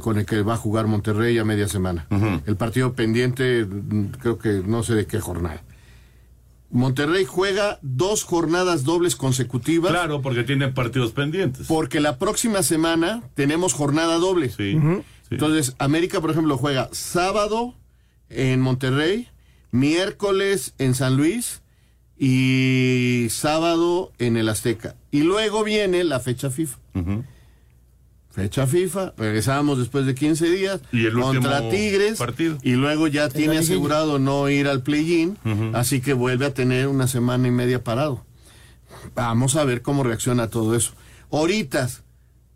con 0.00 0.18
el 0.18 0.26
que 0.26 0.42
va 0.42 0.54
a 0.54 0.56
jugar 0.56 0.86
Monterrey 0.86 1.38
a 1.38 1.44
media 1.44 1.68
semana. 1.68 2.06
El 2.46 2.56
partido 2.56 2.94
pendiente, 2.94 3.64
mm, 3.64 4.06
creo 4.20 4.38
que 4.38 4.62
no 4.66 4.82
sé 4.82 4.94
de 4.94 5.06
qué 5.06 5.20
jornada. 5.20 5.62
Monterrey 6.70 7.24
juega 7.24 7.78
dos 7.82 8.24
jornadas 8.24 8.84
dobles 8.84 9.14
consecutivas. 9.16 9.92
Claro, 9.92 10.20
porque 10.20 10.42
tiene 10.42 10.68
partidos 10.68 11.12
pendientes. 11.12 11.66
Porque 11.68 12.00
la 12.00 12.18
próxima 12.18 12.62
semana 12.62 13.22
tenemos 13.34 13.72
jornada 13.72 14.16
doble. 14.16 14.50
Sí. 14.50 14.76
Entonces, 15.30 15.74
América, 15.78 16.20
por 16.20 16.30
ejemplo, 16.30 16.58
juega 16.58 16.88
sábado 16.92 17.74
en 18.28 18.60
Monterrey, 18.60 19.28
miércoles 19.70 20.74
en 20.78 20.94
San 20.94 21.16
Luis 21.16 21.62
y 22.18 23.26
sábado 23.30 24.12
en 24.18 24.36
el 24.36 24.48
Azteca. 24.48 24.96
Y 25.10 25.22
luego 25.22 25.64
viene 25.64 26.04
la 26.04 26.20
fecha 26.20 26.50
FIFA. 26.50 26.78
Fecha 28.36 28.66
FIFA, 28.66 29.14
regresamos 29.16 29.78
después 29.78 30.04
de 30.04 30.14
15 30.14 30.50
días 30.50 30.80
Y 30.92 31.06
el 31.06 31.14
contra 31.14 31.52
último 31.56 31.70
Tigres 31.70 32.18
partido. 32.18 32.58
y 32.62 32.72
luego 32.72 33.06
ya 33.06 33.30
tiene 33.30 33.56
asegurado 33.56 34.18
no 34.18 34.50
ir 34.50 34.68
al 34.68 34.82
play-in, 34.82 35.38
así 35.72 36.02
que 36.02 36.12
vuelve 36.12 36.44
a 36.44 36.52
tener 36.52 36.86
una 36.86 37.08
semana 37.08 37.48
y 37.48 37.50
media 37.50 37.82
parado. 37.82 38.26
Vamos 39.14 39.56
a 39.56 39.64
ver 39.64 39.80
cómo 39.80 40.02
reacciona 40.02 40.48
todo 40.50 40.76
eso. 40.76 40.92
Horitas, 41.30 42.02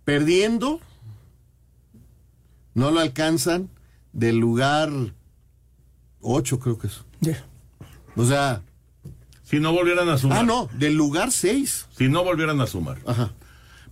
perdiendo, 0.05 0.81
no 2.75 2.91
lo 2.91 3.01
alcanzan 3.01 3.71
del 4.13 4.37
lugar 4.37 4.91
8 6.21 6.59
creo 6.61 6.79
que 6.79 6.89
es. 6.89 7.01
O 8.17 8.25
sea, 8.27 8.61
Si 9.45 9.61
no 9.61 9.73
volvieran 9.73 10.11
a 10.11 10.19
sumar. 10.19 10.39
ah 10.41 10.43
no, 10.43 10.69
del 10.75 10.93
lugar 10.95 11.33
6. 11.33 11.87
Si 11.97 12.09
no 12.11 12.23
volvieran 12.23 12.61
a 12.61 12.67
sumar. 12.67 12.99
Ajá. 13.07 13.33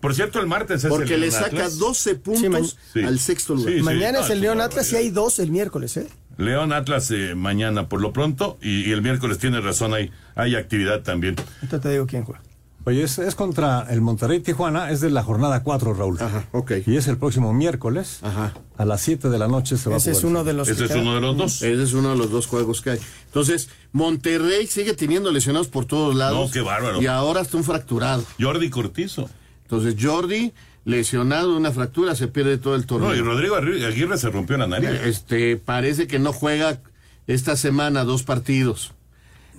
Por 0.00 0.14
cierto, 0.14 0.38
el 0.40 0.46
martes 0.46 0.84
es 0.84 0.90
Porque 0.90 1.14
el 1.14 1.22
le 1.22 1.30
saca 1.30 1.46
Atlas. 1.46 1.78
12 1.78 2.14
puntos 2.16 2.76
Sí. 2.92 3.02
al 3.02 3.18
sexto 3.18 3.54
lugar. 3.54 3.72
Sí, 3.72 3.78
sí. 3.78 3.84
Mañana 3.84 4.18
No, 4.18 4.24
es 4.24 4.30
el 4.30 4.36
es 4.38 4.42
León 4.42 4.60
Atlas 4.60 4.92
y 4.92 4.96
hay 4.96 5.10
dos 5.10 5.38
el 5.40 5.50
miércoles, 5.50 5.96
¿eh? 5.96 6.06
León 6.36 6.72
Atlas 6.72 7.10
eh, 7.10 7.34
mañana 7.34 7.88
por 7.88 8.00
lo 8.00 8.12
pronto 8.12 8.58
y, 8.62 8.88
y 8.88 8.92
el 8.92 9.02
miércoles 9.02 9.38
tiene 9.38 9.60
razón, 9.60 9.92
hay, 9.94 10.12
hay 10.36 10.54
actividad 10.54 11.02
también. 11.02 11.34
Ahorita 11.56 11.80
te 11.80 11.90
digo 11.90 12.06
quién 12.06 12.22
juega. 12.24 12.40
Oye, 12.84 13.02
es, 13.02 13.18
es 13.18 13.34
contra 13.34 13.86
el 13.90 14.00
Monterrey 14.00 14.40
Tijuana, 14.40 14.90
es 14.90 15.00
de 15.02 15.10
la 15.10 15.22
jornada 15.22 15.62
4, 15.62 15.92
Raúl. 15.94 16.16
Ajá, 16.22 16.46
ok. 16.52 16.72
Y 16.86 16.96
es 16.96 17.06
el 17.08 17.18
próximo 17.18 17.52
miércoles. 17.52 18.20
Ajá. 18.22 18.54
A 18.78 18.84
las 18.86 19.02
7 19.02 19.28
de 19.28 19.38
la 19.38 19.46
noche 19.48 19.76
se 19.76 19.90
va 19.90 19.96
Ese 19.96 20.10
a 20.10 20.12
es 20.12 20.20
jugar. 20.20 20.30
uno 20.30 20.44
de 20.44 20.52
los 20.54 20.68
Ese 20.68 20.84
es 20.84 20.90
queda. 20.92 21.00
uno 21.02 21.14
de 21.16 21.20
los 21.20 21.36
dos. 21.36 21.60
Ese 21.60 21.82
es 21.82 21.92
uno 21.92 22.10
de 22.12 22.16
los 22.16 22.30
dos 22.30 22.46
juegos 22.46 22.80
que 22.80 22.90
hay. 22.90 22.98
Entonces, 23.26 23.68
Monterrey 23.92 24.66
sigue 24.68 24.94
teniendo 24.94 25.30
lesionados 25.32 25.68
por 25.68 25.84
todos 25.84 26.14
lados. 26.14 26.46
No, 26.46 26.50
qué 26.52 26.60
bárbaro. 26.62 27.02
Y 27.02 27.06
ahora 27.06 27.42
está 27.42 27.56
un 27.58 27.64
fracturado. 27.64 28.24
Jordi 28.40 28.70
Cortizo. 28.70 29.28
Entonces, 29.70 29.96
Jordi, 30.02 30.54
lesionado 30.86 31.52
de 31.52 31.58
una 31.58 31.72
fractura, 31.72 32.14
se 32.14 32.26
pierde 32.28 32.56
todo 32.56 32.74
el 32.74 32.86
torneo. 32.86 33.10
No, 33.10 33.14
y 33.14 33.20
Rodrigo 33.20 33.54
Aguirre 33.56 34.16
se 34.16 34.30
rompió 34.30 34.56
la 34.56 34.66
nariz. 34.66 34.88
Este, 35.04 35.58
parece 35.58 36.06
que 36.06 36.18
no 36.18 36.32
juega 36.32 36.80
esta 37.26 37.54
semana 37.54 38.04
dos 38.04 38.22
partidos. 38.22 38.94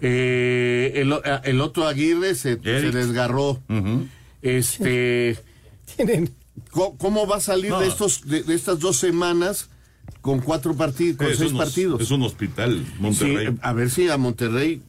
Eh, 0.02 0.94
el, 0.96 1.14
el, 1.44 1.62
otro 1.62 1.88
Aguirre 1.88 2.34
se, 2.34 2.60
se 2.60 2.92
desgarró. 2.92 3.62
Este. 4.42 5.38
Tienen. 5.96 6.34
¿Cómo, 6.72 7.28
va 7.28 7.38
a 7.38 7.42
salir 7.42 7.74
de 7.76 7.88
estos 7.88 8.28
de, 8.28 8.44
estas 8.54 8.80
dos 8.80 8.98
semanas 8.98 9.70
con 10.22 10.40
cuatro 10.40 10.76
partidos, 10.76 11.18
con 11.18 11.36
seis 11.36 11.54
partidos? 11.54 12.02
Es 12.02 12.10
un 12.10 12.24
hospital, 12.24 12.84
Monterrey. 13.00 13.56
a 13.62 13.74
ver 13.74 13.92
si 13.92 14.10
a 14.10 14.18
Monterrey 14.18 14.82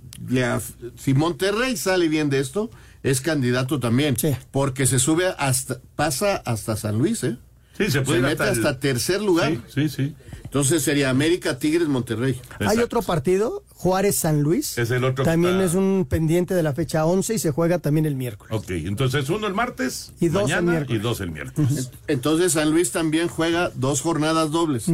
si 0.97 1.15
Monterrey 1.15 1.77
sale 1.77 2.09
bien 2.09 2.31
de 2.31 2.41
esto, 2.41 2.71
es 3.03 3.21
candidato 3.21 3.81
también. 3.81 4.17
Porque 4.51 4.87
se 4.87 4.99
sube 4.99 5.35
hasta, 5.39 5.81
pasa 5.97 6.37
hasta 6.45 6.77
San 6.77 6.99
Luis, 6.99 7.25
¿eh? 7.25 7.37
Sí, 7.77 7.91
se 7.91 8.03
puede 8.03 8.21
mete 8.21 8.43
hasta, 8.43 8.79
tercer 8.79 9.23
lugar. 9.23 9.57
Sí, 9.75 9.89
sí, 9.89 10.15
Entonces 10.45 10.83
sería 10.83 11.09
América, 11.09 11.59
Tigres, 11.59 11.89
Monterrey. 11.89 12.39
Hay 12.59 12.77
otro 12.79 13.01
partido, 13.01 13.65
Juárez-San 13.71 14.43
Luis. 14.43 14.77
Es 14.77 14.91
el 14.91 15.03
otro. 15.05 15.25
También 15.25 15.63
es 15.63 15.73
un 15.73 16.07
pendiente 16.07 16.53
de 16.53 16.63
la 16.63 16.75
fecha 16.75 17.07
11 17.07 17.35
y 17.35 17.39
se 17.39 17.53
juega 17.53 17.79
también 17.79 18.05
el 18.05 18.17
miércoles. 18.17 18.55
Ok, 18.55 18.71
entonces 18.71 19.31
uno 19.31 19.47
el 19.47 19.55
martes 19.55 20.13
y 20.21 20.29
dos 20.29 20.43
mañana, 20.43 20.59
el 20.59 20.65
miércoles. 20.65 21.01
y 21.01 21.03
dos 21.03 21.21
el 21.23 21.31
miércoles. 21.31 21.91
Entonces 22.07 22.53
San 22.53 22.71
Luis 22.71 22.93
también 22.93 23.29
juega 23.29 23.71
dos 23.75 24.03
jornadas 24.03 24.51
dobles. 24.51 24.85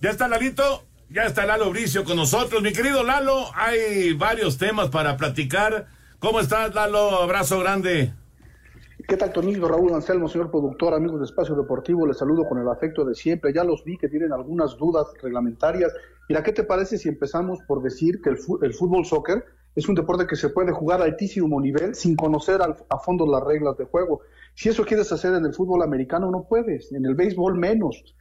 Ya 0.00 0.10
está 0.10 0.28
Lalito, 0.28 0.84
ya 1.10 1.24
está 1.24 1.44
Lalo 1.44 1.70
Bricio 1.70 2.04
con 2.04 2.16
nosotros. 2.16 2.62
Mi 2.62 2.72
querido 2.72 3.02
Lalo, 3.02 3.50
hay 3.56 4.12
varios 4.12 4.58
temas 4.58 4.90
para 4.90 5.16
platicar. 5.16 5.88
¿Cómo 6.22 6.38
estás, 6.38 6.72
Lalo? 6.72 7.20
Abrazo 7.20 7.58
grande. 7.58 8.12
¿Qué 9.08 9.16
tal, 9.16 9.32
Tonillo, 9.32 9.66
Raúl 9.66 9.92
Anselmo, 9.92 10.28
señor 10.28 10.52
productor, 10.52 10.94
amigos 10.94 11.18
de 11.18 11.24
Espacio 11.24 11.56
Deportivo? 11.56 12.06
Les 12.06 12.16
saludo 12.16 12.44
con 12.48 12.58
el 12.58 12.68
afecto 12.68 13.04
de 13.04 13.16
siempre. 13.16 13.52
Ya 13.52 13.64
los 13.64 13.82
vi 13.82 13.98
que 13.98 14.08
tienen 14.08 14.32
algunas 14.32 14.76
dudas 14.76 15.08
reglamentarias. 15.20 15.92
Mira, 16.28 16.44
¿qué 16.44 16.52
te 16.52 16.62
parece 16.62 16.96
si 16.96 17.08
empezamos 17.08 17.58
por 17.66 17.82
decir 17.82 18.22
que 18.22 18.30
el, 18.30 18.38
fútbol 18.38 19.04
soccer 19.04 19.44
es 19.74 19.88
un 19.88 19.96
deporte 19.96 20.28
que 20.28 20.36
se 20.36 20.50
puede 20.50 20.70
jugar 20.70 21.00
a 21.00 21.06
altísimo 21.06 21.60
nivel 21.60 21.96
sin 21.96 22.14
conocer 22.14 22.60
a 22.62 22.98
fondo 22.98 23.26
las 23.26 23.42
reglas 23.42 23.76
de 23.76 23.86
juego? 23.86 24.20
Si 24.54 24.68
eso 24.68 24.84
quieres 24.84 25.10
hacer 25.10 25.34
en 25.34 25.44
el 25.44 25.52
fútbol 25.52 25.82
americano, 25.82 26.30
no 26.30 26.46
puedes. 26.48 26.92
En 26.92 27.04
el 27.04 27.16
béisbol, 27.16 27.58
menos. 27.58 28.14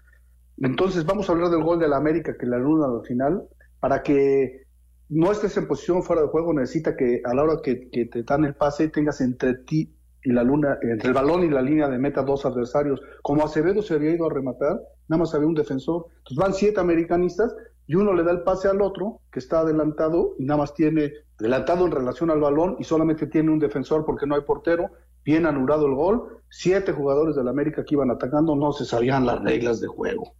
Entonces, 0.58 1.06
vamos 1.06 1.30
a 1.30 1.34
hablar 1.34 1.52
del 1.52 1.64
gol 1.64 1.78
de 1.78 1.88
la 1.88 1.98
América 1.98 2.36
que 2.36 2.48
la 2.48 2.58
luna 2.58 2.88
al 2.88 3.06
final. 3.06 3.44
Para 3.80 4.02
que 4.02 4.71
no 5.12 5.30
estés 5.30 5.58
en 5.58 5.68
posición 5.68 6.04
fuera 6.04 6.22
de 6.22 6.30
juego, 6.30 6.54
necesita 6.54 6.96
que 6.96 7.22
a 7.26 7.34
la 7.34 7.44
hora 7.44 7.62
que, 7.62 7.76
te 7.76 8.24
dan 8.24 8.46
el 8.46 8.56
pase 8.56 8.88
tengas 8.88 9.20
entre 9.20 9.56
ti 9.56 9.94
y 10.24 10.32
la 10.32 10.42
luna, 10.42 10.80
entre 10.82 11.10
el 11.10 11.14
balón 11.14 11.44
y 11.44 11.50
la 11.50 11.62
línea 11.62 11.90
de 11.90 11.98
meta 11.98 12.24
dos 12.24 12.46
adversarios. 12.46 13.02
Como 13.22 13.44
Acevedo 13.44 13.82
se 13.82 13.96
había 13.96 14.12
ido 14.12 14.26
a 14.26 14.34
rematar, 14.34 14.82
nada 15.10 15.20
más 15.20 15.36
había 15.36 15.50
un 15.50 15.54
defensor. 15.54 16.06
Entonces 16.20 16.38
van 16.38 16.54
siete 16.54 16.80
americanistas 16.80 17.54
y 17.88 17.96
uno 17.96 18.14
le 18.14 18.24
da 18.24 18.32
el 18.32 18.44
pase 18.44 18.70
al 18.70 18.82
otro 18.82 19.20
que 19.34 19.40
está 19.40 19.60
adelantado 19.60 20.36
y 20.40 20.46
nada 20.46 20.60
más 20.60 20.74
tiene 20.74 21.12
adelantado 21.38 21.86
en 21.86 21.92
relación 21.92 22.32
al 22.32 22.40
balón 22.40 22.78
y 22.80 22.86
solamente 22.86 23.28
tiene 23.28 23.52
un 23.52 23.60
defensor 23.60 24.06
porque 24.06 24.26
no 24.26 24.36
hay 24.36 24.42
portero. 24.42 24.92
Bien 25.26 25.46
anulado 25.46 25.88
el 25.88 25.96
gol. 25.96 26.38
Siete 26.50 26.94
jugadores 26.94 27.36
del 27.36 27.50
América 27.50 27.84
que 27.84 27.96
iban 27.96 28.12
atacando 28.12 28.56
no 28.56 28.72
se 28.72 28.86
sabían 28.86 29.26
las 29.26 29.44
reglas 29.44 29.82
de 29.82 29.88
juego. 29.88 30.36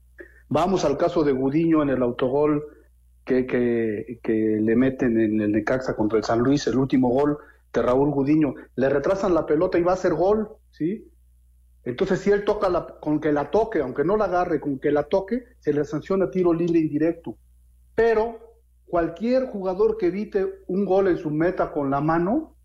Vamos 0.48 0.86
al 0.86 0.98
caso 0.98 1.26
de 1.26 1.34
Gudiño 1.34 1.84
en 1.84 1.90
el 1.90 2.02
autogol 2.02 2.64
que, 3.26 3.46
que, 3.46 4.34
le 4.34 4.76
meten 4.76 5.20
en 5.20 5.42
el 5.42 5.52
Necaxa 5.52 5.96
contra 5.96 6.18
el 6.18 6.24
San 6.24 6.40
Luis, 6.40 6.68
el 6.68 6.78
último 6.78 7.10
gol 7.10 7.38
de 7.74 7.82
Raúl 7.82 8.12
Gudiño, 8.12 8.56
le 8.76 8.90
retrasan 8.90 9.34
la 9.34 9.46
pelota 9.46 9.78
y 9.78 9.84
va 9.84 9.92
a 9.92 9.96
hacer 9.96 10.14
gol, 10.14 10.50
¿sí? 10.72 11.08
Entonces, 11.84 12.20
si 12.20 12.32
él 12.32 12.44
toca 12.46 12.70
la, 12.70 12.86
con 13.00 13.20
que 13.20 13.32
la 13.32 13.50
toque, 13.50 13.80
aunque 13.80 14.04
no 14.04 14.18
la 14.18 14.26
agarre, 14.26 14.60
con 14.60 14.80
que 14.80 14.92
la 14.92 15.04
toque, 15.04 15.46
se 15.60 15.74
le 15.74 15.84
sanciona 15.86 16.30
tiro 16.30 16.54
libre 16.54 16.80
indirecto. 16.80 17.38
Pero 17.96 18.40
cualquier 18.86 19.48
jugador 19.48 19.98
que 19.98 20.08
evite 20.08 20.64
un 20.68 20.86
gol 20.86 21.08
en 21.08 21.18
su 21.18 21.32
meta 21.32 21.72
con 21.72 21.90
la 21.90 22.02
mano 22.02 22.56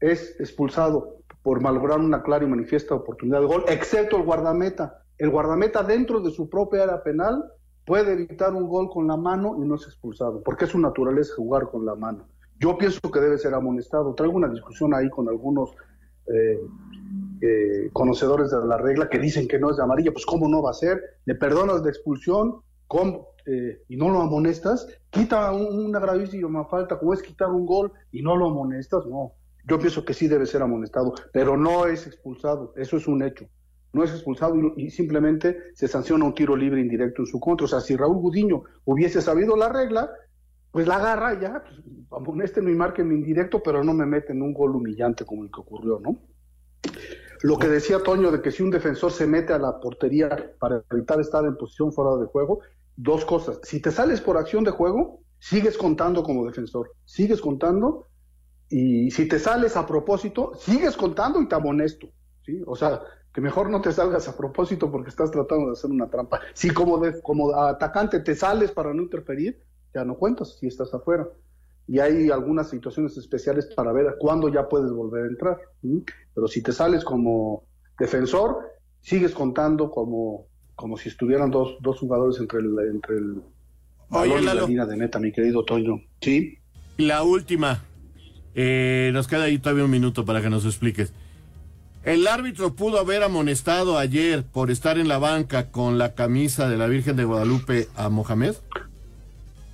es 0.00 0.36
expulsado 0.40 1.18
por 1.42 1.60
malograr 1.60 1.98
una 1.98 2.22
clara 2.22 2.44
y 2.44 2.48
manifiesta 2.48 2.94
oportunidad 2.94 3.40
de 3.40 3.46
gol, 3.46 3.64
excepto 3.68 4.16
el 4.16 4.24
guardameta. 4.24 5.04
El 5.18 5.30
guardameta 5.30 5.82
dentro 5.82 6.20
de 6.20 6.30
su 6.30 6.48
propia 6.48 6.84
área 6.84 7.02
penal 7.02 7.44
puede 7.88 8.12
evitar 8.12 8.52
un 8.52 8.68
gol 8.68 8.90
con 8.90 9.06
la 9.06 9.16
mano 9.16 9.56
y 9.58 9.66
no 9.66 9.76
es 9.76 9.84
expulsado, 9.84 10.42
porque 10.42 10.66
es 10.66 10.72
su 10.72 10.78
naturaleza 10.78 11.32
jugar 11.34 11.70
con 11.70 11.86
la 11.86 11.94
mano. 11.94 12.28
Yo 12.60 12.76
pienso 12.76 13.00
que 13.10 13.18
debe 13.18 13.38
ser 13.38 13.54
amonestado. 13.54 14.14
Traigo 14.14 14.36
una 14.36 14.48
discusión 14.48 14.92
ahí 14.92 15.08
con 15.08 15.26
algunos 15.26 15.70
eh, 16.26 16.60
eh, 17.40 17.88
conocedores 17.94 18.50
de 18.50 18.58
la 18.66 18.76
regla 18.76 19.08
que 19.08 19.18
dicen 19.18 19.48
que 19.48 19.58
no 19.58 19.70
es 19.70 19.78
de 19.78 19.84
amarilla. 19.84 20.12
Pues 20.12 20.26
cómo 20.26 20.48
no 20.48 20.60
va 20.60 20.72
a 20.72 20.74
ser. 20.74 21.00
Le 21.24 21.34
perdonas 21.34 21.82
de 21.82 21.88
expulsión 21.88 22.60
eh, 23.46 23.82
y 23.88 23.96
no 23.96 24.10
lo 24.10 24.20
amonestas. 24.20 24.86
Quita 25.08 25.50
una 25.52 25.98
gravísima 25.98 26.66
falta 26.66 26.98
como 26.98 27.14
es 27.14 27.22
quitar 27.22 27.48
un 27.48 27.64
gol 27.64 27.90
y 28.12 28.20
no 28.20 28.36
lo 28.36 28.48
amonestas. 28.48 29.06
No. 29.06 29.32
Yo 29.66 29.78
pienso 29.78 30.04
que 30.04 30.12
sí 30.12 30.28
debe 30.28 30.44
ser 30.44 30.60
amonestado, 30.60 31.14
pero 31.32 31.56
no 31.56 31.86
es 31.86 32.06
expulsado. 32.06 32.74
Eso 32.76 32.98
es 32.98 33.08
un 33.08 33.22
hecho. 33.22 33.46
No 33.92 34.04
es 34.04 34.10
expulsado 34.12 34.54
y, 34.76 34.90
simplemente 34.90 35.58
se 35.74 35.88
sanciona 35.88 36.24
un 36.24 36.34
tiro 36.34 36.56
libre 36.56 36.80
indirecto 36.80 37.22
en 37.22 37.26
su 37.26 37.40
contra. 37.40 37.64
O 37.64 37.68
sea, 37.68 37.80
si 37.80 37.96
Raúl 37.96 38.18
Gudiño 38.18 38.62
hubiese 38.84 39.22
sabido 39.22 39.56
la 39.56 39.68
regla, 39.68 40.10
pues 40.70 40.86
la 40.86 40.96
agarra 40.96 41.40
ya, 41.40 41.62
pues, 41.62 41.80
amonesten 42.10 42.68
y 42.68 42.74
marquen 42.74 43.10
indirecto, 43.12 43.62
pero 43.62 43.82
no 43.82 43.94
me 43.94 44.06
meten 44.06 44.42
un 44.42 44.52
gol 44.52 44.76
humillante 44.76 45.24
como 45.24 45.44
el 45.44 45.50
que 45.50 45.60
ocurrió, 45.60 46.00
¿no? 46.00 46.18
Lo 47.42 47.58
que 47.58 47.68
decía 47.68 48.02
Toño 48.02 48.30
de 48.30 48.42
que 48.42 48.50
si 48.50 48.62
un 48.62 48.70
defensor 48.70 49.12
se 49.12 49.26
mete 49.26 49.52
a 49.52 49.58
la 49.58 49.80
portería 49.80 50.54
para 50.58 50.82
evitar 50.90 51.20
estar 51.20 51.44
en 51.44 51.56
posición 51.56 51.92
fuera 51.92 52.16
de 52.16 52.26
juego, 52.26 52.60
dos 52.96 53.24
cosas. 53.24 53.60
Si 53.62 53.80
te 53.80 53.90
sales 53.90 54.20
por 54.20 54.36
acción 54.36 54.64
de 54.64 54.72
juego, 54.72 55.20
sigues 55.38 55.78
contando 55.78 56.22
como 56.22 56.44
defensor, 56.46 56.90
sigues 57.04 57.40
contando, 57.40 58.08
y 58.68 59.10
si 59.10 59.28
te 59.28 59.38
sales 59.38 59.76
a 59.76 59.86
propósito, 59.86 60.52
sigues 60.56 60.96
contando 60.96 61.40
y 61.40 61.48
te 61.48 61.54
amonesto, 61.54 62.08
¿sí? 62.44 62.60
O 62.66 62.76
sea, 62.76 63.00
que 63.38 63.42
mejor 63.42 63.70
no 63.70 63.80
te 63.80 63.92
salgas 63.92 64.26
a 64.26 64.36
propósito 64.36 64.90
porque 64.90 65.10
estás 65.10 65.30
tratando 65.30 65.66
de 65.66 65.72
hacer 65.74 65.92
una 65.92 66.10
trampa. 66.10 66.40
Si 66.54 66.70
como, 66.70 67.00
como 67.22 67.54
atacante 67.54 68.18
te 68.18 68.34
sales 68.34 68.72
para 68.72 68.92
no 68.92 69.00
interferir, 69.00 69.62
ya 69.94 70.04
no 70.04 70.16
cuentas 70.16 70.56
si 70.58 70.66
estás 70.66 70.92
afuera. 70.92 71.24
Y 71.86 72.00
hay 72.00 72.30
algunas 72.30 72.68
situaciones 72.68 73.16
especiales 73.16 73.66
para 73.76 73.92
ver 73.92 74.16
cuándo 74.18 74.48
ya 74.48 74.68
puedes 74.68 74.90
volver 74.90 75.22
a 75.22 75.26
entrar. 75.28 75.56
Pero 76.34 76.48
si 76.48 76.64
te 76.64 76.72
sales 76.72 77.04
como 77.04 77.62
defensor, 77.96 78.72
sigues 79.02 79.34
contando 79.34 79.88
como, 79.92 80.48
como 80.74 80.96
si 80.96 81.08
estuvieran 81.08 81.52
dos, 81.52 81.76
dos 81.80 82.00
jugadores 82.00 82.40
entre 82.40 82.58
el, 82.58 82.76
entre 82.90 83.18
el 83.18 83.42
balón 84.10 84.42
y 84.42 84.46
la 84.46 84.54
línea 84.54 84.84
de 84.84 84.96
meta, 84.96 85.20
mi 85.20 85.30
querido 85.30 85.64
Toño. 85.64 86.02
Sí. 86.20 86.58
La 86.96 87.22
última. 87.22 87.84
Eh, 88.56 89.10
nos 89.12 89.28
queda 89.28 89.44
ahí 89.44 89.60
todavía 89.60 89.84
un 89.84 89.92
minuto 89.92 90.24
para 90.24 90.42
que 90.42 90.50
nos 90.50 90.64
expliques. 90.64 91.14
¿El 92.04 92.26
árbitro 92.28 92.74
pudo 92.74 92.98
haber 92.98 93.22
amonestado 93.22 93.98
ayer 93.98 94.44
por 94.44 94.70
estar 94.70 94.98
en 94.98 95.08
la 95.08 95.18
banca 95.18 95.70
con 95.70 95.98
la 95.98 96.14
camisa 96.14 96.68
de 96.68 96.76
la 96.76 96.86
Virgen 96.86 97.16
de 97.16 97.24
Guadalupe 97.24 97.88
a 97.96 98.08
Mohamed? 98.08 98.54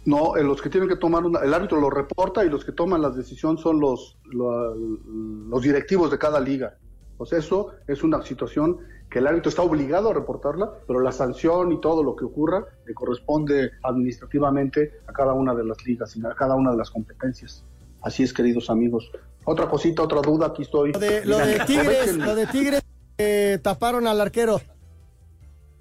No, 0.07 0.35
los 0.37 0.61
que 0.61 0.71
tienen 0.71 0.89
que 0.89 0.97
tomar, 0.97 1.25
una, 1.25 1.41
el 1.41 1.53
árbitro 1.55 1.81
lo 1.81 1.91
reporta 1.91 2.45
y 2.45 2.51
los 2.51 2.65
que 2.65 2.73
toman 2.73 3.03
las 3.03 3.15
decisiones 3.15 3.61
son 3.61 3.79
los, 3.79 4.19
los, 4.25 5.63
directivos 5.63 6.11
de 6.11 6.19
cada 6.19 6.41
liga. 6.41 6.77
Pues 7.17 7.33
eso 7.33 7.73
es 7.87 8.03
una 8.03 8.21
situación 8.23 8.79
que 9.09 9.21
el 9.21 9.27
árbitro 9.27 9.49
está 9.49 9.63
obligado 9.63 10.11
a 10.11 10.15
reportarla, 10.15 10.73
pero 10.87 11.01
la 11.01 11.13
sanción 11.13 11.73
y 11.73 11.81
todo 11.81 12.03
lo 12.03 12.17
que 12.17 12.25
ocurra 12.25 12.67
le 12.87 12.95
corresponde 12.95 13.71
administrativamente 13.83 15.01
a 15.07 15.13
cada 15.13 15.35
una 15.35 15.55
de 15.55 15.65
las 15.65 15.85
ligas 15.87 16.17
y 16.17 16.27
a 16.27 16.35
cada 16.35 16.55
una 16.55 16.73
de 16.73 16.79
las 16.79 16.91
competencias. 16.91 17.65
Así 18.05 18.23
es, 18.23 18.33
queridos 18.33 18.69
amigos. 18.69 19.11
Otra 19.45 19.69
cosita, 19.69 20.03
otra 20.03 20.21
duda, 20.21 20.47
aquí 20.49 20.63
estoy. 20.63 20.93
Lo 20.93 20.99
de, 20.99 21.61
Tigres, 21.67 22.17
lo 22.17 22.35
de 22.35 22.47
Tigres 22.47 22.83
eh, 23.17 23.59
taparon 23.63 24.07
al 24.07 24.21
arquero. 24.21 24.61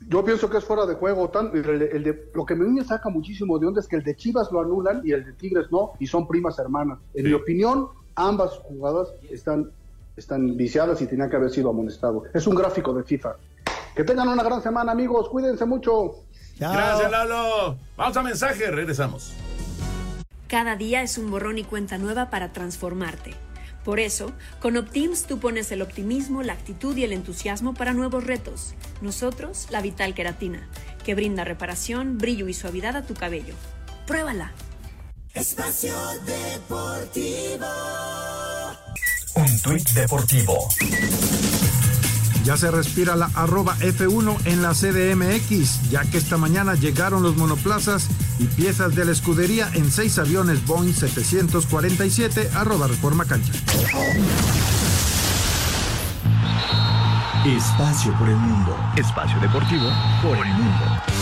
Yo 0.07 0.23
pienso 0.23 0.49
que 0.49 0.57
es 0.57 0.63
fuera 0.63 0.85
de 0.85 0.95
juego. 0.95 1.29
Tan, 1.29 1.51
el, 1.53 2.03
de, 2.03 2.31
lo 2.33 2.45
que 2.45 2.55
me 2.55 2.83
saca 2.83 3.09
muchísimo 3.09 3.59
de 3.59 3.67
onda 3.67 3.81
es 3.81 3.87
que 3.87 3.97
el 3.97 4.03
de 4.03 4.15
Chivas 4.15 4.51
lo 4.51 4.61
anulan 4.61 5.01
y 5.03 5.11
el 5.11 5.25
de 5.25 5.33
Tigres 5.33 5.67
no, 5.71 5.93
y 5.99 6.07
son 6.07 6.27
primas 6.27 6.57
hermanas. 6.59 6.99
En 7.13 7.25
mi 7.25 7.33
opinión, 7.33 7.89
ambas 8.15 8.51
jugadas 8.59 9.09
están, 9.29 9.71
están 10.15 10.55
viciadas 10.55 11.01
y 11.01 11.07
tenían 11.07 11.29
que 11.29 11.35
haber 11.35 11.49
sido 11.49 11.69
amonestados. 11.69 12.23
Es 12.33 12.47
un 12.47 12.55
gráfico 12.55 12.93
de 12.93 13.03
FIFA. 13.03 13.35
Que 13.95 14.03
tengan 14.03 14.27
una 14.29 14.43
gran 14.43 14.61
semana, 14.61 14.91
amigos. 14.91 15.29
Cuídense 15.29 15.65
mucho. 15.65 16.23
Gracias, 16.57 17.11
Lalo. 17.11 17.77
Vamos 17.97 18.17
a 18.17 18.23
mensaje, 18.23 18.71
regresamos. 18.71 19.33
Cada 20.53 20.75
día 20.75 21.01
es 21.01 21.17
un 21.17 21.31
borrón 21.31 21.57
y 21.57 21.63
cuenta 21.63 21.97
nueva 21.97 22.29
para 22.29 22.53
transformarte. 22.53 23.33
Por 23.83 23.99
eso, 23.99 24.33
con 24.59 24.77
Optims 24.77 25.23
tú 25.23 25.39
pones 25.39 25.71
el 25.71 25.81
optimismo, 25.81 26.43
la 26.43 26.53
actitud 26.53 26.95
y 26.95 27.03
el 27.03 27.11
entusiasmo 27.11 27.73
para 27.73 27.91
nuevos 27.91 28.23
retos. 28.23 28.75
Nosotros, 29.01 29.65
la 29.71 29.81
Vital 29.81 30.13
Queratina, 30.13 30.69
que 31.03 31.15
brinda 31.15 31.43
reparación, 31.43 32.19
brillo 32.19 32.49
y 32.49 32.53
suavidad 32.53 32.95
a 32.95 33.01
tu 33.01 33.15
cabello. 33.15 33.55
Pruébala. 34.05 34.53
Espacio 35.33 35.95
Deportivo. 36.23 37.65
Un 39.33 39.59
tuit 39.63 39.89
deportivo. 39.89 40.69
Ya 42.43 42.57
se 42.57 42.69
respira 42.71 43.15
la 43.15 43.29
arroba 43.35 43.75
F1 43.79 44.37
en 44.45 44.61
la 44.61 44.73
CDMX, 44.73 45.89
ya 45.89 46.01
que 46.03 46.17
esta 46.17 46.37
mañana 46.37 46.75
llegaron 46.75 47.23
los 47.23 47.37
monoplazas 47.37 48.07
y 48.37 48.45
piezas 48.45 48.95
de 48.95 49.05
la 49.05 49.13
escudería 49.13 49.69
en 49.73 49.89
seis 49.89 50.19
aviones 50.19 50.65
Boeing 50.65 50.93
747 50.93 52.49
arroba 52.55 52.87
Reforma 52.87 53.23
Cancha. 53.23 53.53
Espacio 57.45 58.13
por 58.17 58.27
el 58.27 58.37
mundo. 58.37 58.75
Espacio 58.97 59.39
deportivo 59.39 59.89
por 60.21 60.45
el 60.45 60.53
mundo. 60.53 61.12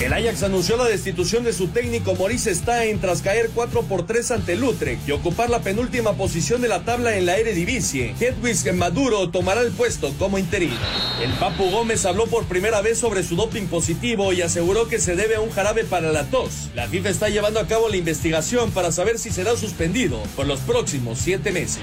El 0.00 0.12
Ajax 0.12 0.42
anunció 0.42 0.76
la 0.76 0.84
destitución 0.84 1.42
de 1.42 1.54
su 1.54 1.68
técnico 1.68 2.14
Maurice 2.14 2.54
Stein 2.54 3.00
tras 3.00 3.22
caer 3.22 3.48
4 3.54 3.82
por 3.84 4.04
3 4.04 4.30
ante 4.32 4.52
el 4.52 4.62
Utrecht 4.62 5.08
y 5.08 5.12
ocupar 5.12 5.48
la 5.48 5.62
penúltima 5.62 6.12
posición 6.12 6.60
de 6.60 6.68
la 6.68 6.84
tabla 6.84 7.16
en 7.16 7.24
la 7.24 7.38
Eredivisie. 7.38 8.14
Hedwig 8.20 8.74
Maduro 8.74 9.30
tomará 9.30 9.62
el 9.62 9.72
puesto 9.72 10.12
como 10.18 10.36
interino. 10.36 10.76
El 11.22 11.32
Papu 11.32 11.70
Gómez 11.70 12.04
habló 12.04 12.26
por 12.26 12.44
primera 12.44 12.82
vez 12.82 12.98
sobre 12.98 13.22
su 13.22 13.36
doping 13.36 13.68
positivo 13.68 14.34
y 14.34 14.42
aseguró 14.42 14.86
que 14.86 14.98
se 14.98 15.16
debe 15.16 15.36
a 15.36 15.40
un 15.40 15.50
jarabe 15.50 15.84
para 15.84 16.12
la 16.12 16.24
tos. 16.24 16.68
La 16.74 16.88
FIFA 16.88 17.08
está 17.08 17.30
llevando 17.30 17.58
a 17.58 17.66
cabo 17.66 17.88
la 17.88 17.96
investigación 17.96 18.72
para 18.72 18.92
saber 18.92 19.18
si 19.18 19.30
será 19.30 19.56
suspendido 19.56 20.22
por 20.36 20.46
los 20.46 20.60
próximos 20.60 21.18
siete 21.18 21.52
meses. 21.52 21.82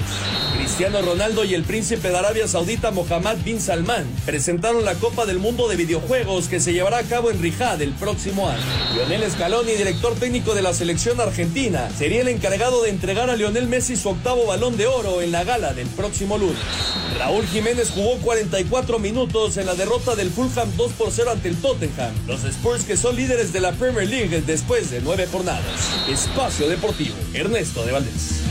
Cristiano 0.55 1.01
Ronaldo 1.01 1.45
y 1.45 1.55
el 1.55 1.63
príncipe 1.63 2.09
de 2.09 2.17
Arabia 2.17 2.47
Saudita 2.47 2.91
Mohammed 2.91 3.37
bin 3.43 3.59
Salman 3.59 4.05
presentaron 4.23 4.85
la 4.85 4.93
Copa 4.93 5.25
del 5.25 5.39
Mundo 5.39 5.67
de 5.67 5.77
Videojuegos 5.77 6.47
que 6.47 6.59
se 6.59 6.73
llevará 6.73 6.99
a 6.99 7.03
cabo 7.03 7.31
en 7.31 7.41
Rijad 7.41 7.81
el 7.81 7.93
próximo 8.03 8.49
año. 8.49 8.61
Lionel 8.95 9.31
Scaloni, 9.31 9.71
director 9.71 10.13
técnico 10.15 10.53
de 10.53 10.61
la 10.61 10.73
selección 10.73 11.21
argentina, 11.21 11.89
sería 11.97 12.19
el 12.19 12.27
encargado 12.27 12.83
de 12.83 12.89
entregar 12.89 13.29
a 13.29 13.37
Lionel 13.37 13.69
Messi 13.69 13.95
su 13.95 14.09
octavo 14.09 14.45
balón 14.45 14.75
de 14.75 14.87
oro 14.87 15.21
en 15.21 15.31
la 15.31 15.45
gala 15.45 15.73
del 15.73 15.87
próximo 15.87 16.37
lunes. 16.37 16.57
Raúl 17.17 17.47
Jiménez 17.47 17.91
jugó 17.91 18.17
44 18.17 18.99
minutos 18.99 19.55
en 19.55 19.67
la 19.67 19.75
derrota 19.75 20.15
del 20.15 20.31
Fulham 20.31 20.69
2 20.75 20.91
por 20.91 21.11
0 21.11 21.31
ante 21.31 21.47
el 21.47 21.55
Tottenham. 21.55 22.13
Los 22.27 22.43
Spurs 22.43 22.83
que 22.83 22.97
son 22.97 23.15
líderes 23.15 23.53
de 23.53 23.61
la 23.61 23.71
Premier 23.71 24.05
League 24.05 24.43
después 24.45 24.91
de 24.91 24.99
nueve 24.99 25.25
jornadas. 25.31 25.63
Espacio 26.09 26.67
Deportivo, 26.67 27.15
Ernesto 27.33 27.85
de 27.85 27.93
Valdés. 27.93 28.42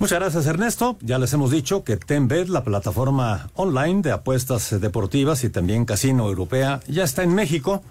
Muchas 0.00 0.18
gracias 0.18 0.46
Ernesto. 0.46 0.96
Ya 1.02 1.18
les 1.18 1.30
hemos 1.34 1.50
dicho 1.50 1.84
que 1.84 1.98
Tenbet, 1.98 2.48
la 2.48 2.64
plataforma 2.64 3.50
online 3.54 4.00
de 4.00 4.12
apuestas 4.12 4.80
deportivas 4.80 5.44
y 5.44 5.50
también 5.50 5.84
casino 5.84 6.26
europea, 6.26 6.80
ya 6.88 7.04
está 7.04 7.22
en 7.22 7.34
México. 7.34 7.82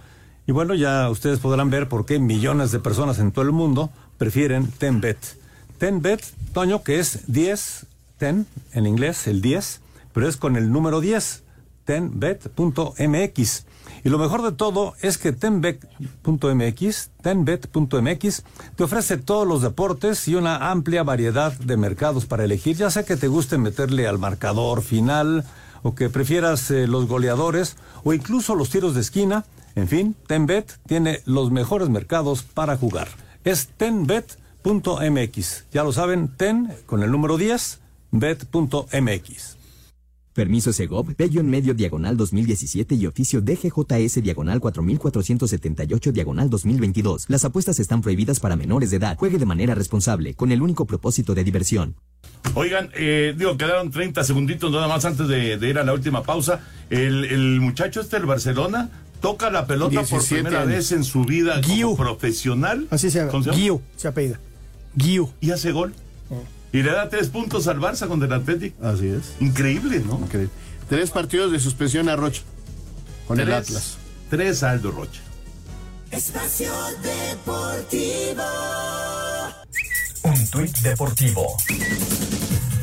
Y 0.47 0.51
bueno, 0.51 0.73
ya 0.73 1.07
ustedes 1.11 1.37
podrán 1.37 1.69
ver 1.69 1.87
por 1.87 2.07
qué 2.07 2.17
millones 2.17 2.71
de 2.71 2.79
personas 2.79 3.19
en 3.19 3.31
todo 3.31 3.45
el 3.45 3.51
mundo 3.51 3.91
prefieren 4.17 4.71
Tenbet. 4.71 5.19
Tenbet, 5.77 6.25
Toño, 6.51 6.81
que 6.81 6.97
es 6.97 7.31
10, 7.31 7.85
ten 8.17 8.47
en 8.73 8.87
inglés, 8.87 9.27
el 9.27 9.43
10, 9.43 9.81
pero 10.11 10.27
es 10.27 10.35
con 10.35 10.55
el 10.55 10.71
número 10.71 11.01
10, 11.01 11.43
tenbet.mx. 11.85 13.65
Y 14.03 14.09
lo 14.09 14.17
mejor 14.17 14.41
de 14.41 14.51
todo 14.51 14.93
es 15.01 15.17
que 15.17 15.31
tenbet.mx, 15.31 17.09
tenbet.mx, 17.21 18.43
te 18.75 18.83
ofrece 18.83 19.17
todos 19.17 19.47
los 19.47 19.61
deportes 19.61 20.27
y 20.27 20.35
una 20.35 20.71
amplia 20.71 21.03
variedad 21.03 21.53
de 21.53 21.77
mercados 21.77 22.25
para 22.25 22.45
elegir. 22.45 22.77
Ya 22.77 22.89
sea 22.89 23.03
que 23.03 23.17
te 23.17 23.27
guste 23.27 23.57
meterle 23.57 24.07
al 24.07 24.19
marcador 24.19 24.81
final 24.81 25.43
o 25.83 25.95
que 25.95 26.09
prefieras 26.09 26.71
eh, 26.71 26.87
los 26.87 27.07
goleadores 27.07 27.77
o 28.03 28.13
incluso 28.13 28.55
los 28.55 28.69
tiros 28.69 28.95
de 28.95 29.01
esquina. 29.01 29.45
En 29.75 29.87
fin, 29.87 30.15
Tenbet 30.27 30.79
tiene 30.87 31.21
los 31.25 31.51
mejores 31.51 31.89
mercados 31.89 32.43
para 32.43 32.77
jugar. 32.77 33.07
Es 33.43 33.67
tenbet.mx. 33.77 35.65
Ya 35.71 35.83
lo 35.83 35.93
saben, 35.93 36.35
ten 36.35 36.73
con 36.85 37.03
el 37.03 37.11
número 37.11 37.37
10, 37.37 37.79
bet.mx. 38.11 39.58
Permiso 40.39 40.71
Segov, 40.71 41.05
Bello 41.17 41.41
en 41.41 41.49
medio 41.49 41.73
diagonal 41.73 42.15
2017 42.15 42.95
y 42.95 43.05
oficio 43.07 43.41
DGJS 43.41 44.23
diagonal 44.23 44.61
4478 44.61 46.13
diagonal 46.13 46.49
2022. 46.49 47.25
Las 47.27 47.43
apuestas 47.43 47.77
están 47.81 48.01
prohibidas 48.01 48.39
para 48.39 48.55
menores 48.55 48.89
de 48.89 48.95
edad. 48.95 49.17
Juegue 49.17 49.37
de 49.37 49.45
manera 49.45 49.75
responsable, 49.75 50.35
con 50.35 50.53
el 50.53 50.61
único 50.61 50.85
propósito 50.85 51.35
de 51.35 51.43
diversión. 51.43 51.95
Oigan, 52.53 52.89
eh, 52.95 53.35
digo, 53.37 53.57
quedaron 53.57 53.91
30 53.91 54.23
segunditos 54.23 54.71
nada 54.71 54.87
más 54.87 55.03
antes 55.03 55.27
de, 55.27 55.57
de 55.57 55.69
ir 55.69 55.77
a 55.77 55.83
la 55.83 55.91
última 55.91 56.23
pausa. 56.23 56.61
El, 56.89 57.25
el 57.25 57.59
muchacho 57.59 57.99
este 57.99 58.15
del 58.15 58.25
Barcelona 58.25 58.89
toca 59.19 59.49
la 59.49 59.67
pelota 59.67 60.03
por 60.03 60.21
17 60.21 60.35
primera 60.35 60.61
años. 60.61 60.73
vez 60.73 60.91
en 60.93 61.03
su 61.03 61.25
vida 61.25 61.59
como 61.59 61.97
profesional. 61.97 62.87
Así 62.91 63.11
se 63.11 63.25
llama. 63.25 63.41
Guiu, 63.53 63.81
se 63.97 64.07
apellida. 64.07 64.39
Guiu. 64.95 65.31
Y 65.41 65.51
hace 65.51 65.73
gol. 65.73 65.93
Y 66.71 66.83
le 66.83 66.91
da 66.91 67.09
tres 67.09 67.29
puntos 67.29 67.67
al 67.67 67.79
Barça 67.79 68.07
contra 68.07 68.27
el 68.27 68.33
Atlético. 68.33 68.85
Así 68.85 69.07
es. 69.07 69.33
Increíble, 69.39 70.03
¿no? 70.05 70.19
Increíble. 70.19 70.51
Tres 70.87 71.09
partidos 71.11 71.51
de 71.51 71.59
suspensión 71.59 72.09
a 72.09 72.15
Rocha. 72.15 72.41
Con 73.27 73.39
el. 73.39 73.51
Atlas. 73.51 73.97
Tres 74.29 74.63
a 74.63 74.71
Aldo 74.71 74.91
Rocha. 74.91 75.21
Espacio 76.11 76.71
Deportivo. 77.03 78.43
Un 80.23 80.47
tuit 80.49 80.77
deportivo. 80.79 81.45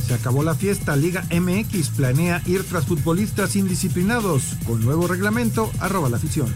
Se 0.06 0.14
acabó 0.14 0.42
la 0.42 0.54
fiesta. 0.54 0.96
Liga 0.96 1.24
MX 1.30 1.90
planea 1.90 2.40
ir 2.46 2.64
tras 2.64 2.86
futbolistas 2.86 3.56
indisciplinados. 3.56 4.54
Con 4.66 4.84
nuevo 4.84 5.06
reglamento, 5.06 5.70
arroba 5.80 6.08
la 6.08 6.16
afición. 6.16 6.52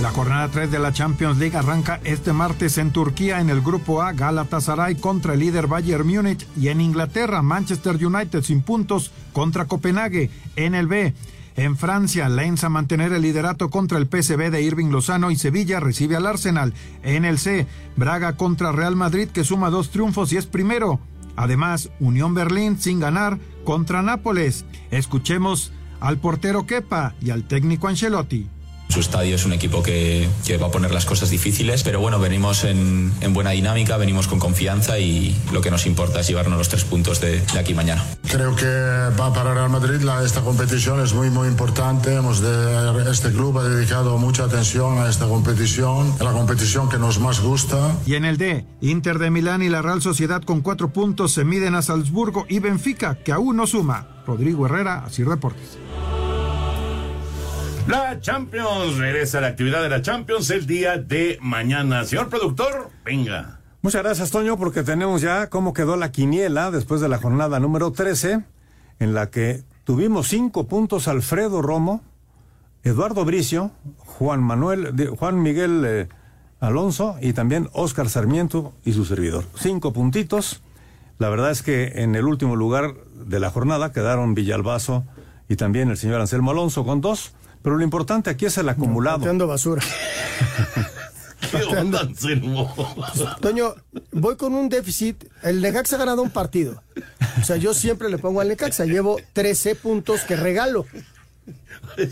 La 0.00 0.10
jornada 0.10 0.48
3 0.48 0.70
de 0.70 0.78
la 0.78 0.92
Champions 0.92 1.38
League 1.38 1.56
arranca 1.56 2.00
este 2.04 2.32
martes 2.32 2.78
en 2.78 2.92
Turquía 2.92 3.40
en 3.40 3.50
el 3.50 3.60
grupo 3.60 4.00
A 4.00 4.12
Galatasaray 4.12 4.94
contra 4.94 5.34
el 5.34 5.40
líder 5.40 5.66
Bayern 5.66 6.06
Múnich 6.06 6.46
y 6.56 6.68
en 6.68 6.80
Inglaterra 6.80 7.42
Manchester 7.42 7.96
United 8.06 8.42
sin 8.42 8.62
puntos 8.62 9.10
contra 9.32 9.64
Copenhague 9.64 10.30
en 10.54 10.76
el 10.76 10.86
B. 10.86 11.14
En 11.56 11.76
Francia, 11.76 12.28
Lens 12.28 12.62
a 12.62 12.68
mantener 12.68 13.12
el 13.12 13.22
liderato 13.22 13.70
contra 13.70 13.98
el 13.98 14.06
PSV 14.06 14.52
de 14.52 14.62
Irving 14.62 14.90
Lozano 14.90 15.32
y 15.32 15.36
Sevilla 15.36 15.80
recibe 15.80 16.14
al 16.14 16.26
Arsenal. 16.26 16.74
En 17.02 17.24
el 17.24 17.40
C, 17.40 17.66
Braga 17.96 18.36
contra 18.36 18.70
Real 18.70 18.94
Madrid 18.94 19.28
que 19.28 19.42
suma 19.42 19.68
dos 19.68 19.90
triunfos 19.90 20.32
y 20.32 20.36
es 20.36 20.46
primero. 20.46 21.00
Además, 21.34 21.90
Unión 21.98 22.34
Berlín 22.34 22.78
sin 22.78 23.00
ganar 23.00 23.40
contra 23.64 24.02
Nápoles. 24.02 24.64
Escuchemos 24.92 25.72
al 25.98 26.18
portero 26.18 26.66
Kepa 26.66 27.16
y 27.20 27.30
al 27.30 27.48
técnico 27.48 27.88
Ancelotti. 27.88 28.48
Su 28.88 29.00
estadio 29.00 29.34
es 29.36 29.44
un 29.44 29.52
equipo 29.52 29.82
que, 29.82 30.28
que 30.46 30.56
va 30.56 30.68
a 30.68 30.70
poner 30.70 30.92
las 30.92 31.04
cosas 31.04 31.28
difíciles, 31.30 31.82
pero 31.82 32.00
bueno, 32.00 32.18
venimos 32.18 32.64
en, 32.64 33.12
en 33.20 33.34
buena 33.34 33.50
dinámica, 33.50 33.96
venimos 33.98 34.26
con 34.28 34.38
confianza 34.38 34.98
y 34.98 35.36
lo 35.52 35.60
que 35.60 35.70
nos 35.70 35.84
importa 35.86 36.20
es 36.20 36.28
llevarnos 36.28 36.56
los 36.58 36.68
tres 36.70 36.84
puntos 36.84 37.20
de, 37.20 37.40
de 37.40 37.58
aquí 37.58 37.74
mañana. 37.74 38.04
Creo 38.30 38.56
que 38.56 38.64
va 38.66 39.32
para 39.34 39.52
Real 39.54 39.68
Madrid 39.70 40.00
la- 40.00 40.24
esta 40.24 40.40
competición 40.40 41.00
es 41.00 41.12
muy 41.12 41.28
muy 41.30 41.48
importante. 41.48 42.14
Hemos 42.14 42.40
de- 42.40 43.10
este 43.10 43.30
club 43.30 43.58
ha 43.58 43.64
dedicado 43.64 44.16
mucha 44.18 44.44
atención 44.44 44.98
a 44.98 45.08
esta 45.08 45.26
competición, 45.28 46.14
a 46.18 46.24
la 46.24 46.32
competición 46.32 46.88
que 46.88 46.98
nos 46.98 47.20
más 47.20 47.40
gusta. 47.40 47.94
Y 48.06 48.14
en 48.14 48.24
el 48.24 48.38
D, 48.38 48.64
Inter 48.80 49.18
de 49.18 49.30
Milán 49.30 49.62
y 49.62 49.68
la 49.68 49.82
Real 49.82 50.00
Sociedad 50.02 50.42
con 50.42 50.62
cuatro 50.62 50.92
puntos 50.92 51.32
se 51.32 51.44
miden 51.44 51.74
a 51.74 51.82
Salzburgo 51.82 52.46
y 52.48 52.58
Benfica, 52.58 53.16
que 53.16 53.32
aún 53.32 53.56
no 53.56 53.66
suma. 53.66 54.22
Rodrigo 54.26 54.66
Herrera, 54.66 55.04
así 55.06 55.22
Deportes. 55.22 55.78
La 57.88 58.20
Champions 58.20 58.98
regresa 58.98 59.38
a 59.38 59.40
la 59.40 59.46
actividad 59.46 59.82
de 59.82 59.88
la 59.88 60.02
Champions 60.02 60.50
el 60.50 60.66
día 60.66 60.98
de 60.98 61.38
mañana. 61.40 62.04
Señor 62.04 62.28
productor, 62.28 62.90
venga. 63.02 63.60
Muchas 63.80 64.02
gracias, 64.02 64.30
Toño, 64.30 64.58
porque 64.58 64.82
tenemos 64.82 65.22
ya 65.22 65.48
cómo 65.48 65.72
quedó 65.72 65.96
la 65.96 66.12
quiniela 66.12 66.70
después 66.70 67.00
de 67.00 67.08
la 67.08 67.16
jornada 67.16 67.58
número 67.60 67.90
13, 67.90 68.44
en 68.98 69.14
la 69.14 69.30
que 69.30 69.62
tuvimos 69.84 70.28
cinco 70.28 70.68
puntos 70.68 71.08
Alfredo 71.08 71.62
Romo, 71.62 72.02
Eduardo 72.84 73.24
Bricio, 73.24 73.70
Juan 73.96 74.42
Manuel, 74.42 75.08
Juan 75.18 75.40
Miguel 75.40 75.82
eh, 75.86 76.08
Alonso 76.60 77.16
y 77.22 77.32
también 77.32 77.70
Óscar 77.72 78.10
Sarmiento 78.10 78.74
y 78.84 78.92
su 78.92 79.06
servidor. 79.06 79.46
Cinco 79.54 79.94
puntitos. 79.94 80.60
La 81.16 81.30
verdad 81.30 81.50
es 81.52 81.62
que 81.62 82.02
en 82.02 82.16
el 82.16 82.26
último 82.26 82.54
lugar 82.54 82.96
de 83.14 83.40
la 83.40 83.48
jornada 83.48 83.92
quedaron 83.92 84.34
Villalbazo 84.34 85.04
y 85.48 85.56
también 85.56 85.88
el 85.88 85.96
señor 85.96 86.20
Anselmo 86.20 86.50
Alonso 86.50 86.84
con 86.84 87.00
dos. 87.00 87.32
Pero 87.62 87.76
lo 87.76 87.84
importante 87.84 88.30
aquí 88.30 88.46
es 88.46 88.56
el 88.58 88.68
acumulado. 88.68 89.18
Pateando 89.18 89.46
basura. 89.46 89.82
Pateando. 91.52 91.98
Toño, 93.40 93.74
voy 94.12 94.36
con 94.36 94.54
un 94.54 94.68
déficit. 94.68 95.24
El 95.42 95.60
Necaxa 95.62 95.96
ha 95.96 95.98
ganado 95.98 96.22
un 96.22 96.30
partido. 96.30 96.82
O 97.40 97.44
sea, 97.44 97.56
yo 97.56 97.74
siempre 97.74 98.08
le 98.10 98.18
pongo 98.18 98.40
al 98.40 98.48
Necaxa. 98.48 98.84
Llevo 98.84 99.18
13 99.32 99.74
puntos 99.76 100.22
que 100.22 100.36
regalo. 100.36 100.86
Qué 101.96 102.06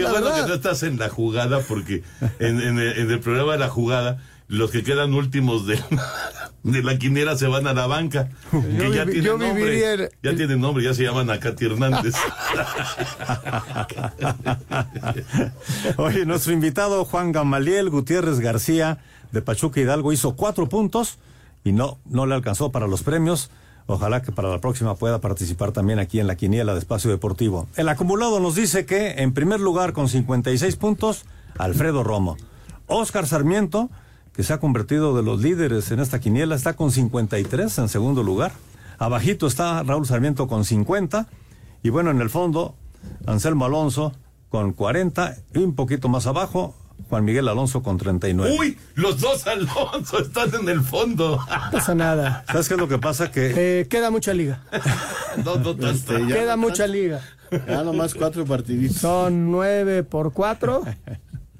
la 0.00 0.10
bueno 0.10 0.26
verdad. 0.26 0.42
que 0.42 0.48
no 0.48 0.54
estás 0.54 0.82
en 0.82 0.98
la 0.98 1.08
jugada, 1.08 1.60
porque 1.60 2.02
en, 2.38 2.60
en 2.60 2.78
el, 2.78 2.98
en 2.98 3.10
el 3.10 3.20
programa 3.20 3.52
de 3.52 3.58
la 3.58 3.68
jugada, 3.68 4.22
los 4.48 4.70
que 4.70 4.82
quedan 4.82 5.14
últimos 5.14 5.66
de 5.66 5.78
de 6.62 6.82
la 6.82 6.96
quiniela 6.98 7.36
se 7.36 7.46
van 7.48 7.66
a 7.66 7.74
la 7.74 7.86
banca. 7.86 8.28
que 8.50 8.90
ya 8.92 9.04
yo 9.04 9.36
nombre. 9.38 9.54
viviría 9.54 9.92
en- 9.94 10.08
Ya 10.22 10.34
tienen 10.36 10.60
nombre, 10.60 10.84
ya 10.84 10.94
se 10.94 11.02
llaman 11.04 11.30
a 11.30 11.38
Katy 11.40 11.64
Hernández. 11.66 12.14
Oye, 15.96 16.26
nuestro 16.26 16.52
invitado 16.52 17.04
Juan 17.04 17.32
Gamaliel 17.32 17.90
Gutiérrez 17.90 18.40
García 18.40 18.98
de 19.32 19.42
Pachuca 19.42 19.80
Hidalgo 19.80 20.12
hizo 20.12 20.36
cuatro 20.36 20.68
puntos 20.68 21.18
y 21.64 21.72
no, 21.72 21.98
no 22.06 22.26
le 22.26 22.34
alcanzó 22.34 22.70
para 22.72 22.86
los 22.86 23.02
premios. 23.02 23.50
Ojalá 23.86 24.22
que 24.22 24.30
para 24.30 24.48
la 24.48 24.60
próxima 24.60 24.94
pueda 24.94 25.20
participar 25.20 25.72
también 25.72 25.98
aquí 25.98 26.20
en 26.20 26.26
la 26.28 26.36
quiniela 26.36 26.72
de 26.72 26.78
Espacio 26.78 27.10
Deportivo. 27.10 27.66
El 27.76 27.88
acumulado 27.88 28.38
nos 28.40 28.54
dice 28.54 28.86
que 28.86 29.10
en 29.22 29.32
primer 29.34 29.60
lugar 29.60 29.92
con 29.92 30.08
56 30.08 30.76
puntos, 30.76 31.24
Alfredo 31.58 32.04
Romo. 32.04 32.36
Oscar 32.86 33.26
Sarmiento, 33.26 33.90
que 34.34 34.42
se 34.42 34.52
ha 34.52 34.58
convertido 34.60 35.14
de 35.16 35.22
los 35.22 35.40
líderes 35.40 35.90
en 35.90 36.00
esta 36.00 36.20
quiniela, 36.20 36.54
está 36.54 36.74
con 36.74 36.90
53 36.90 37.78
en 37.78 37.88
segundo 37.88 38.22
lugar. 38.22 38.52
Abajito 38.98 39.46
está 39.46 39.82
Raúl 39.82 40.06
Sarmiento 40.06 40.48
con 40.48 40.64
50. 40.64 41.26
Y 41.82 41.90
bueno, 41.90 42.10
en 42.10 42.20
el 42.20 42.30
fondo, 42.30 42.74
Anselmo 43.26 43.64
Alonso 43.64 44.12
con 44.48 44.72
40 44.72 45.36
y 45.54 45.58
un 45.58 45.74
poquito 45.74 46.08
más 46.08 46.26
abajo, 46.26 46.74
Juan 47.08 47.24
Miguel 47.24 47.48
Alonso 47.48 47.82
con 47.82 47.98
39. 47.98 48.56
Uy, 48.58 48.78
los 48.94 49.20
dos 49.20 49.46
Alonso 49.46 50.18
están 50.20 50.54
en 50.54 50.68
el 50.68 50.80
fondo. 50.82 51.36
No 51.38 51.70
pasa 51.72 51.94
nada. 51.94 52.44
¿Sabes 52.46 52.68
qué 52.68 52.74
es 52.74 52.80
lo 52.80 52.88
que 52.88 52.98
pasa? 52.98 53.30
Que 53.30 53.80
Eh, 53.80 53.88
queda 53.88 54.10
mucha 54.10 54.32
liga. 54.32 54.62
no, 55.44 55.56
no 55.56 55.76
tanto. 55.76 55.88
Este, 55.90 56.26
Queda 56.26 56.56
mucha 56.56 56.86
liga. 56.86 57.20
Ya 57.50 57.82
nomás 57.82 58.14
cuatro 58.14 58.46
partiditos. 58.46 58.96
Son 58.98 59.50
9 59.50 60.04
por 60.04 60.32
4. 60.32 60.84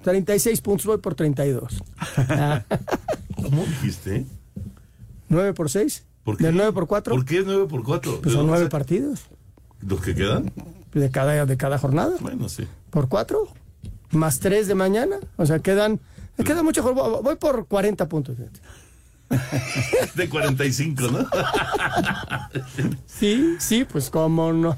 36 0.02 0.60
puntos, 0.60 0.86
voy 0.86 0.98
por 0.98 1.14
32. 1.14 1.82
Ah, 2.16 2.62
¿Cómo 3.36 3.64
dijiste? 3.64 4.26
9 5.28 5.54
por 5.54 5.70
6. 5.70 6.04
¿Por 6.24 6.36
qué? 6.36 6.44
¿De 6.46 6.52
9 6.52 6.72
por 6.72 6.86
4? 6.86 7.14
¿Por 7.14 7.24
qué 7.24 7.42
9 7.44 7.66
por 7.68 7.82
4? 7.82 8.20
Pues 8.22 8.34
son 8.34 8.46
9 8.46 8.68
partidos 8.68 9.22
¿Los 9.80 10.00
que 10.00 10.14
quedan? 10.14 10.52
de 10.92 11.10
cada, 11.10 11.46
de 11.46 11.56
cada 11.56 11.78
jornada. 11.78 12.16
Bueno, 12.20 12.48
sí. 12.48 12.66
Por 12.90 13.08
4. 13.08 13.48
Más 14.10 14.38
3 14.40 14.68
de 14.68 14.74
mañana. 14.74 15.16
O 15.36 15.46
sea, 15.46 15.58
quedan. 15.58 16.00
me 16.36 16.44
Queda 16.44 16.62
mucho. 16.62 16.82
Voy 17.22 17.36
por 17.36 17.66
40 17.66 18.08
puntos. 18.08 18.36
De 20.14 20.28
45, 20.28 21.02
¿no? 21.08 21.26
Sí, 23.06 23.56
sí, 23.58 23.84
pues 23.90 24.10
cómo 24.10 24.52
no. 24.52 24.76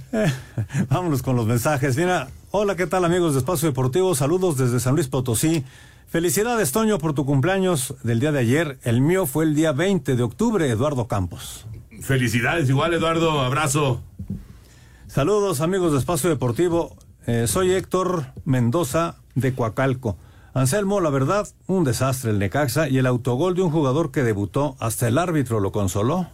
Vámonos 0.88 1.22
con 1.22 1.34
los 1.34 1.46
mensajes. 1.46 1.96
Mira, 1.96 2.28
hola, 2.56 2.76
¿qué 2.76 2.86
tal 2.86 3.04
amigos 3.04 3.32
de 3.32 3.40
Espacio 3.40 3.68
Deportivo? 3.68 4.14
Saludos 4.14 4.56
desde 4.56 4.78
San 4.78 4.94
Luis 4.94 5.08
Potosí. 5.08 5.64
Felicidades, 6.06 6.70
Toño, 6.70 6.98
por 6.98 7.12
tu 7.12 7.26
cumpleaños 7.26 7.96
del 8.04 8.20
día 8.20 8.30
de 8.30 8.38
ayer. 8.38 8.78
El 8.84 9.00
mío 9.00 9.26
fue 9.26 9.44
el 9.44 9.56
día 9.56 9.72
20 9.72 10.14
de 10.14 10.22
octubre, 10.22 10.70
Eduardo 10.70 11.08
Campos. 11.08 11.66
Felicidades, 12.00 12.68
igual, 12.68 12.94
Eduardo. 12.94 13.40
Abrazo. 13.40 14.02
Saludos, 15.08 15.60
amigos 15.62 15.90
de 15.90 15.98
Espacio 15.98 16.30
Deportivo. 16.30 16.96
Eh, 17.26 17.48
soy 17.48 17.72
Héctor 17.72 18.26
Mendoza 18.44 19.16
de 19.34 19.52
Coacalco. 19.52 20.16
Anselmo, 20.52 21.00
la 21.00 21.10
verdad, 21.10 21.48
un 21.66 21.82
desastre 21.82 22.30
el 22.30 22.38
Necaxa 22.38 22.88
y 22.88 22.98
el 22.98 23.06
autogol 23.06 23.56
de 23.56 23.62
un 23.62 23.72
jugador 23.72 24.12
que 24.12 24.22
debutó, 24.22 24.76
hasta 24.78 25.08
el 25.08 25.18
árbitro 25.18 25.58
lo 25.58 25.72
consoló. 25.72 26.28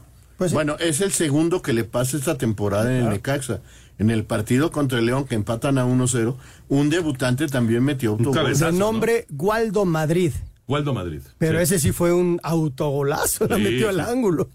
bueno, 0.52 0.76
es 0.80 1.00
el 1.00 1.12
segundo 1.12 1.62
que 1.62 1.72
le 1.72 1.84
pasa 1.84 2.18
esta 2.18 2.36
temporada 2.36 2.94
en 2.94 3.04
el 3.04 3.08
Necaxa. 3.08 3.62
En 4.00 4.10
el 4.10 4.24
partido 4.24 4.70
contra 4.72 4.98
el 4.98 5.04
León, 5.06 5.26
que 5.26 5.34
empatan 5.34 5.76
a 5.76 5.84
1-0, 5.86 6.34
un 6.70 6.88
debutante 6.88 7.46
también 7.48 7.84
metió 7.84 8.12
autogol. 8.12 8.56
De 8.58 8.72
nombre 8.72 9.26
Gualdo 9.28 9.84
Madrid. 9.84 10.32
Waldo 10.66 10.94
Madrid. 10.94 11.20
Pero 11.36 11.58
Sí. 11.58 11.62
ese 11.64 11.78
sí 11.80 11.92
fue 11.92 12.12
un 12.12 12.40
autogolazo, 12.42 13.46
Sí, 13.46 13.54
metió 13.62 13.90
al 13.90 14.00
ángulo. 14.00 14.48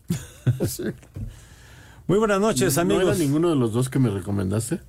Sí. 0.67 0.83
Muy 2.07 2.17
buenas 2.17 2.39
noches, 2.39 2.75
¿No 2.75 2.81
amigos. 2.81 3.03
era 3.03 3.15
ninguno 3.15 3.49
de 3.49 3.55
los 3.55 3.71
dos 3.71 3.87
que 3.89 3.99
me 3.99 4.09
recomendaste? 4.09 4.79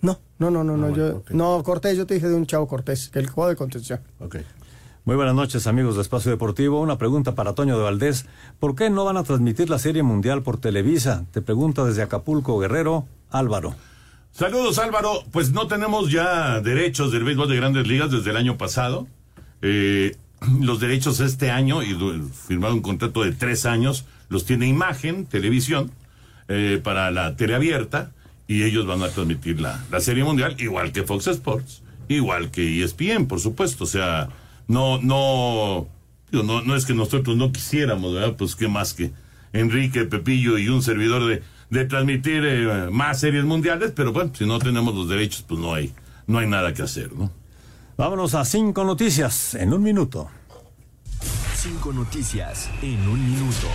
No, 0.00 0.18
no, 0.40 0.50
no, 0.50 0.64
no, 0.64 0.76
no, 0.76 0.86
Ah, 0.88 0.92
yo, 0.96 1.22
no, 1.30 1.62
Cortés, 1.62 1.96
yo 1.96 2.04
te 2.06 2.14
dije 2.14 2.28
de 2.28 2.34
un 2.34 2.46
chavo 2.46 2.66
Cortés, 2.66 3.08
que 3.08 3.20
el 3.20 3.28
juego 3.28 3.50
de 3.50 3.56
contención. 3.56 4.00
Ok. 4.18 4.36
Muy 5.04 5.14
buenas 5.14 5.34
noches, 5.36 5.66
amigos 5.68 5.94
de 5.96 6.02
Espacio 6.02 6.30
Deportivo. 6.32 6.80
Una 6.80 6.98
pregunta 6.98 7.36
para 7.36 7.52
Toño 7.54 7.76
de 7.76 7.82
Valdés. 7.84 8.26
¿Por 8.58 8.74
qué 8.74 8.90
no 8.90 9.04
van 9.04 9.16
a 9.16 9.22
transmitir 9.24 9.70
la 9.70 9.78
Serie 9.78 10.02
Mundial 10.02 10.42
por 10.42 10.58
Televisa? 10.58 11.24
Te 11.32 11.40
pregunta 11.42 11.84
desde 11.84 12.02
Acapulco, 12.02 12.58
Guerrero, 12.58 13.06
Álvaro. 13.30 13.74
Saludos 14.32 14.78
Álvaro, 14.78 15.24
pues 15.30 15.52
no 15.52 15.66
tenemos 15.66 16.10
ya 16.10 16.62
derechos 16.62 17.12
del 17.12 17.22
béisbol 17.22 17.50
de 17.50 17.56
grandes 17.56 17.86
ligas 17.86 18.10
desde 18.10 18.30
el 18.30 18.38
año 18.38 18.56
pasado. 18.56 19.06
Eh, 19.60 20.16
los 20.60 20.80
derechos 20.80 21.20
este 21.20 21.50
año, 21.50 21.82
y 21.82 21.94
firmaron 22.48 22.76
un 22.76 22.82
contrato 22.82 23.24
de 23.24 23.32
tres 23.32 23.66
años, 23.66 24.06
los 24.30 24.46
tiene 24.46 24.66
Imagen, 24.66 25.26
Televisión, 25.26 25.90
eh, 26.48 26.80
para 26.82 27.10
la 27.10 27.36
tele 27.36 27.54
abierta, 27.54 28.12
y 28.48 28.62
ellos 28.62 28.86
van 28.86 29.02
a 29.02 29.10
transmitir 29.10 29.60
la, 29.60 29.84
Serie 30.00 30.24
Mundial, 30.24 30.56
igual 30.58 30.92
que 30.92 31.02
Fox 31.02 31.26
Sports, 31.26 31.82
igual 32.08 32.50
que 32.50 32.82
ESPN, 32.82 33.26
por 33.26 33.38
supuesto. 33.38 33.84
O 33.84 33.86
sea, 33.86 34.30
no, 34.66 34.98
no, 35.02 35.88
no, 36.30 36.62
no 36.62 36.74
es 36.74 36.86
que 36.86 36.94
nosotros 36.94 37.36
no 37.36 37.52
quisiéramos, 37.52 38.14
¿verdad? 38.14 38.34
Pues 38.38 38.56
qué 38.56 38.66
más 38.66 38.94
que 38.94 39.12
Enrique, 39.52 40.04
Pepillo 40.04 40.56
y 40.56 40.70
un 40.70 40.82
servidor 40.82 41.26
de, 41.26 41.42
de 41.72 41.86
transmitir 41.86 42.44
eh, 42.44 42.90
más 42.92 43.18
series 43.18 43.46
mundiales, 43.46 43.92
pero 43.96 44.12
bueno, 44.12 44.30
si 44.34 44.44
no 44.44 44.58
tenemos 44.58 44.94
los 44.94 45.08
derechos, 45.08 45.42
pues 45.48 45.58
no 45.58 45.72
hay, 45.72 45.90
no 46.26 46.38
hay 46.38 46.46
nada 46.46 46.74
que 46.74 46.82
hacer, 46.82 47.10
¿no? 47.14 47.32
Vámonos 47.96 48.34
a 48.34 48.44
cinco 48.44 48.84
noticias 48.84 49.54
en 49.54 49.72
un 49.72 49.82
minuto. 49.82 50.28
Cinco 51.54 51.94
noticias 51.94 52.68
en 52.82 53.08
un 53.08 53.24
minuto. 53.24 53.68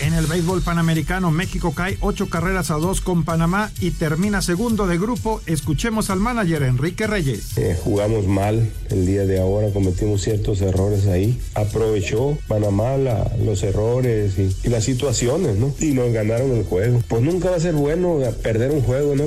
En 0.00 0.14
el 0.14 0.26
béisbol 0.26 0.62
panamericano, 0.62 1.32
México 1.32 1.72
cae 1.74 1.98
ocho 2.00 2.28
carreras 2.28 2.70
a 2.70 2.74
dos 2.74 3.00
con 3.00 3.24
Panamá 3.24 3.72
y 3.80 3.90
termina 3.90 4.40
segundo 4.42 4.86
de 4.86 4.96
grupo. 4.96 5.40
Escuchemos 5.46 6.08
al 6.08 6.20
manager 6.20 6.62
Enrique 6.62 7.08
Reyes. 7.08 7.58
Eh, 7.58 7.76
jugamos 7.82 8.26
mal 8.28 8.70
el 8.90 9.06
día 9.06 9.26
de 9.26 9.40
ahora, 9.40 9.72
cometimos 9.72 10.22
ciertos 10.22 10.60
errores 10.60 11.06
ahí. 11.06 11.40
Aprovechó 11.54 12.38
Panamá 12.46 12.96
la- 12.96 13.28
los 13.44 13.64
errores 13.64 14.34
y, 14.38 14.54
y 14.64 14.70
las 14.70 14.84
situaciones, 14.84 15.56
¿no? 15.56 15.74
Y 15.80 15.86
nos 15.94 16.12
ganaron 16.12 16.52
el 16.56 16.64
juego. 16.64 17.02
Pues 17.08 17.22
nunca 17.22 17.50
va 17.50 17.56
a 17.56 17.60
ser 17.60 17.74
bueno 17.74 18.18
perder 18.42 18.70
un 18.70 18.82
juego, 18.82 19.16
¿no? 19.16 19.24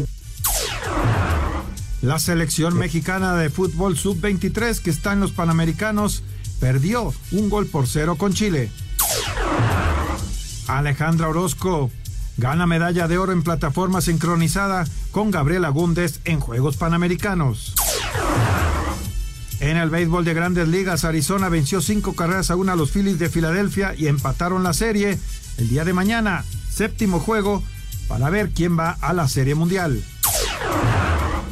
La 2.01 2.17
selección 2.17 2.77
mexicana 2.77 3.35
de 3.35 3.49
fútbol 3.49 3.97
sub-23 3.97 4.79
que 4.79 4.89
está 4.89 5.11
en 5.13 5.19
los 5.19 5.31
Panamericanos 5.33 6.23
perdió 6.61 7.13
un 7.33 7.49
gol 7.49 7.67
por 7.67 7.87
cero 7.87 8.15
con 8.17 8.33
Chile. 8.33 8.69
Alejandra 10.77 11.29
Orozco 11.29 11.89
gana 12.37 12.65
medalla 12.65 13.07
de 13.07 13.17
oro 13.17 13.31
en 13.31 13.43
plataforma 13.43 14.01
sincronizada 14.01 14.85
con 15.11 15.31
Gabriela 15.31 15.69
Gúndez 15.69 16.21
en 16.25 16.39
Juegos 16.39 16.77
Panamericanos. 16.77 17.73
En 19.59 19.77
el 19.77 19.89
béisbol 19.89 20.25
de 20.25 20.33
grandes 20.33 20.67
ligas, 20.67 21.03
Arizona 21.03 21.49
venció 21.49 21.81
cinco 21.81 22.13
carreras 22.13 22.49
a 22.49 22.55
una 22.55 22.73
a 22.73 22.75
los 22.75 22.91
Phillies 22.91 23.19
de 23.19 23.29
Filadelfia 23.29 23.93
y 23.95 24.07
empataron 24.07 24.63
la 24.63 24.73
serie. 24.73 25.19
El 25.57 25.69
día 25.69 25.85
de 25.85 25.93
mañana, 25.93 26.43
séptimo 26.69 27.19
juego 27.19 27.61
para 28.07 28.29
ver 28.29 28.49
quién 28.49 28.77
va 28.77 28.97
a 29.01 29.13
la 29.13 29.27
Serie 29.27 29.53
Mundial. 29.53 30.03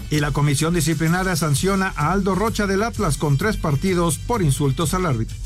Y 0.10 0.22
la 0.22 0.32
comisión 0.32 0.74
disciplinaria 0.74 1.36
sanciona 1.36 1.94
a 1.96 2.12
Aldo 2.12 2.34
Rocha 2.34 2.66
del 2.66 2.82
Atlas 2.82 3.18
con 3.18 3.38
tres 3.38 3.58
partidos 3.58 4.18
por 4.18 4.42
insultos 4.42 4.96
al 4.96 5.06
árbitro. 5.06 5.38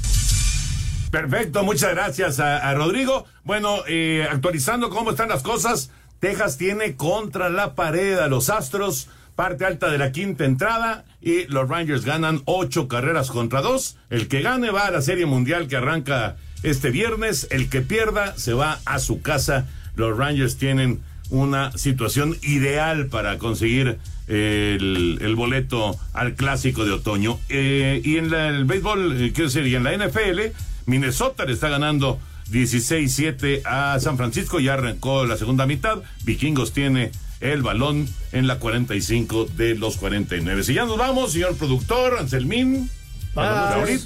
Perfecto, 1.13 1.63
muchas 1.63 1.91
gracias 1.91 2.39
a, 2.39 2.73
Rodrigo. 2.73 3.27
Bueno, 3.43 3.83
eh, 3.87 4.27
actualizando 4.31 4.89
cómo 4.89 5.11
están 5.11 5.29
las 5.29 5.43
cosas, 5.43 5.91
Texas 6.19 6.57
tiene 6.57 6.95
contra 6.95 7.51
la 7.51 7.75
pared 7.75 8.17
a 8.17 8.27
los 8.27 8.49
Astros, 8.49 9.09
parte 9.35 9.63
alta 9.63 9.91
de 9.91 9.99
la 9.99 10.11
quinta 10.11 10.43
entrada, 10.43 11.05
y 11.21 11.45
los 11.45 11.69
Rangers 11.69 12.03
ganan 12.03 12.41
ocho 12.45 12.87
carreras 12.87 13.29
contra 13.29 13.61
dos. 13.61 13.95
El 14.09 14.27
que 14.27 14.41
gane 14.41 14.71
va 14.71 14.87
a 14.87 14.91
la 14.91 15.03
Serie 15.03 15.27
Mundial 15.27 15.67
que 15.67 15.75
arranca 15.75 16.37
este 16.63 16.89
viernes, 16.89 17.47
el 17.51 17.69
que 17.69 17.81
pierda 17.81 18.35
se 18.35 18.53
va 18.53 18.79
a 18.83 18.97
su 18.97 19.21
casa. 19.21 19.67
Los 19.95 20.17
Rangers 20.17 20.57
tienen 20.57 21.03
una 21.29 21.77
situación 21.77 22.37
ideal 22.41 23.05
para 23.05 23.37
conseguir 23.37 23.99
eh, 24.27 24.77
el, 24.79 25.35
boleto 25.35 25.95
al 26.13 26.33
clásico 26.33 26.85
de 26.85 26.91
otoño. 26.93 27.39
Eh, 27.49 28.01
y 28.03 28.17
en 28.17 28.33
el 28.33 28.65
béisbol, 28.65 29.21
eh, 29.21 29.31
quiero 29.31 29.51
decir, 29.51 29.67
y 29.67 29.75
en 29.75 29.83
la 29.83 29.95
NFL, 29.95 30.55
Minnesota 30.85 31.45
le 31.45 31.53
está 31.53 31.69
ganando 31.69 32.19
16-7 32.51 33.61
a 33.65 33.99
San 33.99 34.17
Francisco, 34.17 34.59
ya 34.59 34.73
arrancó 34.73 35.25
la 35.25 35.37
segunda 35.37 35.65
mitad. 35.65 35.99
Vikingos 36.23 36.71
tiene 36.73 37.11
el 37.39 37.61
balón 37.61 38.07
en 38.31 38.47
la 38.47 38.59
45 38.59 39.45
de 39.45 39.75
los 39.75 39.97
49. 39.97 40.63
Si 40.63 40.73
ya 40.73 40.85
nos 40.85 40.97
vamos, 40.97 41.33
señor 41.33 41.55
productor, 41.57 42.17
Anselmín, 42.19 42.89
Bye. 43.35 43.97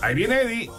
ahí 0.00 0.14
viene 0.14 0.40
Eddie. 0.42 0.70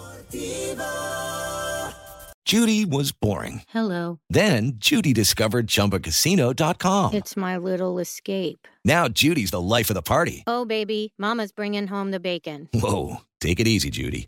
Judy 2.45 2.85
was 2.85 3.11
boring. 3.11 3.63
Hello. 3.69 4.19
Then 4.29 4.73
Judy 4.77 5.13
discovered 5.13 5.65
ChumbaCasino.com. 5.67 7.13
It's 7.13 7.35
my 7.35 7.57
little 7.57 7.97
escape. 7.99 8.67
Now 8.85 9.07
Judy's 9.07 9.49
the 9.49 9.59
life 9.59 9.89
of 9.89 9.95
the 9.95 10.03
party. 10.03 10.43
Oh, 10.45 10.63
baby, 10.63 11.13
Mama's 11.17 11.51
bringing 11.51 11.87
home 11.87 12.11
the 12.11 12.19
bacon. 12.19 12.69
Whoa, 12.71 13.21
take 13.41 13.59
it 13.59 13.67
easy, 13.67 13.89
Judy. 13.89 14.27